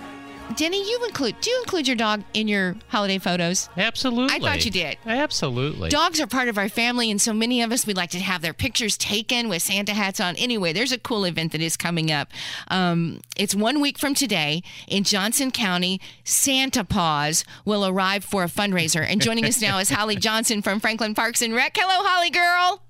Denny, 0.56 0.90
you 0.90 1.04
include 1.06 1.40
do 1.42 1.50
you 1.50 1.60
include 1.62 1.88
your 1.88 1.96
dog 1.96 2.24
in 2.34 2.48
your 2.48 2.76
holiday 2.90 3.18
photos? 3.18 3.70
Absolutely. 3.78 4.36
I 4.36 4.40
thought 4.40 4.66
you 4.66 4.72
did. 4.72 4.98
Absolutely. 5.06 5.90
Dogs 5.90 6.20
are 6.20 6.28
part 6.28 6.48
of 6.48 6.58
our 6.58 6.70
family, 6.70 7.10
and 7.10 7.22
so 7.22 7.34
many 7.34 7.62
of 7.62 7.72
us 7.72 7.88
we 7.88 7.94
like 7.94 8.12
to 8.12 8.20
have 8.20 8.42
their 8.42 8.54
pictures 8.54 8.98
taken 8.98 9.50
with 9.50 9.62
Santa 9.62 9.94
hats 9.94 10.20
on. 10.20 10.36
Anyway, 10.36 10.74
there's 10.74 10.92
a 10.92 11.00
cool 11.00 11.26
event 11.26 11.52
that 11.54 11.62
is 11.62 11.78
coming 11.78 12.12
up. 12.12 12.30
Um, 12.68 13.22
it's 13.36 13.56
one 13.56 13.82
week 13.82 13.98
from 13.98 14.14
today 14.14 14.64
in 14.88 15.04
Johnson 15.04 15.52
County. 15.52 16.00
Santa 16.24 16.84
Paws 16.84 17.44
will 17.66 17.86
arrive 17.86 18.24
for 18.24 18.44
a 18.44 18.48
fundraiser, 18.48 19.06
and 19.08 19.22
joining 19.22 19.46
us 19.46 19.62
now 19.62 19.80
is 19.80 19.90
Holly 19.92 20.16
Johnson 20.16 20.62
from 20.62 20.80
Franklin 20.80 21.16
Parks 21.16 21.42
and 21.42 21.54
Rec. 21.54 21.76
Hello, 21.76 22.08
Holly 22.08 22.30
girl. 22.30 22.84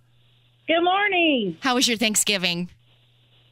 Good 0.68 0.82
morning. 0.82 1.58
How 1.62 1.76
was 1.76 1.88
your 1.88 1.98
Thanksgiving? 1.98 2.70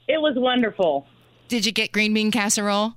It 0.08 0.22
was 0.22 0.34
wonderful. 0.36 1.08
Did 1.48 1.66
you 1.66 1.72
get 1.72 1.92
green 1.92 2.14
bean 2.14 2.32
casserole? 2.32 2.96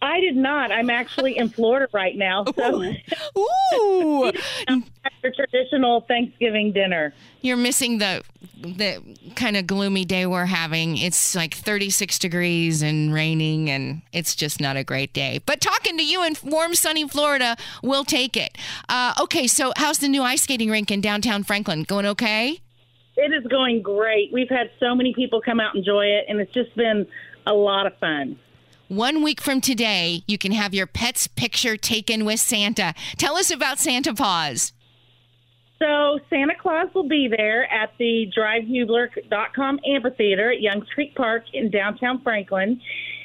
I 0.00 0.20
did 0.20 0.36
not. 0.36 0.70
I'm 0.70 0.90
actually 0.90 1.36
in 1.36 1.48
Florida 1.48 1.88
right 1.92 2.16
now, 2.16 2.44
so 2.56 2.82
Ooh, 3.74 4.32
after 4.68 5.32
traditional 5.34 6.02
Thanksgiving 6.02 6.72
dinner. 6.72 7.12
you're 7.40 7.56
missing 7.56 7.98
the 7.98 8.22
the 8.60 9.02
kind 9.34 9.56
of 9.56 9.66
gloomy 9.66 10.04
day 10.04 10.26
we're 10.26 10.44
having. 10.46 10.96
It's 10.96 11.34
like 11.34 11.54
36 11.54 12.18
degrees 12.18 12.82
and 12.82 13.12
raining, 13.12 13.70
and 13.70 14.02
it's 14.12 14.36
just 14.36 14.60
not 14.60 14.76
a 14.76 14.84
great 14.84 15.12
day. 15.12 15.40
But 15.44 15.60
talking 15.60 15.96
to 15.98 16.04
you 16.04 16.24
in 16.24 16.34
warm, 16.44 16.74
sunny 16.74 17.08
Florida, 17.08 17.56
we'll 17.82 18.04
take 18.04 18.36
it. 18.36 18.56
Uh, 18.88 19.14
okay, 19.20 19.46
so 19.46 19.72
how's 19.76 19.98
the 19.98 20.08
new 20.08 20.22
ice 20.22 20.42
skating 20.42 20.70
rink 20.70 20.90
in 20.90 21.00
downtown 21.00 21.42
Franklin? 21.42 21.82
Going 21.82 22.06
okay? 22.06 22.60
It 23.16 23.32
is 23.32 23.44
going 23.50 23.82
great. 23.82 24.32
We've 24.32 24.48
had 24.48 24.70
so 24.78 24.94
many 24.94 25.12
people 25.12 25.40
come 25.40 25.58
out 25.58 25.74
and 25.74 25.80
enjoy 25.84 26.06
it, 26.06 26.26
and 26.28 26.40
it's 26.40 26.52
just 26.52 26.74
been 26.76 27.06
a 27.46 27.52
lot 27.52 27.86
of 27.86 27.96
fun. 27.98 28.38
One 28.88 29.22
week 29.22 29.42
from 29.42 29.60
today, 29.60 30.22
you 30.26 30.38
can 30.38 30.52
have 30.52 30.72
your 30.72 30.86
pet's 30.86 31.26
picture 31.28 31.76
taken 31.76 32.24
with 32.24 32.40
Santa. 32.40 32.94
Tell 33.18 33.36
us 33.36 33.50
about 33.50 33.78
Santa 33.78 34.14
Paws. 34.14 34.72
So 35.78 36.18
Santa 36.30 36.54
Claus 36.58 36.88
will 36.94 37.06
be 37.06 37.28
there 37.28 37.70
at 37.70 37.92
the 37.98 38.32
drivehubler.com 38.36 39.80
amphitheater 39.86 40.52
at 40.52 40.62
Youngs 40.62 40.86
Creek 40.94 41.14
Park 41.14 41.44
in 41.52 41.70
downtown 41.70 42.22
Franklin. 42.22 42.80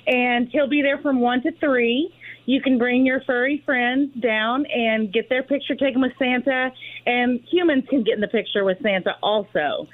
And 0.05 0.49
he'll 0.49 0.67
be 0.67 0.81
there 0.81 0.97
from 0.97 1.21
1 1.21 1.43
to 1.43 1.51
3. 1.53 2.13
You 2.45 2.61
can 2.61 2.77
bring 2.77 3.05
your 3.05 3.21
furry 3.21 3.63
friends 3.65 4.11
down 4.19 4.65
and 4.65 5.13
get 5.13 5.29
their 5.29 5.43
picture 5.43 5.75
taken 5.75 6.01
with 6.01 6.11
Santa, 6.19 6.73
and 7.05 7.39
humans 7.49 7.85
can 7.89 8.03
get 8.03 8.15
in 8.15 8.19
the 8.19 8.27
picture 8.27 8.65
with 8.65 8.77
Santa 8.83 9.15
also. 9.23 9.87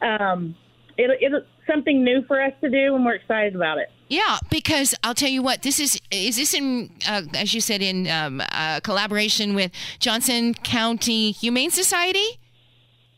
Um, 0.00 0.56
it, 0.96 1.10
it's 1.20 1.46
something 1.70 2.02
new 2.02 2.22
for 2.26 2.42
us 2.42 2.54
to 2.62 2.70
do, 2.70 2.94
and 2.94 3.04
we're 3.04 3.16
excited 3.16 3.54
about 3.54 3.76
it. 3.76 3.90
Yeah, 4.12 4.36
because 4.50 4.94
I'll 5.02 5.14
tell 5.14 5.30
you 5.30 5.42
what, 5.42 5.62
this 5.62 5.80
is 5.80 5.98
is 6.10 6.36
this 6.36 6.52
in 6.52 6.90
uh, 7.08 7.22
as 7.32 7.54
you 7.54 7.62
said 7.62 7.80
in 7.80 8.06
um, 8.08 8.42
uh, 8.52 8.80
collaboration 8.80 9.54
with 9.54 9.72
Johnson 10.00 10.52
County 10.52 11.30
Humane 11.30 11.70
Society? 11.70 12.38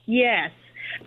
Yes. 0.06 0.52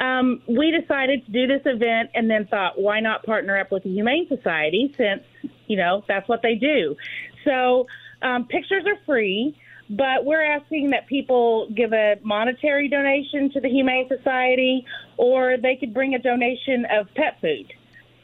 Um, 0.01 0.41
we 0.45 0.71
decided 0.77 1.25
to 1.25 1.31
do 1.31 1.47
this 1.47 1.61
event 1.63 2.09
and 2.13 2.29
then 2.29 2.47
thought, 2.47 2.77
why 2.77 2.99
not 2.99 3.23
partner 3.23 3.57
up 3.57 3.71
with 3.71 3.83
the 3.83 3.89
Humane 3.89 4.27
Society 4.27 4.93
since, 4.97 5.23
you 5.67 5.77
know, 5.77 6.03
that's 6.05 6.27
what 6.27 6.41
they 6.41 6.55
do. 6.55 6.97
So 7.45 7.87
um, 8.21 8.43
pictures 8.43 8.83
are 8.85 8.99
free, 9.05 9.57
but 9.89 10.25
we're 10.25 10.43
asking 10.43 10.89
that 10.89 11.07
people 11.07 11.69
give 11.73 11.93
a 11.93 12.15
monetary 12.23 12.89
donation 12.89 13.51
to 13.51 13.61
the 13.61 13.69
Humane 13.69 14.09
Society 14.09 14.85
or 15.15 15.55
they 15.55 15.77
could 15.77 15.93
bring 15.93 16.13
a 16.13 16.19
donation 16.19 16.85
of 16.91 17.07
pet 17.15 17.39
food 17.39 17.71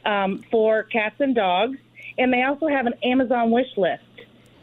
um, 0.04 0.44
for 0.50 0.84
cats 0.84 1.16
and 1.18 1.34
dogs. 1.34 1.78
And 2.18 2.32
they 2.32 2.42
also 2.42 2.68
have 2.68 2.86
an 2.86 2.94
Amazon 3.02 3.50
wish 3.50 3.76
list 3.76 4.02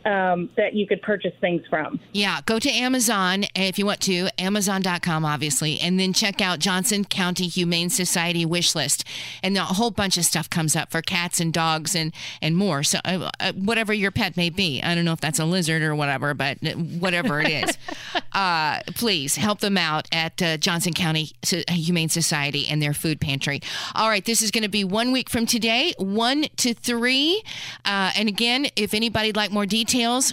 um, 0.06 0.50
that 0.58 0.74
you 0.74 0.88
could 0.88 1.02
purchase 1.02 1.34
things 1.40 1.62
from. 1.70 2.00
Yeah, 2.14 2.40
go 2.46 2.60
to 2.60 2.70
Amazon 2.70 3.46
if 3.56 3.78
you 3.78 3.86
want 3.86 4.02
to, 4.02 4.30
Amazon.com, 4.38 5.26
obviously, 5.26 5.80
and 5.80 6.00
then 6.00 6.14
check 6.14 6.42
out 6.42 6.60
Johnson 6.60 7.06
County 7.06 7.48
Humane 7.48 7.90
Society 7.90 8.46
wish 8.46 8.76
list. 8.76 9.04
And 9.44 9.58
a 9.58 9.64
whole 9.64 9.92
bunch 9.92 10.18
of 10.18 10.26
stuff 10.26 10.50
comes 10.50 10.76
up 10.76 10.92
for 10.92 11.02
cats 11.02 11.40
and 11.40 11.54
dogs 11.54 11.96
and, 11.96 12.14
and 12.42 12.58
more. 12.58 12.84
So, 12.84 13.00
uh, 13.06 13.30
uh, 13.40 13.54
whatever 13.54 13.94
your 13.94 14.12
pet 14.12 14.38
may 14.38 14.50
be. 14.50 14.82
I 14.82 14.96
don't 14.96 15.06
know 15.06 15.14
if 15.14 15.22
that's 15.22 15.40
a 15.40 15.46
lizard 15.46 15.82
or 15.82 15.96
whatever, 15.96 16.34
but 16.34 16.58
whatever 16.62 17.40
it 17.42 17.50
is, 17.50 17.78
uh, 18.34 18.82
please 18.96 19.36
help 19.36 19.60
them 19.60 19.78
out 19.78 20.08
at 20.12 20.42
uh, 20.42 20.58
Johnson 20.58 20.94
County 20.94 21.32
Humane 21.70 22.10
Society 22.10 22.68
and 22.68 22.82
their 22.82 22.94
food 22.94 23.22
pantry. 23.22 23.62
All 23.96 24.10
right, 24.10 24.26
this 24.26 24.42
is 24.42 24.52
going 24.52 24.64
to 24.64 24.70
be 24.70 24.84
one 24.84 25.12
week 25.12 25.30
from 25.30 25.46
today, 25.46 25.94
1 25.98 26.46
to 26.58 26.74
3. 26.74 27.44
Uh, 27.86 28.12
and 28.16 28.28
again, 28.28 28.68
if 28.76 28.94
anybody'd 28.94 29.36
like 29.36 29.52
more 29.52 29.66
details, 29.66 29.91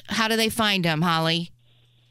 how 0.09 0.29
do 0.29 0.37
they 0.37 0.49
find 0.49 0.85
them, 0.85 1.03
Holly? 1.03 1.51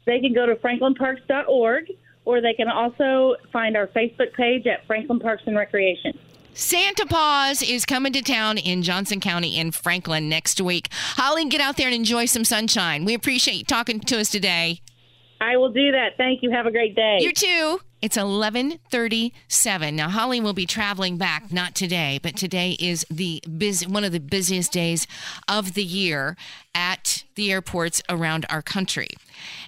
they 0.08 0.20
can 0.20 0.32
go 0.32 0.46
to 0.46 0.56
franklinparks.org 0.56 1.92
or 2.24 2.40
they 2.40 2.54
can 2.54 2.68
also 2.68 3.36
find 3.52 3.76
our 3.76 3.86
Facebook 3.88 4.32
page 4.32 4.66
at 4.66 4.86
Franklin 4.86 5.20
Parks 5.20 5.42
and 5.46 5.56
Recreation. 5.56 6.18
Santa 6.54 7.06
Paws 7.06 7.62
is 7.62 7.84
coming 7.84 8.12
to 8.14 8.22
town 8.22 8.58
in 8.58 8.82
Johnson 8.82 9.20
County 9.20 9.58
in 9.58 9.70
Franklin 9.70 10.28
next 10.28 10.60
week. 10.60 10.88
Holly, 10.92 11.44
get 11.44 11.60
out 11.60 11.76
there 11.76 11.86
and 11.86 11.94
enjoy 11.94 12.24
some 12.24 12.44
sunshine. 12.44 13.04
We 13.04 13.14
appreciate 13.14 13.58
you 13.58 13.64
talking 13.64 14.00
to 14.00 14.18
us 14.18 14.30
today. 14.30 14.80
I 15.40 15.56
will 15.56 15.70
do 15.70 15.92
that. 15.92 16.16
Thank 16.16 16.42
you. 16.42 16.50
Have 16.50 16.66
a 16.66 16.72
great 16.72 16.96
day. 16.96 17.18
You 17.20 17.32
too. 17.32 17.80
It's 18.00 18.16
11:37. 18.16 19.96
Now 19.96 20.08
Holly 20.08 20.40
will 20.40 20.52
be 20.52 20.66
traveling 20.66 21.16
back 21.16 21.52
not 21.52 21.74
today, 21.74 22.20
but 22.22 22.36
today 22.36 22.76
is 22.78 23.04
the 23.10 23.42
busy, 23.56 23.86
one 23.86 24.04
of 24.04 24.12
the 24.12 24.20
busiest 24.20 24.70
days 24.70 25.08
of 25.48 25.74
the 25.74 25.82
year 25.82 26.36
at 26.74 27.24
the 27.34 27.50
airports 27.50 28.00
around 28.08 28.46
our 28.48 28.62
country. 28.62 29.08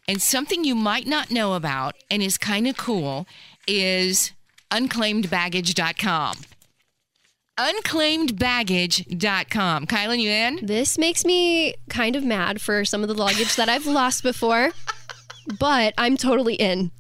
And 0.06 0.22
something 0.22 0.62
you 0.64 0.76
might 0.76 1.08
not 1.08 1.32
know 1.32 1.54
about 1.54 1.96
and 2.08 2.22
is 2.22 2.38
kind 2.38 2.68
of 2.68 2.76
cool 2.76 3.26
is 3.66 4.30
unclaimedbaggage.com. 4.70 6.36
Unclaimedbaggage.com. 7.58 9.86
Kylan, 9.86 10.20
you 10.20 10.30
in? 10.30 10.64
This 10.64 10.96
makes 10.96 11.24
me 11.24 11.74
kind 11.88 12.14
of 12.14 12.22
mad 12.24 12.60
for 12.60 12.84
some 12.84 13.02
of 13.02 13.08
the 13.08 13.14
luggage 13.14 13.56
that 13.56 13.68
I've 13.68 13.86
lost 13.86 14.22
before, 14.22 14.70
but 15.58 15.94
I'm 15.98 16.16
totally 16.16 16.54
in. 16.54 16.92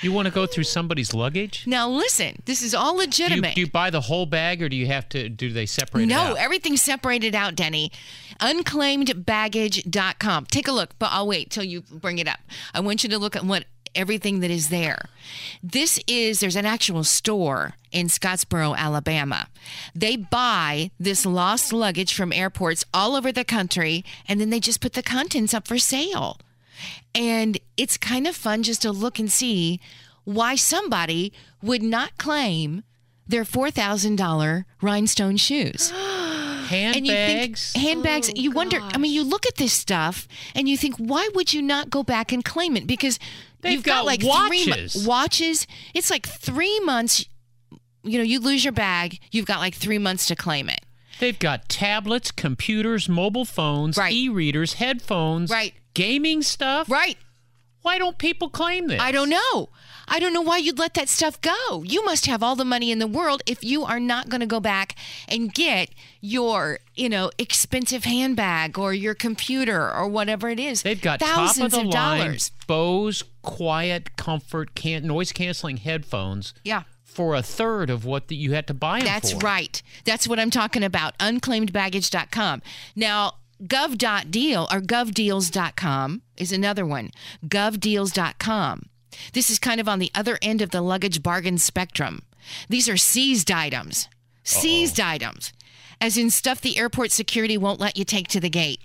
You 0.00 0.12
want 0.12 0.26
to 0.26 0.34
go 0.34 0.46
through 0.46 0.64
somebody's 0.64 1.14
luggage? 1.14 1.64
Now 1.66 1.88
listen, 1.88 2.42
this 2.44 2.62
is 2.62 2.74
all 2.74 2.92
Do 2.92 2.96
you, 3.02 3.06
legitimate. 3.06 3.54
do 3.54 3.60
you 3.60 3.70
buy 3.70 3.90
the 3.90 4.00
whole 4.02 4.26
bag 4.26 4.62
or 4.62 4.68
do 4.68 4.76
you 4.76 4.86
have 4.86 5.08
to 5.10 5.28
do 5.28 5.52
they 5.52 5.66
separate 5.66 6.04
it 6.04 6.06
No, 6.06 6.34
everything's 6.34 6.82
separated 6.82 7.34
out, 7.34 7.54
Denny. 7.54 7.92
Unclaimedbaggage.com. 8.40 10.46
Take 10.46 10.68
a 10.68 10.72
look, 10.72 10.98
but 10.98 11.10
I'll 11.12 11.26
wait 11.26 11.50
till 11.50 11.64
you 11.64 11.82
bring 11.82 12.18
it 12.18 12.28
up. 12.28 12.40
I 12.72 12.80
want 12.80 13.02
you 13.04 13.10
to 13.10 13.18
look 13.18 13.36
at 13.36 13.44
what 13.44 13.64
everything 13.94 14.40
that 14.40 14.50
is 14.50 14.70
there. 14.70 15.08
This 15.62 16.00
is 16.08 16.40
there's 16.40 16.56
an 16.56 16.66
actual 16.66 17.04
store 17.04 17.74
in 17.92 18.08
Scottsboro, 18.08 18.76
Alabama. 18.76 19.46
They 19.94 20.16
buy 20.16 20.90
this 20.98 21.24
lost 21.24 21.72
luggage 21.72 22.12
from 22.12 22.32
airports 22.32 22.84
all 22.92 23.14
over 23.14 23.30
the 23.30 23.44
country 23.44 24.04
and 24.26 24.40
then 24.40 24.50
they 24.50 24.58
just 24.60 24.80
put 24.80 24.94
the 24.94 25.02
contents 25.02 25.54
up 25.54 25.68
for 25.68 25.78
sale. 25.78 26.38
And 27.14 27.58
it's 27.76 27.96
kind 27.96 28.26
of 28.26 28.34
fun 28.36 28.62
just 28.62 28.82
to 28.82 28.92
look 28.92 29.18
and 29.18 29.30
see 29.30 29.80
why 30.24 30.54
somebody 30.56 31.32
would 31.62 31.82
not 31.82 32.16
claim 32.18 32.82
their 33.26 33.44
$4,000 33.44 34.64
rhinestone 34.82 35.36
shoes. 35.36 35.92
And 36.70 37.06
you 37.06 37.12
Handbags. 37.12 37.72
think 37.72 37.84
handbags, 37.84 38.32
you 38.34 38.50
oh, 38.50 38.54
wonder, 38.56 38.78
I 38.80 38.96
mean, 38.96 39.12
you 39.12 39.22
look 39.22 39.44
at 39.46 39.56
this 39.56 39.74
stuff 39.74 40.26
and 40.54 40.66
you 40.66 40.78
think, 40.78 40.96
why 40.96 41.28
would 41.34 41.52
you 41.52 41.60
not 41.60 41.90
go 41.90 42.02
back 42.02 42.32
and 42.32 42.42
claim 42.42 42.74
it? 42.74 42.86
Because 42.86 43.18
They've 43.60 43.74
you've 43.74 43.82
got, 43.82 43.96
got 43.98 44.06
like 44.06 44.20
three 44.20 44.66
watches. 44.66 44.96
mo- 45.04 45.08
watches. 45.08 45.66
It's 45.92 46.08
like 46.10 46.26
three 46.26 46.80
months. 46.80 47.26
You 48.02 48.16
know, 48.16 48.24
you 48.24 48.40
lose 48.40 48.64
your 48.64 48.72
bag, 48.72 49.18
you've 49.30 49.44
got 49.44 49.58
like 49.58 49.74
three 49.74 49.98
months 49.98 50.26
to 50.28 50.36
claim 50.36 50.70
it. 50.70 50.80
They've 51.20 51.38
got 51.38 51.68
tablets, 51.68 52.30
computers, 52.30 53.10
mobile 53.10 53.44
phones, 53.44 53.98
Right. 53.98 54.14
e-readers, 54.14 54.74
headphones, 54.74 55.50
Right. 55.50 55.74
Gaming 55.94 56.42
stuff. 56.42 56.90
Right. 56.90 57.16
Why 57.82 57.98
don't 57.98 58.16
people 58.16 58.48
claim 58.48 58.86
this? 58.88 58.98
I 59.00 59.12
don't 59.12 59.28
know. 59.28 59.68
I 60.08 60.18
don't 60.18 60.32
know 60.32 60.40
why 60.42 60.56
you'd 60.58 60.78
let 60.78 60.94
that 60.94 61.08
stuff 61.08 61.38
go. 61.42 61.82
You 61.82 62.02
must 62.04 62.24
have 62.26 62.42
all 62.42 62.56
the 62.56 62.64
money 62.64 62.90
in 62.90 62.98
the 62.98 63.06
world 63.06 63.42
if 63.46 63.62
you 63.62 63.84
are 63.84 64.00
not 64.00 64.28
going 64.30 64.40
to 64.40 64.46
go 64.46 64.58
back 64.60 64.94
and 65.28 65.52
get 65.52 65.90
your, 66.20 66.78
you 66.94 67.08
know, 67.10 67.30
expensive 67.38 68.04
handbag 68.04 68.78
or 68.78 68.92
your 68.94 69.14
computer 69.14 69.90
or 69.94 70.08
whatever 70.08 70.48
it 70.48 70.58
is. 70.60 70.82
They've 70.82 71.00
got 71.00 71.20
thousands 71.20 71.72
top 71.72 71.84
of 71.84 71.90
the 71.90 71.96
line 71.96 72.20
dollars. 72.26 72.52
Bose 72.66 73.22
quiet 73.42 74.16
comfort 74.16 74.74
can 74.74 75.06
noise 75.06 75.32
canceling 75.32 75.76
headphones 75.78 76.54
Yeah. 76.64 76.82
for 77.02 77.34
a 77.34 77.42
third 77.42 77.88
of 77.90 78.04
what 78.06 78.28
the, 78.28 78.36
you 78.36 78.52
had 78.52 78.66
to 78.68 78.74
buy 78.74 78.98
them 79.00 79.06
That's 79.06 79.32
for. 79.32 79.38
right. 79.38 79.82
That's 80.06 80.26
what 80.26 80.38
I'm 80.40 80.50
talking 80.50 80.82
about. 80.82 81.16
Unclaimedbaggage.com. 81.18 82.62
Now, 82.96 83.34
gov.deal 83.66 84.68
or 84.70 84.80
govdeals.com 84.80 86.22
is 86.36 86.52
another 86.52 86.86
one. 86.86 87.10
Govdeals.com. 87.46 88.82
This 89.32 89.50
is 89.50 89.58
kind 89.58 89.80
of 89.80 89.88
on 89.88 89.98
the 89.98 90.10
other 90.14 90.38
end 90.42 90.60
of 90.60 90.70
the 90.70 90.80
luggage 90.80 91.22
bargain 91.22 91.58
spectrum. 91.58 92.22
These 92.68 92.88
are 92.88 92.96
seized 92.96 93.50
items. 93.50 94.08
Seized 94.42 95.00
items, 95.00 95.54
as 96.02 96.18
in 96.18 96.28
stuff 96.30 96.60
the 96.60 96.76
airport 96.76 97.10
security 97.10 97.56
won't 97.56 97.80
let 97.80 97.96
you 97.96 98.04
take 98.04 98.28
to 98.28 98.40
the 98.40 98.50
gate. 98.50 98.80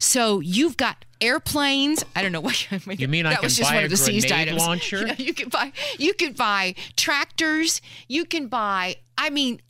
So 0.00 0.40
you've 0.40 0.76
got 0.76 1.04
airplanes. 1.20 2.04
I 2.16 2.22
don't 2.22 2.32
know 2.32 2.40
what 2.40 2.66
You 2.98 3.06
mean 3.06 3.24
I 3.26 3.30
that 3.30 3.36
can 3.36 3.46
was 3.46 3.56
just 3.56 3.70
buy 3.70 3.76
one 3.76 3.82
a 3.82 3.84
of 3.84 3.90
the 3.90 3.96
seized 3.96 4.32
items. 4.32 4.60
launcher? 4.60 5.06
Yeah, 5.06 5.14
you 5.16 5.32
can 5.32 5.48
buy 5.48 5.72
you 5.98 6.12
can 6.14 6.32
buy 6.32 6.74
tractors, 6.96 7.80
you 8.08 8.24
can 8.24 8.48
buy 8.48 8.96
I 9.16 9.30
mean 9.30 9.60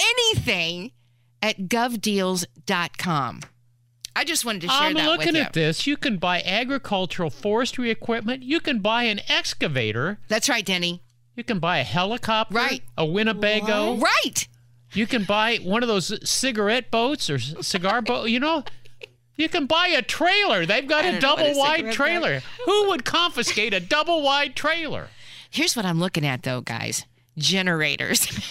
anything 0.00 0.92
at 1.42 1.68
govdeals.com. 1.68 3.40
I 4.16 4.24
just 4.24 4.44
wanted 4.44 4.62
to 4.62 4.68
share 4.68 4.76
I'm 4.76 4.94
that 4.94 5.06
looking 5.06 5.28
with 5.28 5.36
you. 5.36 5.42
at 5.42 5.52
this. 5.52 5.86
You 5.86 5.96
can 5.96 6.18
buy 6.18 6.42
agricultural 6.42 7.30
forestry 7.30 7.90
equipment. 7.90 8.42
You 8.42 8.60
can 8.60 8.80
buy 8.80 9.04
an 9.04 9.20
excavator. 9.28 10.18
That's 10.28 10.48
right, 10.48 10.64
Denny. 10.64 11.02
You 11.36 11.44
can 11.44 11.58
buy 11.58 11.78
a 11.78 11.84
helicopter. 11.84 12.54
Right. 12.54 12.82
A 12.98 13.06
Winnebago. 13.06 13.96
Right. 13.96 14.48
You 14.92 15.06
can 15.06 15.24
buy 15.24 15.58
one 15.58 15.82
of 15.82 15.88
those 15.88 16.28
cigarette 16.28 16.90
boats 16.90 17.30
or 17.30 17.38
cigar 17.38 18.02
boat. 18.02 18.24
You 18.28 18.40
know, 18.40 18.64
you 19.36 19.48
can 19.48 19.66
buy 19.66 19.86
a 19.88 20.02
trailer. 20.02 20.66
They've 20.66 20.86
got 20.86 21.04
a 21.04 21.18
don't 21.18 21.22
know 21.22 21.28
what 21.28 21.46
a 21.46 21.52
double 21.52 21.58
wide 21.58 21.92
trailer. 21.92 22.42
Who 22.66 22.88
would 22.88 23.04
confiscate 23.04 23.72
a 23.72 23.80
double 23.80 24.22
wide 24.22 24.56
trailer? 24.56 25.08
Here's 25.48 25.76
what 25.76 25.86
I'm 25.86 26.00
looking 26.00 26.26
at 26.26 26.42
though, 26.42 26.60
guys. 26.60 27.06
Generators. 27.38 28.26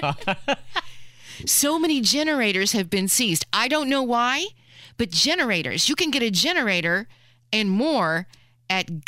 so 1.46 1.78
many 1.78 2.00
generators 2.00 2.72
have 2.72 2.90
been 2.90 3.08
seized. 3.08 3.46
I 3.52 3.68
don't 3.68 3.88
know 3.88 4.02
why, 4.02 4.46
but 4.96 5.10
generators. 5.10 5.88
You 5.88 5.94
can 5.94 6.10
get 6.10 6.22
a 6.22 6.30
generator 6.30 7.08
and 7.52 7.70
more 7.70 8.26
at 8.70 9.04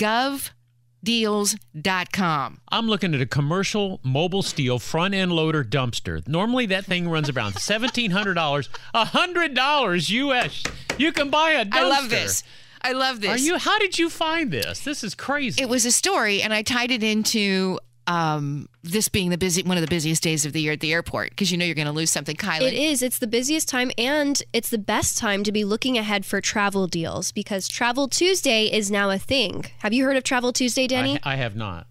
govdeals.com. 1.04 2.60
I'm 2.68 2.86
looking 2.88 3.14
at 3.14 3.20
a 3.20 3.26
commercial 3.26 4.00
mobile 4.02 4.42
steel 4.42 4.78
front 4.78 5.14
end 5.14 5.32
loader 5.32 5.64
dumpster. 5.64 6.26
Normally 6.26 6.66
that 6.66 6.84
thing 6.86 7.08
runs 7.08 7.28
around 7.28 7.54
$1,700, 7.56 8.68
$100 8.94 10.10
US. 10.10 10.62
You 10.98 11.12
can 11.12 11.30
buy 11.30 11.50
a 11.52 11.64
dumpster. 11.64 11.74
I 11.74 11.88
love 11.88 12.10
this. 12.10 12.42
I 12.82 12.92
love 12.92 13.20
this. 13.20 13.30
Are 13.30 13.38
you 13.38 13.58
how 13.58 13.78
did 13.78 13.98
you 13.98 14.08
find 14.08 14.50
this? 14.50 14.80
This 14.84 15.04
is 15.04 15.14
crazy. 15.14 15.62
it 15.62 15.68
was 15.68 15.84
a 15.84 15.92
story 15.92 16.40
and 16.40 16.54
I 16.54 16.62
tied 16.62 16.90
it 16.90 17.02
into 17.02 17.78
um, 18.06 18.68
this 18.82 19.08
being 19.08 19.30
the 19.30 19.38
busy 19.38 19.62
one 19.62 19.76
of 19.76 19.82
the 19.82 19.88
busiest 19.88 20.22
days 20.22 20.44
of 20.44 20.52
the 20.52 20.60
year 20.60 20.72
at 20.72 20.80
the 20.80 20.92
airport 20.92 21.30
because 21.30 21.52
you 21.52 21.58
know 21.58 21.64
you're 21.64 21.74
going 21.74 21.86
to 21.86 21.92
lose 21.92 22.10
something, 22.10 22.36
Kylie. 22.36 22.62
It 22.62 22.74
is. 22.74 23.02
It's 23.02 23.18
the 23.18 23.26
busiest 23.26 23.68
time, 23.68 23.90
and 23.98 24.42
it's 24.52 24.70
the 24.70 24.78
best 24.78 25.18
time 25.18 25.44
to 25.44 25.52
be 25.52 25.64
looking 25.64 25.98
ahead 25.98 26.24
for 26.24 26.40
travel 26.40 26.86
deals 26.86 27.32
because 27.32 27.68
Travel 27.68 28.08
Tuesday 28.08 28.66
is 28.66 28.90
now 28.90 29.10
a 29.10 29.18
thing. 29.18 29.66
Have 29.78 29.92
you 29.92 30.04
heard 30.04 30.16
of 30.16 30.24
Travel 30.24 30.52
Tuesday, 30.52 30.86
Danny? 30.86 31.20
I, 31.22 31.32
I 31.32 31.36
have 31.36 31.56
not. 31.56 31.86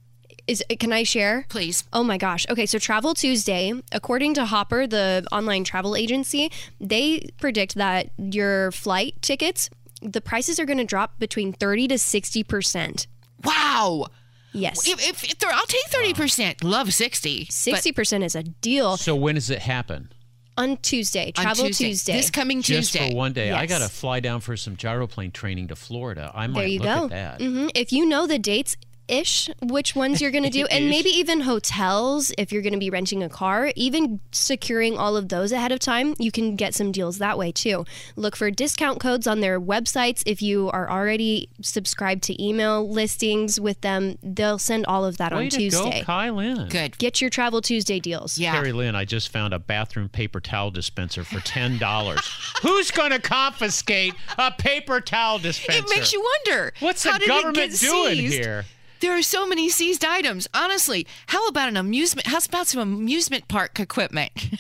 is 0.48 0.64
can 0.80 0.92
I 0.92 1.04
share? 1.04 1.46
Please. 1.50 1.84
Oh 1.94 2.04
my 2.04 2.18
gosh. 2.18 2.46
Okay, 2.50 2.66
so 2.66 2.80
Travel 2.80 3.14
Tuesday, 3.14 3.74
according 3.92 4.34
to 4.36 4.46
Hopper, 4.46 4.88
the 4.88 5.26
online 5.32 5.64
travel 5.64 5.96
agency, 5.96 6.52
they 6.82 7.30
predict 7.40 7.76
that 7.76 8.10
your 8.18 8.72
flight 8.72 9.16
tickets, 9.22 9.70
the 10.02 10.22
prices 10.22 10.60
are 10.60 10.66
going 10.66 10.78
to 10.78 10.86
drop 10.86 11.20
between 11.20 11.54
30 11.54 11.90
to 11.90 11.96
60%. 11.96 13.08
Wow. 13.44 14.08
Yes. 14.54 14.88
If, 14.88 15.08
if, 15.08 15.24
if 15.24 15.36
I'll 15.46 15.66
take 15.66 15.86
thirty 15.88 16.14
percent. 16.14 16.64
Love 16.64 16.94
sixty. 16.94 17.46
60% 17.46 18.24
is 18.24 18.36
a 18.36 18.44
deal 18.44 18.98
So 18.98 19.16
when 19.16 19.36
does 19.36 19.50
it 19.50 19.60
happen? 19.60 20.12
on 20.58 20.76
Tuesday, 20.78 21.32
on 21.38 21.44
Travel 21.44 21.66
Tuesday. 21.68 21.86
Tuesday. 21.90 22.14
This 22.14 22.30
coming 22.30 22.62
Just 22.62 22.92
Tuesday. 22.92 23.12
for 23.12 23.16
one 23.16 23.32
day. 23.32 23.52
I 23.54 23.66
got 23.66 23.80
to 23.80 23.88
fly 23.88 24.20
down 24.20 24.42
for 24.42 24.58
some 24.58 24.76
gyroplane 24.76 25.32
training 25.32 25.70
to 25.70 25.76
Florida. 25.78 26.32
I 26.36 26.48
might 26.48 26.60
there 26.60 26.68
you 26.68 26.80
look 26.80 26.86
go. 26.88 27.04
at 27.16 27.40
that. 27.40 27.42
hmm 27.42 27.68
If 27.76 27.94
you 27.94 28.06
know 28.06 28.28
the 28.28 28.38
dates 28.38 28.76
ish, 29.10 29.50
which 29.62 29.96
ones 29.96 30.22
you're 30.22 30.32
going 30.32 30.44
to 30.44 30.50
do, 30.50 30.66
and 30.68 30.90
maybe 30.90 31.10
even 31.20 31.42
hotels 31.42 32.32
if 32.38 32.52
you're 32.52 32.62
going 32.62 32.74
to 32.74 32.80
be 32.80 32.90
renting 32.90 33.24
a 33.24 33.30
car, 33.30 33.72
even 33.76 34.20
securing 34.32 34.98
all 34.98 35.18
of 35.18 35.30
those 35.30 35.52
ahead 35.52 35.72
of 35.72 35.80
time, 35.80 36.16
you 36.20 36.32
can 36.32 36.56
get 36.56 36.74
some 36.74 36.92
deals 36.92 37.18
that 37.18 37.38
way 37.38 37.52
too. 37.52 37.86
Look 38.16 38.36
for 38.36 38.52
discount 38.52 39.00
codes 39.00 39.28
on 39.28 39.40
their 39.40 39.60
websites. 39.60 40.24
If 40.26 40.42
you 40.42 40.70
are 40.72 40.90
already 40.90 41.50
subscribed 41.62 42.24
to 42.24 42.44
email 42.44 42.88
listings 42.88 43.60
with 43.60 43.82
them, 43.82 44.18
they'll 44.22 44.60
send 44.60 44.86
all 44.86 45.06
of 45.06 45.18
that 45.18 45.32
Way 45.32 45.46
on 45.46 45.50
to 45.50 45.58
Tuesday. 45.58 46.02
go, 46.02 46.06
Kylan. 46.06 46.70
Good. 46.70 46.98
Get 46.98 47.22
your 47.22 47.30
Travel 47.30 47.62
Tuesday 47.62 48.00
deals. 48.00 48.38
Yeah. 48.38 48.54
Carrie 48.54 48.72
Lynn, 48.72 48.96
I 48.96 49.06
just 49.06 49.30
found 49.30 49.54
a 49.54 49.60
bathroom 49.60 50.10
paper 50.10 50.40
towel 50.40 50.72
dispenser 50.72 51.24
for 51.24 51.40
ten 51.40 51.78
dollars. 51.78 52.20
Who's 52.62 52.92
going 52.92 53.12
to 53.12 53.20
confiscate 53.20 54.14
a 54.38 54.52
paper 54.52 55.02
towel 55.02 55.40
dispenser? 55.40 55.84
It 55.84 55.90
makes 55.90 56.14
you 56.14 56.22
wonder. 56.22 56.74
What's 56.80 57.04
how 57.04 57.18
the 57.18 57.28
government 57.28 57.80
doing 57.80 58.16
seized? 58.16 58.34
here? 58.34 58.66
There 59.02 59.18
are 59.18 59.22
so 59.22 59.48
many 59.48 59.70
seized 59.70 60.04
items. 60.04 60.48
Honestly, 60.54 61.08
how 61.28 61.48
about 61.48 61.70
an 61.70 61.78
amusement? 61.78 62.28
How 62.28 62.38
about 62.38 62.68
some 62.68 62.82
amusement 62.82 63.48
park 63.48 63.80
equipment? 63.80 64.32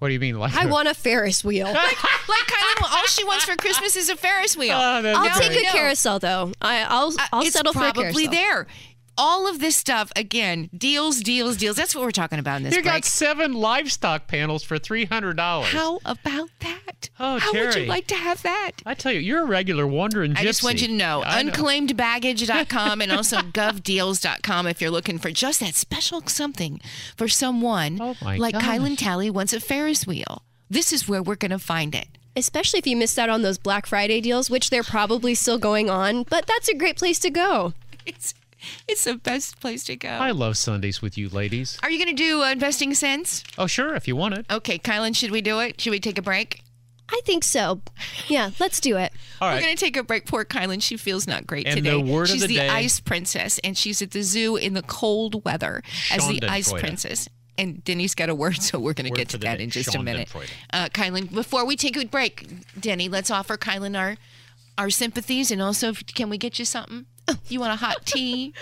What 0.00 0.08
do 0.08 0.14
you 0.14 0.20
mean? 0.20 0.38
Like 0.38 0.56
I 0.56 0.64
want 0.64 0.88
a 0.88 0.94
Ferris 0.94 1.44
wheel. 1.44 1.66
like 1.66 1.74
kind 1.74 2.78
of 2.78 2.84
all 2.90 3.06
she 3.06 3.22
wants 3.22 3.44
for 3.44 3.54
Christmas 3.56 3.96
is 3.96 4.08
a 4.08 4.16
Ferris 4.16 4.56
wheel. 4.56 4.72
Oh, 4.72 4.80
I'll 4.80 5.02
Now 5.02 5.34
take 5.34 5.62
a 5.62 5.70
carousel 5.70 6.18
though. 6.18 6.52
I, 6.62 6.86
I'll 6.88 7.08
Uh, 7.08 7.26
I'll 7.34 7.44
settle 7.44 7.74
for 7.74 7.80
a 7.86 7.92
probably 7.92 8.26
there. 8.26 8.66
All 9.20 9.46
of 9.48 9.60
this 9.60 9.76
stuff 9.76 10.10
again, 10.16 10.70
deals, 10.76 11.20
deals, 11.20 11.56
deals. 11.58 11.76
That's 11.76 11.94
what 11.94 12.02
we're 12.04 12.10
talking 12.10 12.38
about 12.38 12.56
in 12.56 12.62
this 12.64 12.74
You 12.74 12.82
break. 12.82 12.94
got 12.94 13.04
seven 13.04 13.52
livestock 13.52 14.26
panels 14.28 14.62
for 14.62 14.78
three 14.78 15.04
hundred 15.04 15.36
dollars. 15.36 15.68
How 15.68 16.00
about 16.04 16.48
that? 16.60 17.10
Oh, 17.18 17.38
How 17.38 17.52
would 17.52 17.74
you 17.74 17.84
like 17.86 18.06
to 18.08 18.14
have 18.14 18.42
that? 18.42 18.72
I 18.86 18.94
tell 18.94 19.12
you, 19.12 19.20
you're 19.20 19.42
a 19.42 19.46
regular 19.46 19.86
wandering 19.86 20.32
gypsy. 20.32 20.38
I 20.40 20.44
just 20.44 20.64
want 20.64 20.80
you 20.80 20.88
to 20.88 20.94
know, 20.94 21.22
I 21.24 21.42
know. 21.42 21.52
unclaimedbaggage.com 21.52 23.00
and 23.02 23.12
also 23.12 23.36
govdeals.com 23.60 24.66
if 24.66 24.80
you're 24.80 24.90
looking 24.90 25.18
for 25.18 25.30
just 25.30 25.60
that 25.60 25.74
special 25.74 26.22
something 26.26 26.80
for 27.16 27.28
someone 27.28 27.98
Oh 28.00 28.14
like 28.22 28.54
gosh. 28.54 28.62
Kylan 28.64 28.96
Talley 28.98 29.30
wants 29.30 29.52
a 29.52 29.60
Ferris 29.60 30.06
wheel. 30.06 30.42
This 30.68 30.92
is 30.92 31.08
where 31.08 31.22
we're 31.22 31.36
going 31.36 31.50
to 31.50 31.58
find 31.58 31.94
it. 31.94 32.08
especially 32.36 32.78
if 32.78 32.86
you 32.86 32.96
missed 32.96 33.18
out 33.18 33.28
on 33.28 33.42
those 33.42 33.58
Black 33.58 33.86
Friday 33.86 34.20
deals, 34.20 34.48
which 34.48 34.70
they're 34.70 34.82
probably 34.84 35.34
still 35.34 35.58
going 35.58 35.90
on. 35.90 36.22
But 36.24 36.46
that's 36.46 36.68
a 36.68 36.74
great 36.74 36.96
place 36.96 37.18
to 37.20 37.30
go. 37.30 37.74
It's 38.06 38.34
it's 38.88 39.04
the 39.04 39.16
best 39.16 39.60
place 39.60 39.84
to 39.84 39.96
go. 39.96 40.08
I 40.08 40.30
love 40.32 40.56
Sundays 40.56 41.00
with 41.02 41.16
you 41.18 41.28
ladies. 41.28 41.78
Are 41.82 41.90
you 41.90 41.98
going 42.04 42.14
to 42.14 42.22
do 42.22 42.42
uh, 42.42 42.50
investing 42.52 42.94
sense? 42.94 43.42
Oh, 43.58 43.66
sure, 43.66 43.94
if 43.94 44.06
you 44.08 44.16
want 44.16 44.34
it. 44.34 44.46
Okay, 44.50 44.78
Kylan, 44.78 45.16
should 45.16 45.30
we 45.30 45.40
do 45.40 45.60
it? 45.60 45.80
Should 45.80 45.90
we 45.90 46.00
take 46.00 46.18
a 46.18 46.22
break? 46.22 46.62
I 47.12 47.20
think 47.24 47.42
so. 47.42 47.80
Yeah, 48.28 48.50
let's 48.60 48.78
do 48.78 48.96
it. 48.96 49.12
All 49.40 49.52
We're 49.52 49.60
going 49.60 49.74
to 49.76 49.84
take 49.84 49.96
a 49.96 50.04
break. 50.04 50.26
Poor 50.26 50.44
Kylan, 50.44 50.80
she 50.80 50.96
feels 50.96 51.26
not 51.26 51.44
great 51.46 51.66
And 51.66 51.76
today. 51.78 51.90
the 51.90 52.00
word 52.00 52.24
of 52.24 52.34
she's 52.34 52.42
the 52.42 52.46
the 52.46 52.54
day- 52.56 52.68
ice 52.68 53.00
princess, 53.00 53.58
and 53.64 53.76
she's 53.76 54.00
at 54.00 54.12
the 54.12 54.22
zoo 54.22 54.54
in 54.56 54.74
the 54.74 54.82
cold 54.82 55.44
weather 55.44 55.82
as 56.12 56.28
the 56.28 56.40
ice 56.48 56.70
Schadenfreude. 56.72 56.78
princess. 56.80 57.28
And 57.58 57.82
Denny's 57.84 58.14
got 58.14 58.28
a 58.30 58.34
word, 58.34 58.62
so 58.62 58.78
we're 58.78 58.92
going 58.94 59.12
to 59.12 59.18
get 59.18 59.28
to 59.30 59.38
that 59.38 59.58
day. 59.58 59.64
in 59.64 59.70
just 59.70 59.94
a 59.94 60.00
minute. 60.02 60.32
Uh, 60.72 60.88
Kylan, 60.92 61.32
before 61.34 61.66
we 61.66 61.74
take 61.76 61.96
a 61.96 62.04
break, 62.06 62.46
Denny, 62.80 63.08
let's 63.08 63.30
offer 63.30 63.56
Kylan 63.56 63.98
our 63.98 64.16
our 64.78 64.88
sympathies, 64.88 65.50
and 65.50 65.60
also, 65.60 65.92
can 65.92 66.30
we 66.30 66.38
get 66.38 66.58
you 66.58 66.64
something? 66.64 67.04
You 67.48 67.60
want 67.60 67.72
a 67.72 67.76
hot 67.76 68.04
tea? 68.06 68.52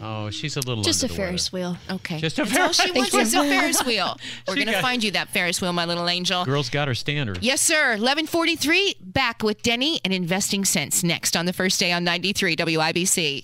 Oh, 0.00 0.28
she's 0.30 0.56
a 0.56 0.60
little 0.60 0.82
Just 0.82 1.02
a 1.02 1.06
under 1.06 1.14
the 1.14 1.20
weather. 1.20 1.28
Ferris 1.30 1.52
wheel. 1.52 1.76
Okay. 1.90 2.18
Just 2.18 2.38
a 2.38 2.44
That's 2.44 2.58
all 2.58 2.72
she 2.72 2.92
Ferris 2.92 3.12
wants 3.12 3.28
is 3.28 3.34
a 3.34 3.42
Ferris 3.44 3.84
wheel. 3.84 4.16
We're 4.48 4.54
She 4.54 4.60
going 4.60 4.66
to 4.66 4.72
got- 4.74 4.82
find 4.82 5.04
you 5.04 5.10
that 5.12 5.28
Ferris 5.30 5.60
wheel, 5.60 5.72
my 5.72 5.84
little 5.84 6.08
angel. 6.08 6.44
Girls 6.44 6.68
got 6.70 6.88
her 6.88 6.94
standards. 6.94 7.40
Yes, 7.42 7.60
sir. 7.60 7.90
1143, 7.98 8.96
back 9.00 9.42
with 9.42 9.62
Denny 9.62 10.00
and 10.04 10.12
Investing 10.12 10.64
Sense 10.64 11.02
next 11.04 11.36
on 11.36 11.46
the 11.46 11.52
first 11.52 11.78
day 11.80 11.92
on 11.92 12.04
93 12.04 12.56
WIBC. 12.56 13.42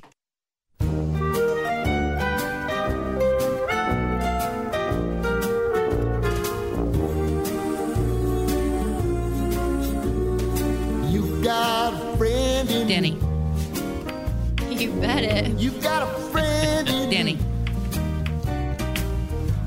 You 11.10 11.42
got 11.42 11.92
a 11.94 12.16
friend 12.16 12.70
in 12.70 12.86
Denny. 12.86 13.18
You 15.20 15.28
bet 15.28 15.46
it. 15.46 15.58
You 15.58 15.70
got 15.82 16.02
a 16.02 16.20
friend 16.30 16.88
in 16.88 17.10
Denny. 17.10 17.36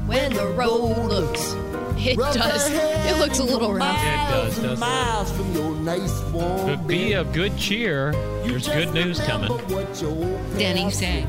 When 0.07 0.33
the 0.33 0.47
road 0.47 1.07
looks 1.07 1.53
It 1.97 2.17
does. 2.17 2.69
It 2.71 3.19
looks 3.19 3.39
a 3.39 3.43
little 3.43 3.73
rough. 3.73 3.97
It 3.97 4.31
does, 4.31 4.59
doesn't 4.59 4.83
it? 4.83 5.35
From 5.37 5.53
your 5.53 5.75
nice 5.75 6.21
warm 6.31 6.65
But 6.65 6.87
be 6.87 7.13
of 7.13 7.31
good 7.33 7.57
cheer. 7.57 8.11
There's 8.43 8.67
good 8.67 8.93
news 8.93 9.19
coming. 9.19 9.49
Denny 10.57 10.91
say. 10.91 11.25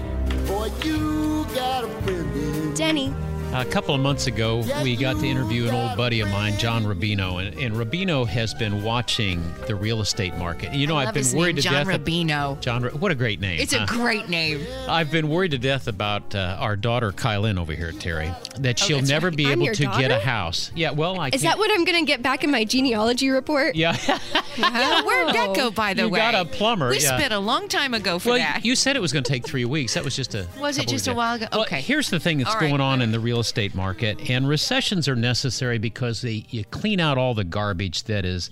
Boy, 0.47 0.71
you 0.83 1.47
got 1.55 1.85
a 1.85 1.89
friend 2.03 2.35
in 2.35 2.75
Denny. 2.75 3.15
A 3.55 3.65
couple 3.65 3.95
of 3.95 4.01
months 4.01 4.27
ago, 4.27 4.65
we 4.83 4.97
got 4.97 5.21
to 5.21 5.27
interview 5.27 5.69
an 5.69 5.75
old 5.77 5.97
buddy 5.97 6.19
of 6.21 6.29
mine, 6.29 6.59
John 6.59 6.85
Rubino, 6.85 7.41
and, 7.41 7.57
and 7.57 7.73
Rubino 7.77 8.27
has 8.27 8.53
been 8.53 8.83
watching 8.83 9.41
the 9.69 9.77
real 9.77 10.01
estate 10.01 10.37
market. 10.37 10.75
You 10.75 10.89
know, 10.89 10.97
I 10.97 11.05
I've 11.07 11.15
been 11.15 11.23
his 11.23 11.37
worried 11.37 11.55
name, 11.55 11.63
to 11.63 11.63
John 11.63 11.87
death. 11.87 12.01
Rubino. 12.01 12.61
John, 12.61 12.83
what 12.99 13.13
a 13.13 13.15
great 13.15 13.39
name! 13.41 13.61
It's 13.61 13.73
huh? 13.73 13.85
a 13.85 13.87
great 13.87 14.29
name. 14.29 14.67
I've 14.89 15.13
been 15.13 15.29
worried 15.29 15.53
to 15.53 15.59
death 15.59 15.87
about 15.87 16.35
uh, 16.35 16.57
our 16.59 16.75
daughter 16.75 17.13
Kylan 17.13 17.57
over 17.57 17.73
here, 17.73 17.93
Terri, 17.93 18.35
that 18.57 18.77
she'll 18.81 18.99
Oh, 18.99 19.01
never 19.03 19.29
right. 19.29 19.37
be 19.37 19.47
I'm 19.47 19.53
able 19.53 19.67
your 19.67 19.75
to 19.75 19.85
get 19.99 20.11
a 20.11 20.19
house. 20.19 20.73
Yeah, 20.75 20.91
well, 20.91 21.21
I 21.21 21.29
Is 21.29 21.35
can't. 21.35 21.43
that 21.43 21.59
what 21.59 21.71
I'm 21.71 21.85
going 21.85 22.05
to 22.05 22.07
get 22.07 22.23
back 22.23 22.43
in 22.43 22.51
my 22.51 22.65
genealogy 22.65 23.31
report? 23.31 23.77
Yeah. 23.77 23.97
Yeah, 24.57 25.03
where'd 25.03 25.35
that 25.35 25.53
go, 25.57 25.73
by 25.73 25.95
the 25.95 26.03
You 26.03 26.09
way? 26.11 26.21
got 26.21 26.37
a 26.37 26.45
plumber, 26.45 26.91
We 26.91 27.01
yeah. 27.01 27.17
spent 27.17 27.33
a 27.33 27.41
long 27.41 27.67
time 27.67 27.93
ago 27.93 28.21
for 28.21 28.29
well, 28.31 28.39
that. 28.39 28.65
you 28.65 28.77
said 28.77 28.95
it 28.95 29.01
was 29.01 29.13
going 29.13 29.25
to 29.25 29.29
take 29.29 29.45
three 29.45 29.65
weeks. 29.65 29.95
That 29.95 30.05
was 30.05 30.15
just 30.15 30.33
a. 30.37 30.47
Was 30.61 30.79
it 30.79 30.87
just 30.87 31.09
a 31.09 31.13
while 31.13 31.35
ago? 31.35 31.47
Well, 31.51 31.63
Okay. 31.63 31.81
here's 31.81 32.09
the 32.09 32.21
thing 32.21 32.39
that's 32.39 32.55
All 32.55 32.61
right. 32.61 32.69
going 32.69 32.81
on 32.81 33.03
in 33.03 33.11
the 33.11 33.19
real 33.19 33.41
estate 33.45 33.75
market, 33.75 34.31
and 34.31 34.49
recessions 34.49 35.07
are 35.09 35.15
necessary 35.17 35.79
because 35.79 36.23
they 36.23 36.45
you 36.49 36.65
clean 36.65 36.99
out 37.01 37.19
all 37.19 37.35
the 37.35 37.45
garbage 37.45 38.05
that 38.05 38.25
is, 38.25 38.51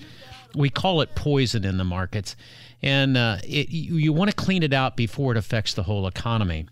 we 0.55 0.69
call 0.71 1.01
it 1.01 1.15
poison 1.15 1.65
in 1.65 1.79
the 1.79 1.85
markets, 1.85 2.37
and 2.83 3.17
uh, 3.17 3.39
it, 3.43 3.71
you, 3.71 3.97
you 3.97 4.13
want 4.13 4.31
to 4.31 4.37
clean 4.37 4.63
it 4.63 4.73
out 4.73 4.97
before 4.97 5.33
it 5.33 5.39
affects 5.39 5.73
the 5.75 5.85
whole 5.85 6.07
economy. 6.07 6.67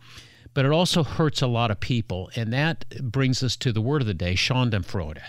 But 0.53 0.65
it 0.65 0.73
also 0.73 1.05
hurts 1.05 1.43
a 1.43 1.47
lot 1.47 1.71
of 1.71 1.79
people, 1.81 2.29
and 2.37 2.53
that 2.53 2.85
brings 3.01 3.43
us 3.43 3.57
to 3.57 3.73
the 3.73 3.81
word 3.81 4.01
of 4.03 4.07
the 4.09 4.15
day, 4.15 4.35
Schadenfreude. 4.35 5.21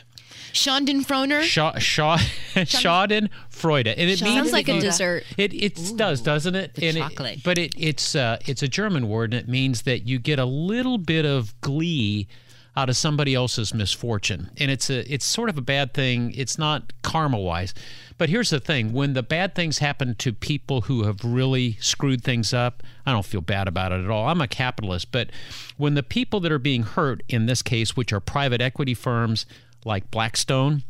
Schadenfreude. 0.51 1.41
Scha- 1.43 1.75
Scha- 1.75 2.17
Schadenfreude, 2.65 3.87
and 3.87 4.09
it 4.09 4.21
means 4.21 4.35
Sounds 4.35 4.51
like 4.51 4.67
a 4.67 4.79
dessert. 4.79 5.23
it 5.37 5.53
it 5.53 5.93
does, 5.95 6.21
doesn't 6.21 6.55
it? 6.55 6.73
the 6.75 6.87
And 6.87 6.97
it- 6.97 7.01
chocolate. 7.01 7.39
but 7.43 7.57
it 7.57 7.73
it's 7.77 8.15
uh, 8.15 8.37
it's 8.47 8.63
a 8.63 8.67
German 8.67 9.07
word, 9.07 9.33
and 9.33 9.41
it 9.43 9.47
means 9.49 9.83
that 9.83 10.07
you 10.07 10.19
get 10.19 10.39
a 10.39 10.45
little 10.45 10.97
bit 10.97 11.25
of 11.25 11.59
glee 11.61 12.27
out 12.75 12.89
of 12.89 12.95
somebody 12.95 13.35
else's 13.35 13.73
misfortune, 13.73 14.49
and 14.57 14.71
it's 14.71 14.89
a 14.89 15.11
it's 15.11 15.25
sort 15.25 15.49
of 15.49 15.57
a 15.57 15.61
bad 15.61 15.93
thing. 15.93 16.33
It's 16.35 16.57
not 16.57 16.93
karma 17.01 17.37
wise, 17.37 17.73
but 18.17 18.29
here's 18.29 18.49
the 18.49 18.59
thing: 18.59 18.93
when 18.93 19.13
the 19.13 19.23
bad 19.23 19.55
things 19.55 19.79
happen 19.79 20.15
to 20.15 20.31
people 20.33 20.81
who 20.81 21.03
have 21.03 21.23
really 21.23 21.77
screwed 21.81 22.23
things 22.23 22.53
up, 22.53 22.83
I 23.05 23.11
don't 23.11 23.25
feel 23.25 23.41
bad 23.41 23.67
about 23.67 23.91
it 23.91 24.03
at 24.03 24.09
all. 24.09 24.27
I'm 24.27 24.41
a 24.41 24.47
capitalist, 24.47 25.11
but 25.11 25.29
when 25.77 25.95
the 25.95 26.03
people 26.03 26.39
that 26.41 26.51
are 26.51 26.59
being 26.59 26.83
hurt 26.83 27.23
in 27.27 27.45
this 27.45 27.61
case, 27.61 27.95
which 27.97 28.13
are 28.13 28.21
private 28.21 28.61
equity 28.61 28.93
firms 28.93 29.45
like 29.83 30.11
Blackstone. 30.11 30.83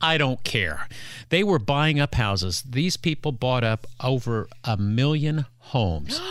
I 0.00 0.18
don't 0.18 0.42
care. 0.44 0.88
They 1.30 1.42
were 1.42 1.58
buying 1.58 1.98
up 2.00 2.14
houses. 2.14 2.62
These 2.68 2.96
people 2.96 3.32
bought 3.32 3.64
up 3.64 3.86
over 4.02 4.48
a 4.64 4.76
million 4.76 5.46
homes. 5.58 6.20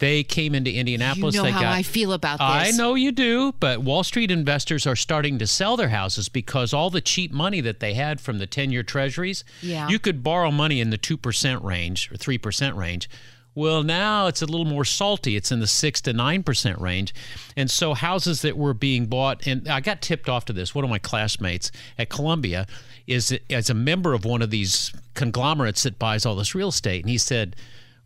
They 0.00 0.24
came 0.24 0.56
into 0.56 0.72
Indianapolis. 0.72 1.36
You 1.36 1.40
know 1.40 1.44
they 1.44 1.52
how 1.52 1.60
got, 1.62 1.72
I 1.74 1.84
feel 1.84 2.12
about 2.12 2.38
this. 2.38 2.74
I 2.74 2.76
know 2.76 2.96
you 2.96 3.12
do, 3.12 3.52
but 3.60 3.80
Wall 3.80 4.02
Street 4.02 4.28
investors 4.30 4.88
are 4.88 4.96
starting 4.96 5.38
to 5.38 5.46
sell 5.46 5.76
their 5.76 5.90
houses 5.90 6.28
because 6.28 6.74
all 6.74 6.90
the 6.90 7.00
cheap 7.00 7.30
money 7.32 7.60
that 7.60 7.78
they 7.78 7.94
had 7.94 8.20
from 8.20 8.38
the 8.38 8.46
10 8.46 8.72
year 8.72 8.82
treasuries, 8.82 9.44
Yeah. 9.62 9.88
you 9.88 10.00
could 10.00 10.24
borrow 10.24 10.50
money 10.50 10.80
in 10.80 10.90
the 10.90 10.98
2% 10.98 11.62
range 11.62 12.10
or 12.10 12.16
3% 12.16 12.74
range. 12.76 13.08
Well, 13.54 13.82
now 13.82 14.26
it's 14.26 14.42
a 14.42 14.46
little 14.46 14.66
more 14.66 14.84
salty. 14.84 15.36
It's 15.36 15.52
in 15.52 15.60
the 15.60 15.66
6 15.66 16.00
to 16.02 16.12
9% 16.12 16.80
range. 16.80 17.14
And 17.56 17.70
so 17.70 17.94
houses 17.94 18.42
that 18.42 18.56
were 18.56 18.74
being 18.74 19.06
bought, 19.06 19.46
and 19.46 19.68
I 19.68 19.80
got 19.80 20.02
tipped 20.02 20.28
off 20.28 20.44
to 20.46 20.52
this. 20.52 20.74
One 20.74 20.84
of 20.84 20.90
my 20.90 20.98
classmates 20.98 21.70
at 21.98 22.08
Columbia 22.08 22.66
is 23.06 23.36
as 23.50 23.70
a 23.70 23.74
member 23.74 24.12
of 24.12 24.24
one 24.24 24.42
of 24.42 24.50
these 24.50 24.92
conglomerates 25.14 25.84
that 25.84 25.98
buys 25.98 26.26
all 26.26 26.34
this 26.34 26.54
real 26.54 26.68
estate. 26.68 27.04
And 27.04 27.10
he 27.10 27.18
said, 27.18 27.54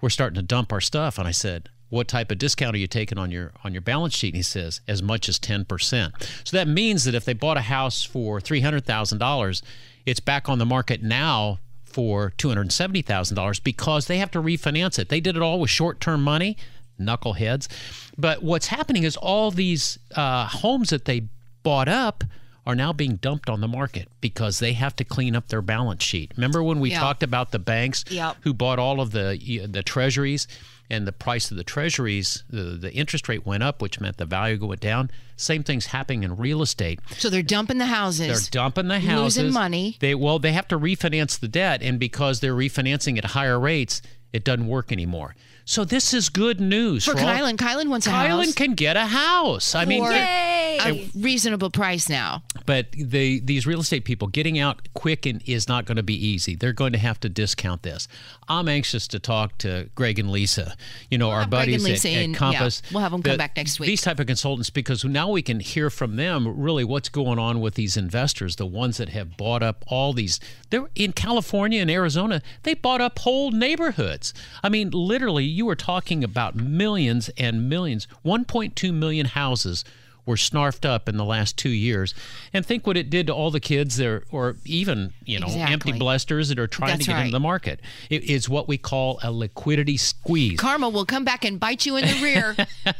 We're 0.00 0.10
starting 0.10 0.36
to 0.36 0.42
dump 0.42 0.72
our 0.72 0.80
stuff. 0.80 1.18
And 1.18 1.26
I 1.26 1.32
said, 1.32 1.70
what 1.90 2.08
type 2.08 2.30
of 2.30 2.38
discount 2.38 2.76
are 2.76 2.78
you 2.78 2.86
taking 2.86 3.18
on 3.18 3.30
your 3.30 3.52
on 3.64 3.72
your 3.72 3.80
balance 3.80 4.14
sheet? 4.14 4.28
And 4.28 4.36
he 4.36 4.42
says 4.42 4.80
as 4.86 5.02
much 5.02 5.28
as 5.28 5.38
ten 5.38 5.64
percent. 5.64 6.12
So 6.44 6.56
that 6.56 6.68
means 6.68 7.04
that 7.04 7.14
if 7.14 7.24
they 7.24 7.32
bought 7.32 7.56
a 7.56 7.62
house 7.62 8.04
for 8.04 8.40
three 8.40 8.60
hundred 8.60 8.84
thousand 8.84 9.18
dollars, 9.18 9.62
it's 10.04 10.20
back 10.20 10.48
on 10.48 10.58
the 10.58 10.66
market 10.66 11.02
now 11.02 11.60
for 11.88 12.32
two 12.36 12.48
hundred 12.48 12.70
seventy 12.72 13.02
thousand 13.02 13.34
dollars 13.36 13.60
because 13.60 14.06
they 14.06 14.18
have 14.18 14.30
to 14.32 14.40
refinance 14.42 14.98
it. 14.98 15.08
They 15.08 15.20
did 15.20 15.36
it 15.36 15.42
all 15.42 15.58
with 15.60 15.70
short 15.70 16.00
term 16.00 16.22
money, 16.22 16.56
knuckleheads. 17.00 17.68
But 18.16 18.42
what's 18.42 18.66
happening 18.68 19.04
is 19.04 19.16
all 19.16 19.50
these 19.50 19.98
uh, 20.14 20.46
homes 20.46 20.90
that 20.90 21.04
they 21.04 21.28
bought 21.62 21.88
up 21.88 22.24
are 22.66 22.74
now 22.74 22.92
being 22.92 23.16
dumped 23.16 23.48
on 23.48 23.60
the 23.62 23.68
market 23.68 24.08
because 24.20 24.58
they 24.58 24.74
have 24.74 24.94
to 24.96 25.04
clean 25.04 25.34
up 25.34 25.48
their 25.48 25.62
balance 25.62 26.02
sheet. 26.02 26.32
Remember 26.36 26.62
when 26.62 26.80
we 26.80 26.90
Yeah. 26.90 27.00
talked 27.00 27.22
about 27.22 27.50
the 27.50 27.58
banks 27.58 28.04
Yep. 28.10 28.36
who 28.42 28.52
bought 28.52 28.78
all 28.78 29.00
of 29.00 29.12
the 29.12 29.66
the 29.66 29.82
treasuries 29.82 30.46
and 30.90 31.06
the 31.06 31.12
price 31.12 31.50
of 31.50 31.56
the 31.56 31.64
treasuries, 31.64 32.44
the, 32.48 32.62
the 32.62 32.92
interest 32.92 33.28
rate 33.28 33.44
went 33.44 33.62
up, 33.62 33.82
which 33.82 34.00
meant 34.00 34.16
the 34.16 34.24
value 34.24 34.64
went 34.64 34.80
down. 34.80 35.10
Same 35.36 35.62
thing's 35.62 35.86
happening 35.86 36.22
in 36.22 36.36
real 36.36 36.62
estate. 36.62 37.00
So 37.18 37.28
they're 37.30 37.42
dumping 37.42 37.78
the 37.78 37.86
houses. 37.86 38.26
They're 38.26 38.62
dumping 38.62 38.88
the 38.88 39.00
houses. 39.00 39.38
Losing 39.38 39.52
money. 39.52 39.96
They 40.00 40.14
well, 40.14 40.38
they 40.38 40.52
have 40.52 40.68
to 40.68 40.78
refinance 40.78 41.38
the 41.38 41.48
debt, 41.48 41.82
and 41.82 41.98
because 41.98 42.40
they're 42.40 42.54
refinancing 42.54 43.18
at 43.18 43.26
higher 43.26 43.58
rates, 43.60 44.02
it 44.32 44.44
doesn't 44.44 44.66
work 44.66 44.92
anymore. 44.92 45.34
So 45.70 45.84
this 45.84 46.14
is 46.14 46.30
good 46.30 46.62
news 46.62 47.04
For 47.04 47.10
all- 47.10 47.18
Kylan. 47.18 47.56
Kylan 47.56 47.88
wants 47.90 48.06
a 48.06 48.10
Kylan 48.10 48.28
house. 48.46 48.54
can 48.54 48.72
get 48.72 48.96
a 48.96 49.04
house. 49.04 49.74
I 49.74 49.84
mean, 49.84 50.02
a 50.02 51.10
reasonable 51.14 51.68
price 51.68 52.08
now. 52.08 52.42
but 52.64 52.90
the 52.92 53.40
these 53.40 53.66
real 53.66 53.80
estate 53.80 54.04
people 54.06 54.28
getting 54.28 54.58
out 54.58 54.88
quick 54.94 55.26
and 55.26 55.42
is 55.46 55.68
not 55.68 55.84
going 55.84 55.96
to 55.96 56.02
be 56.02 56.14
easy. 56.14 56.54
They're 56.56 56.72
going 56.72 56.92
to 56.92 56.98
have 56.98 57.20
to 57.20 57.28
discount 57.28 57.82
this. 57.82 58.08
I'm 58.48 58.66
anxious 58.66 59.06
to 59.08 59.18
talk 59.18 59.58
to 59.58 59.90
Greg 59.94 60.18
and 60.18 60.30
Lisa. 60.32 60.74
You 61.10 61.18
know, 61.18 61.28
our 61.28 61.40
have 61.40 61.50
Greg 61.50 61.66
buddies 61.66 61.84
at, 61.84 61.90
at 62.12 62.22
in- 62.22 62.30
yeah, 62.30 62.36
Compass. 62.38 62.80
we'll 62.90 63.02
have 63.02 63.12
them 63.12 63.22
come 63.22 63.32
The- 63.32 63.38
back 63.38 63.54
next 63.56 63.78
week. 63.78 63.88
These 63.88 64.00
type 64.00 64.20
of 64.20 64.26
consultants 64.26 64.70
because 64.70 65.04
now 65.04 65.28
we 65.30 65.42
can 65.42 65.60
hear 65.60 65.90
from 65.90 66.16
them 66.16 66.48
really 66.58 66.82
what's 66.84 67.10
going 67.10 67.38
on 67.38 67.60
with 67.60 67.74
these 67.74 67.98
investors, 67.98 68.56
the 68.56 68.64
ones 68.64 68.96
that 68.96 69.10
have 69.10 69.36
bought 69.36 69.62
up 69.62 69.84
all 69.88 70.14
these. 70.14 70.40
They're 70.70 70.88
in 70.94 71.12
California 71.12 71.82
and 71.82 71.90
Arizona. 71.90 72.40
They 72.62 72.72
bought 72.72 73.02
up 73.02 73.18
whole 73.18 73.50
neighborhoods. 73.50 74.32
I 74.62 74.70
mean, 74.70 74.90
literally, 74.92 75.57
you 75.58 75.66
were 75.66 75.76
talking 75.76 76.24
about 76.24 76.54
millions 76.54 77.28
and 77.36 77.68
millions. 77.68 78.06
1.2 78.24 78.94
million 78.94 79.26
houses 79.26 79.84
were 80.24 80.36
snarfed 80.36 80.84
up 80.84 81.08
in 81.08 81.16
the 81.16 81.24
last 81.24 81.56
two 81.56 81.70
years. 81.70 82.14
And 82.52 82.64
think 82.64 82.86
what 82.86 82.98
it 82.98 83.08
did 83.08 83.26
to 83.28 83.34
all 83.34 83.50
the 83.50 83.60
kids 83.60 83.96
there, 83.96 84.24
or 84.30 84.56
even, 84.66 85.14
you 85.24 85.40
know, 85.40 85.46
empty 85.46 85.62
Exactly. 85.62 85.92
blasters 85.98 86.48
that 86.50 86.58
are 86.58 86.66
trying 86.66 86.90
That's 86.90 87.06
to 87.06 87.10
get 87.12 87.14
right. 87.14 87.20
into 87.22 87.32
the 87.32 87.40
market. 87.40 87.80
It 88.10 88.24
is 88.24 88.46
what 88.46 88.68
we 88.68 88.76
call 88.76 89.18
a 89.22 89.32
liquidity 89.32 89.96
squeeze. 89.96 90.60
Karma 90.60 90.90
will 90.90 91.06
come 91.06 91.24
back 91.24 91.46
and 91.46 91.58
bite 91.58 91.86
you 91.86 91.96
in 91.96 92.04
the 92.06 92.22
rear. 92.22 92.56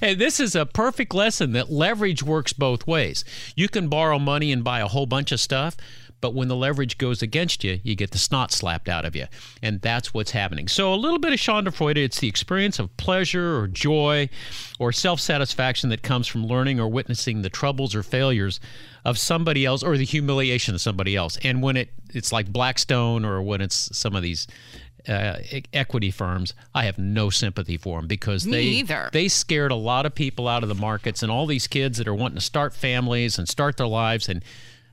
And 0.00 0.20
this 0.20 0.38
is 0.40 0.54
a 0.54 0.64
perfect 0.66 1.12
lesson 1.14 1.52
that 1.52 1.70
leverage 1.70 2.22
works 2.22 2.52
both 2.52 2.86
ways. 2.86 3.24
You 3.56 3.68
can 3.68 3.88
borrow 3.88 4.18
money 4.18 4.52
and 4.52 4.62
buy 4.62 4.78
a 4.80 4.86
whole 4.86 5.06
bunch 5.06 5.32
of 5.32 5.40
stuff, 5.40 5.76
but 6.20 6.34
when 6.34 6.48
the 6.48 6.56
leverage 6.56 6.98
goes 6.98 7.22
against 7.22 7.62
you, 7.62 7.80
you 7.82 7.94
get 7.94 8.10
the 8.10 8.18
snot 8.18 8.50
slapped 8.52 8.88
out 8.88 9.04
of 9.04 9.14
you. 9.14 9.26
And 9.62 9.80
that's 9.80 10.12
what's 10.12 10.32
happening. 10.32 10.68
So 10.68 10.92
a 10.92 10.96
little 10.96 11.18
bit 11.18 11.32
of 11.32 11.38
Schadenfreude, 11.38 11.96
it's 11.96 12.18
the 12.20 12.28
experience 12.28 12.78
of 12.78 12.94
pleasure 12.96 13.58
or 13.58 13.68
joy 13.68 14.28
or 14.78 14.92
self-satisfaction 14.92 15.90
that 15.90 16.02
comes 16.02 16.26
from 16.26 16.46
learning 16.46 16.80
or 16.80 16.88
witnessing 16.88 17.42
the 17.42 17.50
troubles 17.50 17.94
or 17.94 18.02
failures 18.02 18.58
of 19.04 19.16
somebody 19.18 19.64
else 19.64 19.82
or 19.82 19.96
the 19.96 20.04
humiliation 20.04 20.74
of 20.74 20.80
somebody 20.80 21.14
else. 21.16 21.38
And 21.42 21.62
when 21.62 21.76
it 21.76 21.90
it's 22.12 22.32
like 22.32 22.52
Blackstone 22.52 23.24
or 23.24 23.42
when 23.42 23.60
it's 23.60 23.96
some 23.96 24.16
of 24.16 24.22
these 24.22 24.46
uh, 25.08 25.38
e- 25.52 25.62
equity 25.72 26.10
firms, 26.10 26.52
I 26.74 26.84
have 26.84 26.98
no 26.98 27.30
sympathy 27.30 27.76
for 27.76 27.98
them 28.00 28.08
because 28.08 28.44
Me 28.46 28.52
they 28.52 28.62
either. 28.62 29.10
they 29.12 29.28
scared 29.28 29.70
a 29.70 29.76
lot 29.76 30.04
of 30.06 30.14
people 30.14 30.48
out 30.48 30.62
of 30.62 30.68
the 30.68 30.74
markets 30.74 31.22
and 31.22 31.30
all 31.30 31.46
these 31.46 31.66
kids 31.66 31.98
that 31.98 32.08
are 32.08 32.14
wanting 32.14 32.36
to 32.36 32.42
start 32.44 32.74
families 32.74 33.38
and 33.38 33.48
start 33.48 33.76
their 33.76 33.86
lives 33.86 34.28
and 34.28 34.42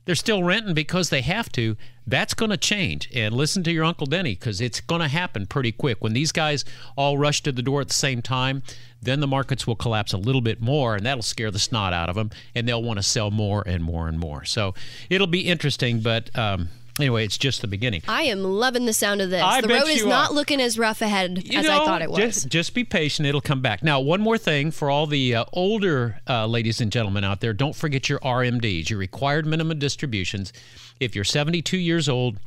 they're 0.06 0.16
still 0.16 0.44
renting 0.44 0.74
because 0.74 1.10
they 1.10 1.22
have 1.22 1.52
to. 1.54 1.76
That's 2.08 2.34
going 2.34 2.52
to 2.52 2.58
change. 2.58 3.10
And 3.14 3.36
listen 3.36 3.64
to 3.64 3.72
your 3.72 3.84
Uncle 3.84 4.06
Denny 4.06 4.36
because 4.36 4.62
it's 4.62 4.80
going 4.80 5.02
to 5.02 5.08
happen 5.08 5.48
pretty 5.48 5.72
quick. 5.72 5.98
When 6.02 6.14
these 6.14 6.32
guys 6.32 6.64
all 6.96 7.18
rush 7.18 7.42
to 7.44 7.52
the 7.52 7.64
door 7.64 7.82
at 7.82 7.88
the 7.88 7.94
same 7.94 8.22
time, 8.22 8.62
then 9.02 9.20
the 9.20 9.28
markets 9.28 9.66
will 9.66 9.76
collapse 9.76 10.14
a 10.14 10.18
little 10.18 10.42
bit 10.42 10.62
more 10.62 10.96
and 10.96 11.06
that'll 11.06 11.24
scare 11.24 11.52
the 11.52 11.60
snot 11.60 11.94
out 11.94 12.10
of 12.10 12.16
them 12.16 12.32
and 12.54 12.68
they'll 12.68 12.84
want 12.84 12.98
to 12.98 13.04
sell 13.04 13.32
more 13.32 13.64
and 13.66 13.84
more 13.84 14.08
and 14.08 14.20
more. 14.20 14.46
So 14.46 14.74
it'll 15.10 15.28
be 15.28 15.42
interesting, 15.42 16.00
but 16.02 16.36
um, 16.38 16.70
anyway, 17.00 17.26
it's 17.26 17.38
just 17.38 17.62
the 17.62 17.68
beginning. 17.68 18.02
I 18.08 18.24
am 18.24 18.44
loving 18.44 18.86
the 18.86 18.94
sound 18.94 19.22
of 19.22 19.30
this. 19.30 19.42
I 19.42 19.62
the 19.62 19.68
road 19.68 19.88
is 19.88 20.06
not 20.06 20.32
are. 20.32 20.34
looking 20.34 20.62
as 20.62 20.78
rough 20.78 21.02
ahead 21.02 21.44
You 21.46 21.60
as 21.60 21.68
I 21.68 21.78
thought 21.86 22.02
it 22.02 22.10
was. 22.10 22.20
Just, 22.20 22.48
just 22.50 22.74
be 22.74 22.84
patient; 22.84 23.28
it'll 23.28 23.42
come 23.42 23.62
back. 23.62 23.84
Now, 23.84 24.00
one 24.00 24.22
more 24.22 24.38
thing 24.38 24.72
for 24.72 24.90
all 24.90 25.08
the 25.08 25.36
uh, 25.36 25.46
older 25.54 26.22
uh, 26.28 26.46
ladies 26.46 26.82
and 26.82 26.92
gentlemen 26.92 27.24
out 27.24 27.42
there: 27.42 27.54
don't 27.54 27.76
forget 27.76 28.10
your 28.10 28.20
RMDs, 28.20 28.90
your 28.90 29.00
required 29.00 29.46
minimum 29.46 29.80
distributions. 29.80 30.54
If 31.00 31.16
you're 31.16 31.26
72 31.26 31.78
years 31.78 32.08
old 32.08 32.40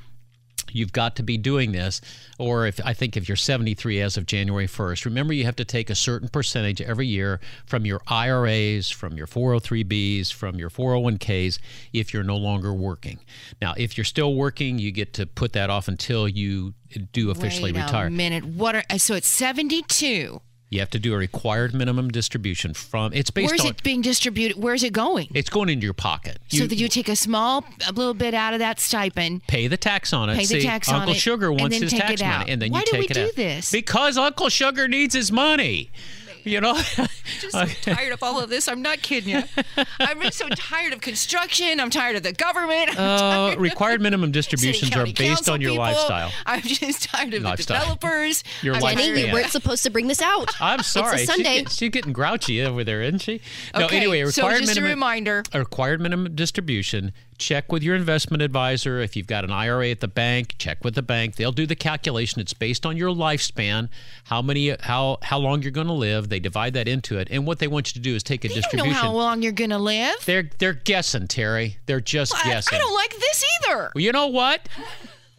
You've 0.70 0.92
got 0.92 1.16
to 1.16 1.22
be 1.22 1.36
doing 1.36 1.72
this, 1.72 2.00
or 2.38 2.66
if 2.66 2.80
I 2.84 2.92
think 2.92 3.16
if 3.16 3.28
you're 3.28 3.36
73 3.36 4.00
as 4.00 4.16
of 4.16 4.26
January 4.26 4.66
1st, 4.66 5.04
remember 5.04 5.32
you 5.32 5.44
have 5.44 5.56
to 5.56 5.64
take 5.64 5.90
a 5.90 5.94
certain 5.94 6.28
percentage 6.28 6.80
every 6.80 7.06
year 7.06 7.40
from 7.66 7.86
your 7.86 8.00
IRAs, 8.06 8.90
from 8.90 9.16
your 9.16 9.26
403bs, 9.26 10.32
from 10.32 10.56
your 10.56 10.70
401ks 10.70 11.58
if 11.92 12.12
you're 12.12 12.22
no 12.22 12.36
longer 12.36 12.74
working. 12.74 13.18
Now, 13.62 13.74
if 13.76 13.96
you're 13.96 14.04
still 14.04 14.34
working, 14.34 14.78
you 14.78 14.92
get 14.92 15.14
to 15.14 15.26
put 15.26 15.52
that 15.54 15.70
off 15.70 15.88
until 15.88 16.28
you 16.28 16.74
do 17.12 17.30
officially 17.30 17.72
Wait 17.72 17.82
retire. 17.82 18.06
a 18.06 18.10
minute. 18.10 18.44
What 18.44 18.74
are 18.74 18.84
so 18.98 19.14
it's 19.14 19.28
72. 19.28 20.40
You 20.70 20.80
have 20.80 20.90
to 20.90 20.98
do 20.98 21.14
a 21.14 21.16
required 21.16 21.74
minimum 21.74 22.10
distribution 22.10 22.74
from. 22.74 23.12
It's 23.14 23.30
based 23.30 23.50
Where's 23.50 23.60
on. 23.62 23.68
it 23.68 23.82
being 23.82 24.02
distributed? 24.02 24.62
Where's 24.62 24.82
it 24.82 24.92
going? 24.92 25.28
it's 25.34 25.48
going 25.48 25.70
into 25.70 25.84
your 25.84 25.94
pocket. 25.94 26.38
so 26.48 26.66
that 26.66 26.76
you 26.76 26.88
take 26.88 27.08
a 27.08 27.16
small, 27.16 27.64
a 27.88 27.92
little 27.92 28.12
bit 28.12 28.34
out 28.34 28.52
of 28.52 28.58
that 28.58 28.78
stipend. 28.78 29.46
pay 29.46 29.66
the 29.66 29.78
tax 29.78 30.12
on 30.12 30.28
it. 30.28 30.34
Pay 30.34 30.40
the 30.42 30.46
See, 30.46 30.62
tax 30.62 30.88
on 30.90 30.96
Uncle 30.96 31.14
it, 31.14 31.18
Sugar 31.18 31.50
and 31.50 31.60
wants 31.60 31.78
his 31.78 31.92
tax 31.92 32.20
money, 32.22 32.50
and 32.50 32.60
then 32.60 32.70
Why 32.70 32.80
you 32.80 32.84
do 32.84 32.90
take 32.92 33.00
we 33.00 33.06
it 33.06 33.14
do 33.14 33.24
out. 33.26 33.34
this? 33.34 33.70
Because 33.72 34.18
Uncle 34.18 34.50
Sugar 34.50 34.88
needs 34.88 35.14
his 35.14 35.32
money. 35.32 35.90
You 36.48 36.60
know, 36.62 36.74
I'm 36.96 37.08
just 37.40 37.52
so 37.52 37.66
tired 37.92 38.12
of 38.12 38.22
all 38.22 38.40
of 38.40 38.48
this. 38.48 38.68
I'm 38.68 38.80
not 38.80 39.02
kidding 39.02 39.34
you. 39.34 39.42
I'm 40.00 40.20
just 40.22 40.38
so 40.38 40.48
tired 40.48 40.92
of 40.94 41.00
construction. 41.02 41.78
I'm 41.78 41.90
tired 41.90 42.16
of 42.16 42.22
the 42.22 42.32
government. 42.32 42.90
I'm 42.90 42.96
uh, 42.98 43.18
tired 43.18 43.54
of 43.56 43.60
required 43.60 44.00
minimum 44.00 44.30
distributions 44.32 44.96
are 44.96 45.04
based 45.04 45.48
on 45.48 45.60
your 45.60 45.72
people. 45.72 45.84
lifestyle. 45.84 46.32
I'm 46.46 46.62
just 46.62 47.04
tired 47.04 47.34
of 47.34 47.42
Lifestyle. 47.42 47.80
the 47.80 47.94
developers. 47.96 48.44
Your 48.62 48.76
I'm 48.76 48.80
lifestyle. 48.80 49.04
Jenny, 49.06 49.22
tired 49.22 49.26
we 49.26 49.32
weren't 49.40 49.52
supposed 49.52 49.82
to 49.82 49.90
bring 49.90 50.06
this 50.08 50.22
out. 50.22 50.50
I'm 50.60 50.82
sorry. 50.82 51.20
It's 51.20 51.24
a 51.24 51.26
Sunday. 51.26 51.42
getting, 51.42 51.66
she's 51.66 51.90
getting 51.90 52.12
grouchy 52.12 52.62
over 52.62 52.82
there, 52.82 53.02
isn't 53.02 53.20
she? 53.20 53.40
No, 53.74 53.84
Okay, 53.84 53.98
anyway, 53.98 54.24
so 54.26 54.42
required 54.44 54.60
just 54.64 54.78
a 54.78 54.82
reminder. 54.82 55.42
a 55.52 55.58
required 55.58 56.00
minimum 56.00 56.34
distribution. 56.34 57.12
Check 57.38 57.70
with 57.72 57.82
your 57.82 57.94
investment 57.94 58.42
advisor. 58.42 59.00
If 59.00 59.16
you've 59.16 59.26
got 59.26 59.44
an 59.44 59.50
IRA 59.50 59.90
at 59.90 60.00
the 60.00 60.08
bank, 60.08 60.56
check 60.58 60.84
with 60.84 60.94
the 60.94 61.02
bank. 61.02 61.36
They'll 61.36 61.52
do 61.52 61.66
the 61.66 61.76
calculation. 61.76 62.40
It's 62.40 62.52
based 62.52 62.84
on 62.84 62.96
your 62.96 63.10
lifespan, 63.10 63.88
how 64.24 64.42
many, 64.42 64.76
how 64.80 65.18
how 65.22 65.38
long 65.38 65.62
you're 65.62 65.70
going 65.70 65.86
to 65.86 65.92
live. 65.92 66.28
They 66.28 66.40
divide 66.40 66.74
that 66.74 66.88
into 66.88 67.18
it, 67.18 67.28
and 67.30 67.46
what 67.46 67.58
they 67.60 67.68
want 67.68 67.88
you 67.88 68.00
to 68.00 68.00
do 68.00 68.14
is 68.14 68.22
take 68.22 68.44
a 68.44 68.48
don't 68.48 68.56
distribution. 68.56 68.92
know 68.92 68.98
how 68.98 69.12
long 69.12 69.42
you're 69.42 69.52
gonna 69.52 69.78
live. 69.78 70.16
They're 70.26 70.50
they're 70.58 70.74
guessing, 70.74 71.28
Terri. 71.28 71.76
They're 71.86 72.00
just 72.00 72.34
I, 72.34 72.50
guessing. 72.50 72.76
I 72.76 72.78
don't 72.80 72.94
like 72.94 73.14
this 73.16 73.44
either. 73.62 73.92
Well, 73.94 74.02
you 74.02 74.12
know 74.12 74.26
what? 74.26 74.68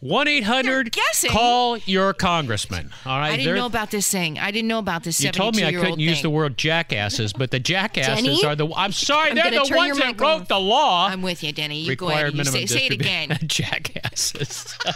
One 0.00 0.28
eight 0.28 0.44
hundred. 0.44 0.92
Guessing. 0.92 1.30
Call 1.30 1.76
your 1.76 2.14
congressman. 2.14 2.90
All 3.04 3.18
right. 3.18 3.28
I 3.28 3.30
didn't 3.36 3.44
They're- 3.44 3.54
know 3.56 3.66
about 3.66 3.90
this 3.90 4.10
thing. 4.10 4.38
I 4.38 4.50
didn't 4.50 4.68
know 4.68 4.78
about 4.78 5.02
this. 5.04 5.22
You 5.22 5.30
told 5.30 5.56
me 5.56 5.62
I 5.64 5.72
couldn't 5.72 6.00
use 6.00 6.14
thing. 6.16 6.22
the 6.22 6.30
word 6.30 6.56
jackasses, 6.56 7.34
but 7.34 7.50
the 7.50 7.60
jackasses 7.60 8.24
Jenny? 8.24 8.44
are 8.46 8.56
the. 8.56 8.66
I'm 8.74 8.92
sorry, 8.92 9.30
I'm 9.30 9.36
they're 9.36 9.50
the 9.50 9.74
ones 9.76 9.98
that 9.98 10.18
wrote 10.18 10.48
the 10.48 10.58
law. 10.58 11.06
I'm 11.08 11.20
with 11.20 11.42
you, 11.44 11.52
Denny. 11.52 11.80
You 11.80 11.96
go 11.96 12.08
ahead. 12.08 12.28
and 12.28 12.36
You 12.38 12.44
say, 12.44 12.64
say 12.64 12.86
it 12.86 12.92
again. 12.92 13.36
jackasses. 13.46 14.74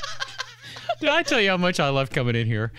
Did 1.01 1.09
I 1.09 1.23
tell 1.23 1.41
you 1.41 1.51
how 1.51 1.57
much 1.57 1.81
I 1.81 1.89
love 1.89 2.11
coming 2.11 2.35
in 2.37 2.47
here? 2.47 2.73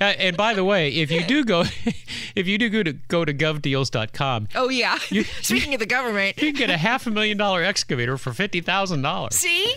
Uh, 0.00 0.04
and 0.04 0.36
by 0.36 0.54
the 0.54 0.64
way, 0.64 0.90
if 0.90 1.10
you 1.10 1.24
do 1.24 1.44
go, 1.44 1.62
if 2.34 2.46
you 2.46 2.58
do 2.58 2.68
go 2.68 2.82
to 2.82 2.92
go 2.92 3.24
to 3.24 3.34
govdeals.com, 3.34 4.48
Oh 4.54 4.68
yeah. 4.68 4.98
Speaking 5.42 5.74
of 5.74 5.80
the 5.80 5.86
government, 5.86 6.36
you 6.40 6.52
can 6.52 6.58
get 6.58 6.70
a 6.70 6.76
half 6.76 7.06
a 7.06 7.10
million 7.10 7.36
dollar 7.36 7.62
excavator 7.62 8.16
for 8.18 8.32
fifty 8.32 8.60
thousand 8.60 9.02
dollars. 9.02 9.34
see. 9.34 9.74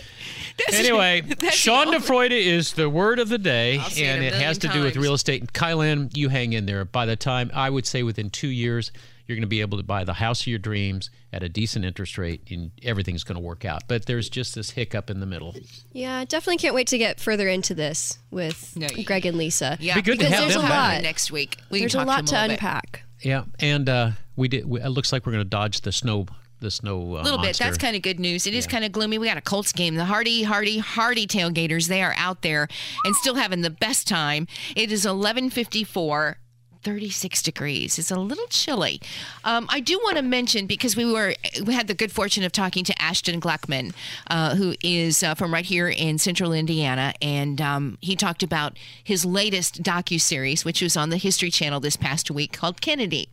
That's- 0.58 0.78
Anyway, 0.78 1.22
Schadenfreude 1.26 2.30
is 2.30 2.74
the 2.74 2.88
word 2.90 3.18
of 3.18 3.28
the 3.30 3.38
day, 3.38 3.78
I'll 3.78 3.86
it 3.86 3.98
and 4.00 4.22
it 4.22 4.34
has 4.34 4.58
to 4.58 4.68
million 4.68 4.82
do 4.82 4.86
with 4.98 5.02
real 5.02 5.14
estate. 5.14 5.40
And 5.40 5.52
Kylan, 5.52 6.14
you 6.16 6.28
hang 6.28 6.52
in 6.52 6.66
there. 6.66 6.84
By 6.84 7.06
the 7.06 7.16
time 7.16 7.50
I 7.54 7.70
would 7.70 7.86
say 7.86 8.02
within 8.02 8.28
two 8.28 8.48
years, 8.48 8.92
you're 9.26 9.36
going 9.36 9.42
to 9.42 9.46
be 9.48 9.60
able 9.60 9.78
to 9.78 9.84
buy 9.84 10.04
the 10.04 10.14
house 10.14 10.40
of 10.42 10.46
your 10.48 10.58
dreams 10.58 11.10
at 11.32 11.42
a 11.42 11.48
decent 11.48 11.84
interest 11.84 12.18
rate, 12.18 12.42
and 12.50 12.70
everything's 12.82 13.24
going 13.24 13.36
to 13.36 13.42
work 13.42 13.64
out. 13.64 13.82
But 13.88 14.06
there's 14.06 14.28
just 14.28 14.54
this 14.54 14.70
hiccup 14.70 15.08
in 15.10 15.20
the 15.20 15.26
middle. 15.26 15.54
Yeah, 15.92 16.24
definitely 16.24 16.58
can't 16.58 16.74
wait 16.74 16.88
to 16.88 16.98
get 16.98 17.20
further 17.20 17.48
into 17.48 17.74
this 17.74 18.18
with 18.30 18.76
No, 18.76 18.88
you- 18.94 19.04
Greg 19.04 19.24
and 19.26 19.36
Lisa. 19.38 19.76
Yeah, 19.80 19.94
Be 19.94 20.02
good 20.02 20.12
to 20.18 20.24
because 20.26 20.32
have 20.32 20.40
there's 20.42 20.54
them 20.54 20.64
a 20.64 20.68
back. 20.68 20.94
lot. 20.96 21.02
next 21.02 21.30
week. 21.32 21.56
We 21.70 21.80
There's 21.80 21.92
can 21.94 22.02
a 22.02 22.04
lot 22.06 22.26
to, 22.26 22.32
to 22.32 22.34
him 22.34 22.38
a 22.38 22.42
little 22.42 22.48
bit. 22.56 22.62
unpack. 22.62 23.02
Yeah, 23.20 23.44
and 23.60 23.88
uh, 23.88 24.10
we 24.36 24.48
did. 24.48 24.68
We, 24.68 24.80
it 24.80 24.88
looks 24.88 25.12
like 25.12 25.24
we're 25.26 25.32
going 25.32 25.44
to 25.44 25.48
dodge 25.48 25.82
the 25.82 25.92
snow. 25.92 26.26
The 26.58 26.70
snow. 26.70 27.16
Uh, 27.16 27.22
A 27.22 27.22
little 27.22 27.38
bit. 27.38 27.46
monster. 27.46 27.64
That's 27.64 27.78
kind 27.78 27.96
of 27.96 28.02
good 28.02 28.20
news. 28.20 28.46
It 28.46 28.54
is 28.54 28.68
kind 28.68 28.84
of 28.84 28.92
gloomy. 28.92 29.18
We 29.18 29.26
got 29.26 29.36
a 29.36 29.40
Colts 29.40 29.72
game. 29.72 29.96
The 29.96 30.04
hardy, 30.04 30.44
hardy, 30.44 30.78
hardy 30.78 31.26
tailgaters. 31.26 31.88
They 31.88 32.02
are 32.02 32.14
out 32.16 32.42
there 32.42 32.68
and 33.04 33.16
still 33.16 33.34
having 33.34 33.62
the 33.62 33.70
best 33.70 34.06
time. 34.06 34.46
It 34.76 34.92
is 34.92 35.04
11:54. 35.04 36.36
36 36.82 37.42
degrees. 37.42 37.98
It's 37.98 38.10
a 38.10 38.18
little 38.18 38.46
chilly. 38.48 39.00
Um, 39.44 39.66
I 39.68 39.80
do 39.80 39.98
want 39.98 40.16
to 40.16 40.22
mention 40.22 40.66
because 40.66 40.96
we 40.96 41.10
were 41.10 41.34
we 41.64 41.74
had 41.74 41.86
the 41.86 41.94
good 41.94 42.12
fortune 42.12 42.44
of 42.44 42.52
talking 42.52 42.84
to 42.84 43.02
Ashton 43.02 43.40
Gleckman, 43.40 43.94
uh, 44.28 44.54
who 44.56 44.74
is 44.82 45.22
uh, 45.22 45.34
from 45.34 45.52
right 45.52 45.64
here 45.64 45.88
in 45.88 46.18
Central 46.18 46.52
Indiana, 46.52 47.14
and 47.22 47.60
um, 47.60 47.98
he 48.00 48.16
talked 48.16 48.42
about 48.42 48.76
his 49.02 49.24
latest 49.24 49.82
docu 49.82 50.20
series, 50.20 50.64
which 50.64 50.82
was 50.82 50.96
on 50.96 51.10
the 51.10 51.16
History 51.16 51.50
Channel 51.50 51.80
this 51.80 51.96
past 51.96 52.30
week, 52.30 52.52
called 52.52 52.80
Kennedy 52.80 53.28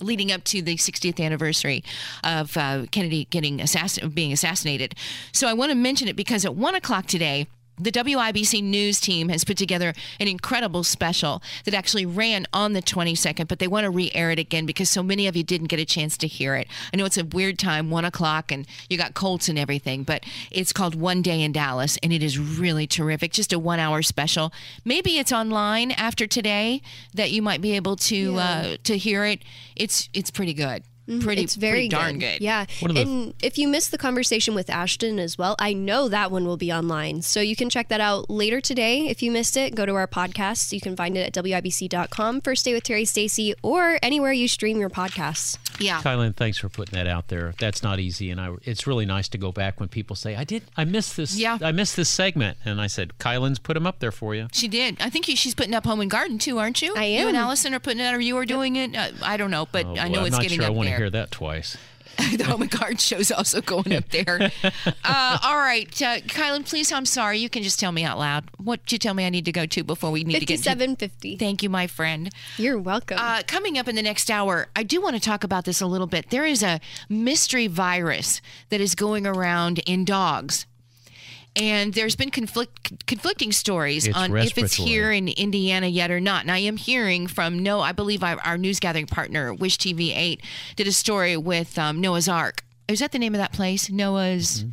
leading 0.00 0.32
up 0.32 0.42
to 0.44 0.60
the 0.60 0.74
60th 0.76 1.24
anniversary 1.24 1.84
of 2.24 2.56
uh, 2.56 2.84
Kennedy 2.90 3.26
getting 3.26 3.60
assassin- 3.60 4.08
being 4.10 4.32
assassinated. 4.32 4.94
So 5.32 5.46
I 5.46 5.52
want 5.52 5.70
to 5.70 5.76
mention 5.76 6.08
it 6.08 6.16
because 6.16 6.44
at 6.44 6.54
one 6.54 6.74
o'clock 6.74 7.06
today. 7.06 7.46
The 7.78 7.90
WIBC 7.90 8.62
news 8.62 9.00
team 9.00 9.28
has 9.30 9.44
put 9.44 9.56
together 9.56 9.94
an 10.20 10.28
incredible 10.28 10.84
special 10.84 11.42
that 11.64 11.74
actually 11.74 12.06
ran 12.06 12.46
on 12.52 12.72
the 12.72 12.80
22nd, 12.80 13.48
but 13.48 13.58
they 13.58 13.66
want 13.66 13.82
to 13.84 13.90
re 13.90 14.12
air 14.14 14.30
it 14.30 14.38
again 14.38 14.64
because 14.64 14.88
so 14.88 15.02
many 15.02 15.26
of 15.26 15.34
you 15.34 15.42
didn't 15.42 15.66
get 15.66 15.80
a 15.80 15.84
chance 15.84 16.16
to 16.18 16.28
hear 16.28 16.54
it. 16.54 16.68
I 16.92 16.96
know 16.96 17.04
it's 17.04 17.18
a 17.18 17.24
weird 17.24 17.58
time, 17.58 17.90
one 17.90 18.04
o'clock, 18.04 18.52
and 18.52 18.64
you 18.88 18.96
got 18.96 19.14
Colts 19.14 19.48
and 19.48 19.58
everything, 19.58 20.04
but 20.04 20.24
it's 20.52 20.72
called 20.72 20.94
One 20.94 21.20
Day 21.20 21.42
in 21.42 21.50
Dallas, 21.50 21.98
and 22.00 22.12
it 22.12 22.22
is 22.22 22.38
really 22.38 22.86
terrific. 22.86 23.32
Just 23.32 23.52
a 23.52 23.58
one 23.58 23.80
hour 23.80 24.02
special. 24.02 24.52
Maybe 24.84 25.18
it's 25.18 25.32
online 25.32 25.90
after 25.90 26.28
today 26.28 26.80
that 27.12 27.32
you 27.32 27.42
might 27.42 27.60
be 27.60 27.72
able 27.72 27.96
to 27.96 28.36
uh, 28.36 28.76
to 28.84 28.96
hear 28.96 29.24
it. 29.24 29.42
It's 29.74 30.08
it's 30.14 30.30
pretty 30.30 30.54
good. 30.54 30.84
Pretty, 31.06 31.22
Mm-hmm. 31.24 31.44
it's 31.44 31.54
very 31.56 31.72
pretty 31.80 31.88
darn 31.88 32.18
good. 32.18 32.40
Yeah. 32.40 32.64
The- 32.80 33.00
and 33.02 33.34
if 33.42 33.58
you 33.58 33.68
missed 33.68 33.90
the 33.90 33.98
conversation 33.98 34.54
with 34.54 34.70
Ashton 34.70 35.18
as 35.18 35.36
well, 35.36 35.54
I 35.58 35.74
know 35.74 36.08
that 36.08 36.30
one 36.30 36.46
will 36.46 36.56
be 36.56 36.72
online. 36.72 37.20
So 37.22 37.40
you 37.40 37.54
can 37.56 37.68
check 37.68 37.88
that 37.88 38.00
out 38.00 38.30
later 38.30 38.60
today. 38.60 39.08
If 39.08 39.22
you 39.22 39.30
missed 39.30 39.56
it, 39.56 39.74
go 39.74 39.84
to 39.84 39.94
our 39.94 40.06
podcast. 40.08 40.72
You 40.72 40.80
can 40.80 40.96
find 40.96 41.16
it 41.18 41.36
at 41.36 41.44
WIBC.com, 41.44 42.40
First 42.40 42.64
Day 42.64 42.72
with 42.72 42.84
Terri 42.84 43.06
Stacy, 43.06 43.54
or 43.62 43.98
anywhere 44.02 44.32
you 44.32 44.48
stream 44.48 44.78
your 44.78 44.88
podcasts. 44.90 45.58
Yeah. 45.78 46.00
Kylan, 46.00 46.34
thanks 46.36 46.56
for 46.58 46.68
putting 46.68 46.94
that 46.96 47.06
out 47.08 47.28
there. 47.28 47.52
That's 47.58 47.82
not 47.82 47.98
easy, 47.98 48.30
and 48.30 48.40
I, 48.40 48.54
it's 48.62 48.86
really 48.86 49.06
nice 49.06 49.28
to 49.30 49.38
go 49.38 49.50
back 49.52 49.80
when 49.80 49.88
people 49.88 50.14
say, 50.16 50.36
"I 50.36 50.44
did, 50.44 50.62
I 50.76 50.84
missed 50.84 51.16
this, 51.16 51.36
Yeah. 51.36 51.58
I 51.60 51.72
missed 51.72 51.96
this 51.96 52.08
segment," 52.08 52.58
and 52.64 52.80
I 52.80 52.86
said, 52.86 53.12
"Kylan's 53.18 53.58
put 53.58 53.74
them 53.74 53.86
up 53.86 53.98
there 53.98 54.12
for 54.12 54.34
you." 54.36 54.46
She 54.52 54.68
did. 54.68 54.96
I 55.00 55.10
think 55.10 55.24
she's 55.26 55.54
putting 55.54 55.74
up 55.74 55.84
Home 55.84 56.00
and 56.00 56.10
Garden 56.10 56.38
too, 56.38 56.58
aren't 56.58 56.80
you? 56.80 56.94
I 56.96 57.04
am. 57.04 57.20
You 57.22 57.28
and. 57.28 57.36
Allison 57.36 57.74
are 57.74 57.80
putting 57.80 58.00
it, 58.00 58.14
or 58.14 58.20
you 58.20 58.36
are 58.38 58.46
doing 58.46 58.76
it. 58.76 58.94
Uh, 58.96 59.10
I 59.22 59.36
don't 59.36 59.50
know, 59.50 59.66
but 59.70 59.84
Oh, 59.84 59.90
I 59.96 60.06
boy, 60.08 60.14
know 60.14 60.20
I'm 60.20 60.26
it's 60.26 60.32
not 60.36 60.42
getting 60.42 60.58
sure 60.60 60.68
up 60.68 60.74
want 60.74 60.88
to 60.88 60.93
there. 60.94 61.04
hear 61.04 61.10
that 61.10 61.30
twice. 61.30 61.76
the 62.36 62.44
Home 62.44 62.62
and 62.62 62.70
Garden 62.70 62.96
show's 62.96 63.30
also 63.30 63.60
going 63.60 63.94
up 63.94 64.08
there. 64.10 64.50
uh, 65.04 65.38
all 65.42 65.56
right, 65.56 65.90
uh, 66.00 66.18
Kylan, 66.20 66.68
please. 66.68 66.92
I'm 66.92 67.06
sorry. 67.06 67.38
You 67.38 67.48
can 67.48 67.62
just 67.62 67.80
tell 67.80 67.92
me 67.92 68.04
out 68.04 68.18
loud. 68.18 68.44
What 68.58 68.82
did 68.84 68.92
you 68.92 68.98
tell 68.98 69.14
me 69.14 69.26
I 69.26 69.30
need 69.30 69.44
to 69.46 69.52
go 69.52 69.66
to 69.66 69.84
before 69.84 70.10
we 70.10 70.22
need 70.22 70.40
to 70.40 70.46
get 70.46 70.58
to? 70.58 70.62
5750. 70.62 71.36
Thank 71.36 71.62
you, 71.62 71.70
my 71.70 71.86
friend. 71.86 72.30
You're 72.56 72.78
welcome. 72.78 73.18
Uh, 73.20 73.42
coming 73.46 73.78
up 73.78 73.88
in 73.88 73.96
the 73.96 74.02
next 74.02 74.30
hour, 74.30 74.68
I 74.76 74.82
do 74.82 75.00
want 75.00 75.16
to 75.16 75.20
talk 75.20 75.44
about 75.44 75.64
this 75.64 75.80
a 75.80 75.86
little 75.86 76.06
bit. 76.06 76.30
There 76.30 76.44
is 76.44 76.62
a 76.62 76.80
mystery 77.08 77.66
virus 77.66 78.40
that 78.68 78.80
is 78.80 78.94
going 78.94 79.26
around 79.26 79.80
in 79.80 80.04
dogs. 80.04 80.66
And 81.56 81.94
there's 81.94 82.16
been 82.16 82.30
conflict, 82.30 83.06
conflicting 83.06 83.52
stories 83.52 84.06
It's 84.06 84.16
on 84.16 84.36
if 84.36 84.58
it's 84.58 84.74
here 84.74 85.12
in 85.12 85.28
Indiana 85.28 85.86
yet 85.86 86.10
or 86.10 86.18
not. 86.20 86.42
And 86.42 86.50
I 86.50 86.58
am 86.58 86.76
hearing 86.76 87.26
from 87.28 87.60
no, 87.60 87.80
I 87.80 87.92
believe 87.92 88.24
our, 88.24 88.40
our 88.40 88.58
news 88.58 88.80
gathering 88.80 89.06
partner, 89.06 89.54
Wish 89.54 89.78
TV 89.78 90.16
8, 90.16 90.42
did 90.74 90.88
a 90.88 90.92
story 90.92 91.36
with 91.36 91.78
um, 91.78 92.00
Noah's 92.00 92.28
Ark. 92.28 92.64
Is 92.88 92.98
that 92.98 93.12
the 93.12 93.18
name 93.18 93.34
of 93.34 93.38
that 93.38 93.52
place? 93.52 93.88
Noah's. 93.88 94.64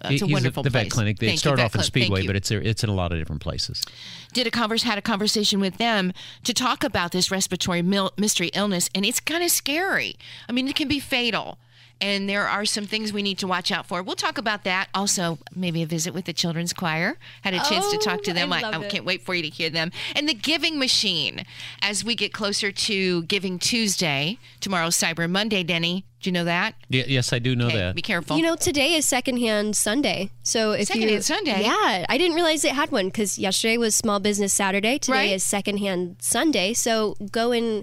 Uh, 0.00 0.08
it's 0.10 0.22
a 0.22 0.26
He's 0.26 0.32
wonderful 0.32 0.62
at 0.62 0.64
the 0.64 0.70
vet 0.70 0.90
clinic. 0.90 1.18
They 1.18 1.28
Thank 1.28 1.40
start 1.40 1.56
vet 1.56 1.66
off 1.66 1.74
in 1.74 1.82
Speedway, 1.82 2.26
but 2.26 2.34
it's 2.34 2.50
it's 2.50 2.82
in 2.82 2.90
a 2.90 2.94
lot 2.94 3.12
of 3.12 3.18
different 3.18 3.40
places. 3.40 3.84
did 4.32 4.46
a 4.46 4.50
converse 4.50 4.82
had 4.82 4.98
a 4.98 5.02
conversation 5.02 5.60
with 5.60 5.76
them 5.78 6.12
to 6.44 6.54
talk 6.54 6.82
about 6.82 7.12
this 7.12 7.30
respiratory 7.30 7.82
mil- 7.82 8.12
mystery 8.16 8.50
illness 8.54 8.88
and 8.94 9.04
it's 9.04 9.20
kind 9.20 9.44
of 9.44 9.50
scary 9.50 10.16
i 10.48 10.52
mean 10.52 10.66
it 10.66 10.74
can 10.74 10.88
be 10.88 10.98
fatal 10.98 11.58
and 12.02 12.28
there 12.28 12.46
are 12.46 12.64
some 12.66 12.84
things 12.84 13.12
we 13.12 13.22
need 13.22 13.38
to 13.38 13.46
watch 13.46 13.70
out 13.72 13.86
for 13.86 14.02
we'll 14.02 14.16
talk 14.16 14.36
about 14.36 14.64
that 14.64 14.88
also 14.94 15.38
maybe 15.54 15.82
a 15.82 15.86
visit 15.86 16.12
with 16.12 16.24
the 16.26 16.32
children's 16.32 16.72
choir 16.74 17.16
had 17.42 17.54
a 17.54 17.60
chance 17.60 17.90
to 17.90 17.96
talk 17.98 18.22
to 18.22 18.32
Oh, 18.32 18.34
them 18.34 18.52
I 18.52 18.58
I, 18.58 18.60
love 18.62 18.82
I 18.82 18.84
it. 18.84 18.90
can't 18.90 19.04
wait 19.06 19.22
for 19.22 19.34
you 19.34 19.42
to 19.42 19.48
hear 19.48 19.70
them 19.70 19.90
and 20.16 20.28
the 20.28 20.34
giving 20.34 20.78
machine 20.78 21.44
as 21.80 22.04
we 22.04 22.14
get 22.14 22.32
closer 22.34 22.70
to 22.72 23.22
giving 23.24 23.58
tuesday 23.58 24.36
tomorrow's 24.60 24.96
cyber 24.96 25.30
monday 25.30 25.62
denny 25.62 26.04
do 26.20 26.28
you 26.30 26.32
know 26.32 26.44
that 26.44 26.74
Y- 26.90 27.04
yes, 27.08 27.32
I 27.32 27.38
do 27.40 27.56
know 27.56 27.66
Okay, 27.66 27.78
that. 27.78 27.94
be 27.96 28.02
careful 28.02 28.36
you 28.36 28.42
know, 28.44 28.54
today 28.54 28.94
is 28.94 29.04
secondhand 29.04 29.76
Sunday. 29.76 30.30
So 30.44 30.70
if 30.70 30.80
you 30.80 30.84
Secondhand 30.86 31.24
Sunday? 31.24 31.62
yeah, 31.62 32.06
I 32.08 32.16
didn't 32.16 32.36
realize 32.36 32.64
it 32.64 32.74
had 32.74 32.92
one 32.92 33.06
because 33.06 33.40
yesterday 33.40 33.76
was 33.76 33.96
Small 33.96 34.20
Business 34.20 34.52
Saturday. 34.52 34.98
Today 34.98 35.12
Right. 35.18 35.32
is 35.32 35.42
secondhand 35.42 36.18
Sunday. 36.20 36.74
So 36.74 37.16
go 37.32 37.50
and 37.50 37.82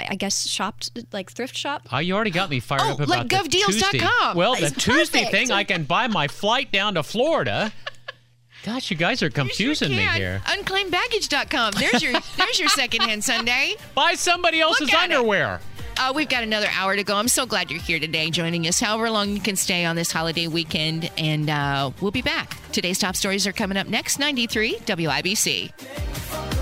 I 0.00 0.14
guess 0.16 0.46
shopped 0.48 0.90
like 1.12 1.30
thrift 1.30 1.56
shop. 1.56 1.88
Oh, 1.92 1.98
you 1.98 2.14
already 2.14 2.30
got 2.30 2.50
me 2.50 2.60
fired 2.60 2.82
Oh, 2.82 2.92
up 2.92 3.00
about 3.00 3.08
like 3.08 3.26
govdeals.com. 3.28 4.36
Well, 4.36 4.56
the 4.56 4.66
It's 4.66 4.82
Tuesday 4.84 5.24
perfect. 5.24 5.30
thing, 5.30 5.50
I 5.52 5.64
can 5.64 5.84
buy 5.84 6.08
my 6.08 6.28
flight 6.28 6.72
down 6.72 6.94
to 6.94 7.02
Florida. 7.02 7.72
Gosh, 8.64 8.90
you 8.92 8.96
guys 8.96 9.22
are 9.22 9.30
confusing 9.30 9.88
sure 9.88 9.96
me 9.96 10.04
here. 10.06 10.40
Unclaimedbaggage.com. 10.46 11.74
There's 11.78 12.02
your 12.02 12.12
there's 12.36 12.60
your 12.60 12.68
secondhand 12.68 13.24
Sunday. 13.24 13.74
Buy 13.94 14.14
somebody 14.14 14.60
else's 14.60 14.88
at 14.92 15.10
it. 15.10 15.16
underwear. 15.16 15.60
Uh, 15.98 16.12
we've 16.14 16.28
got 16.28 16.42
another 16.42 16.68
hour 16.74 16.96
to 16.96 17.04
go. 17.04 17.16
I'm 17.16 17.28
so 17.28 17.44
glad 17.44 17.70
you're 17.70 17.80
here 17.80 17.98
today, 18.00 18.30
joining 18.30 18.66
us. 18.66 18.80
However 18.80 19.10
long 19.10 19.28
you 19.30 19.40
can 19.40 19.56
stay 19.56 19.84
on 19.84 19.94
this 19.94 20.10
holiday 20.10 20.46
weekend, 20.46 21.10
and 21.18 21.50
uh, 21.50 21.90
we'll 22.00 22.10
be 22.12 22.22
back. 22.22 22.56
Today's 22.72 22.98
top 22.98 23.14
stories 23.14 23.46
are 23.46 23.52
coming 23.52 23.76
up 23.76 23.88
next. 23.88 24.18
93 24.18 24.76
WIBC. 24.76 26.61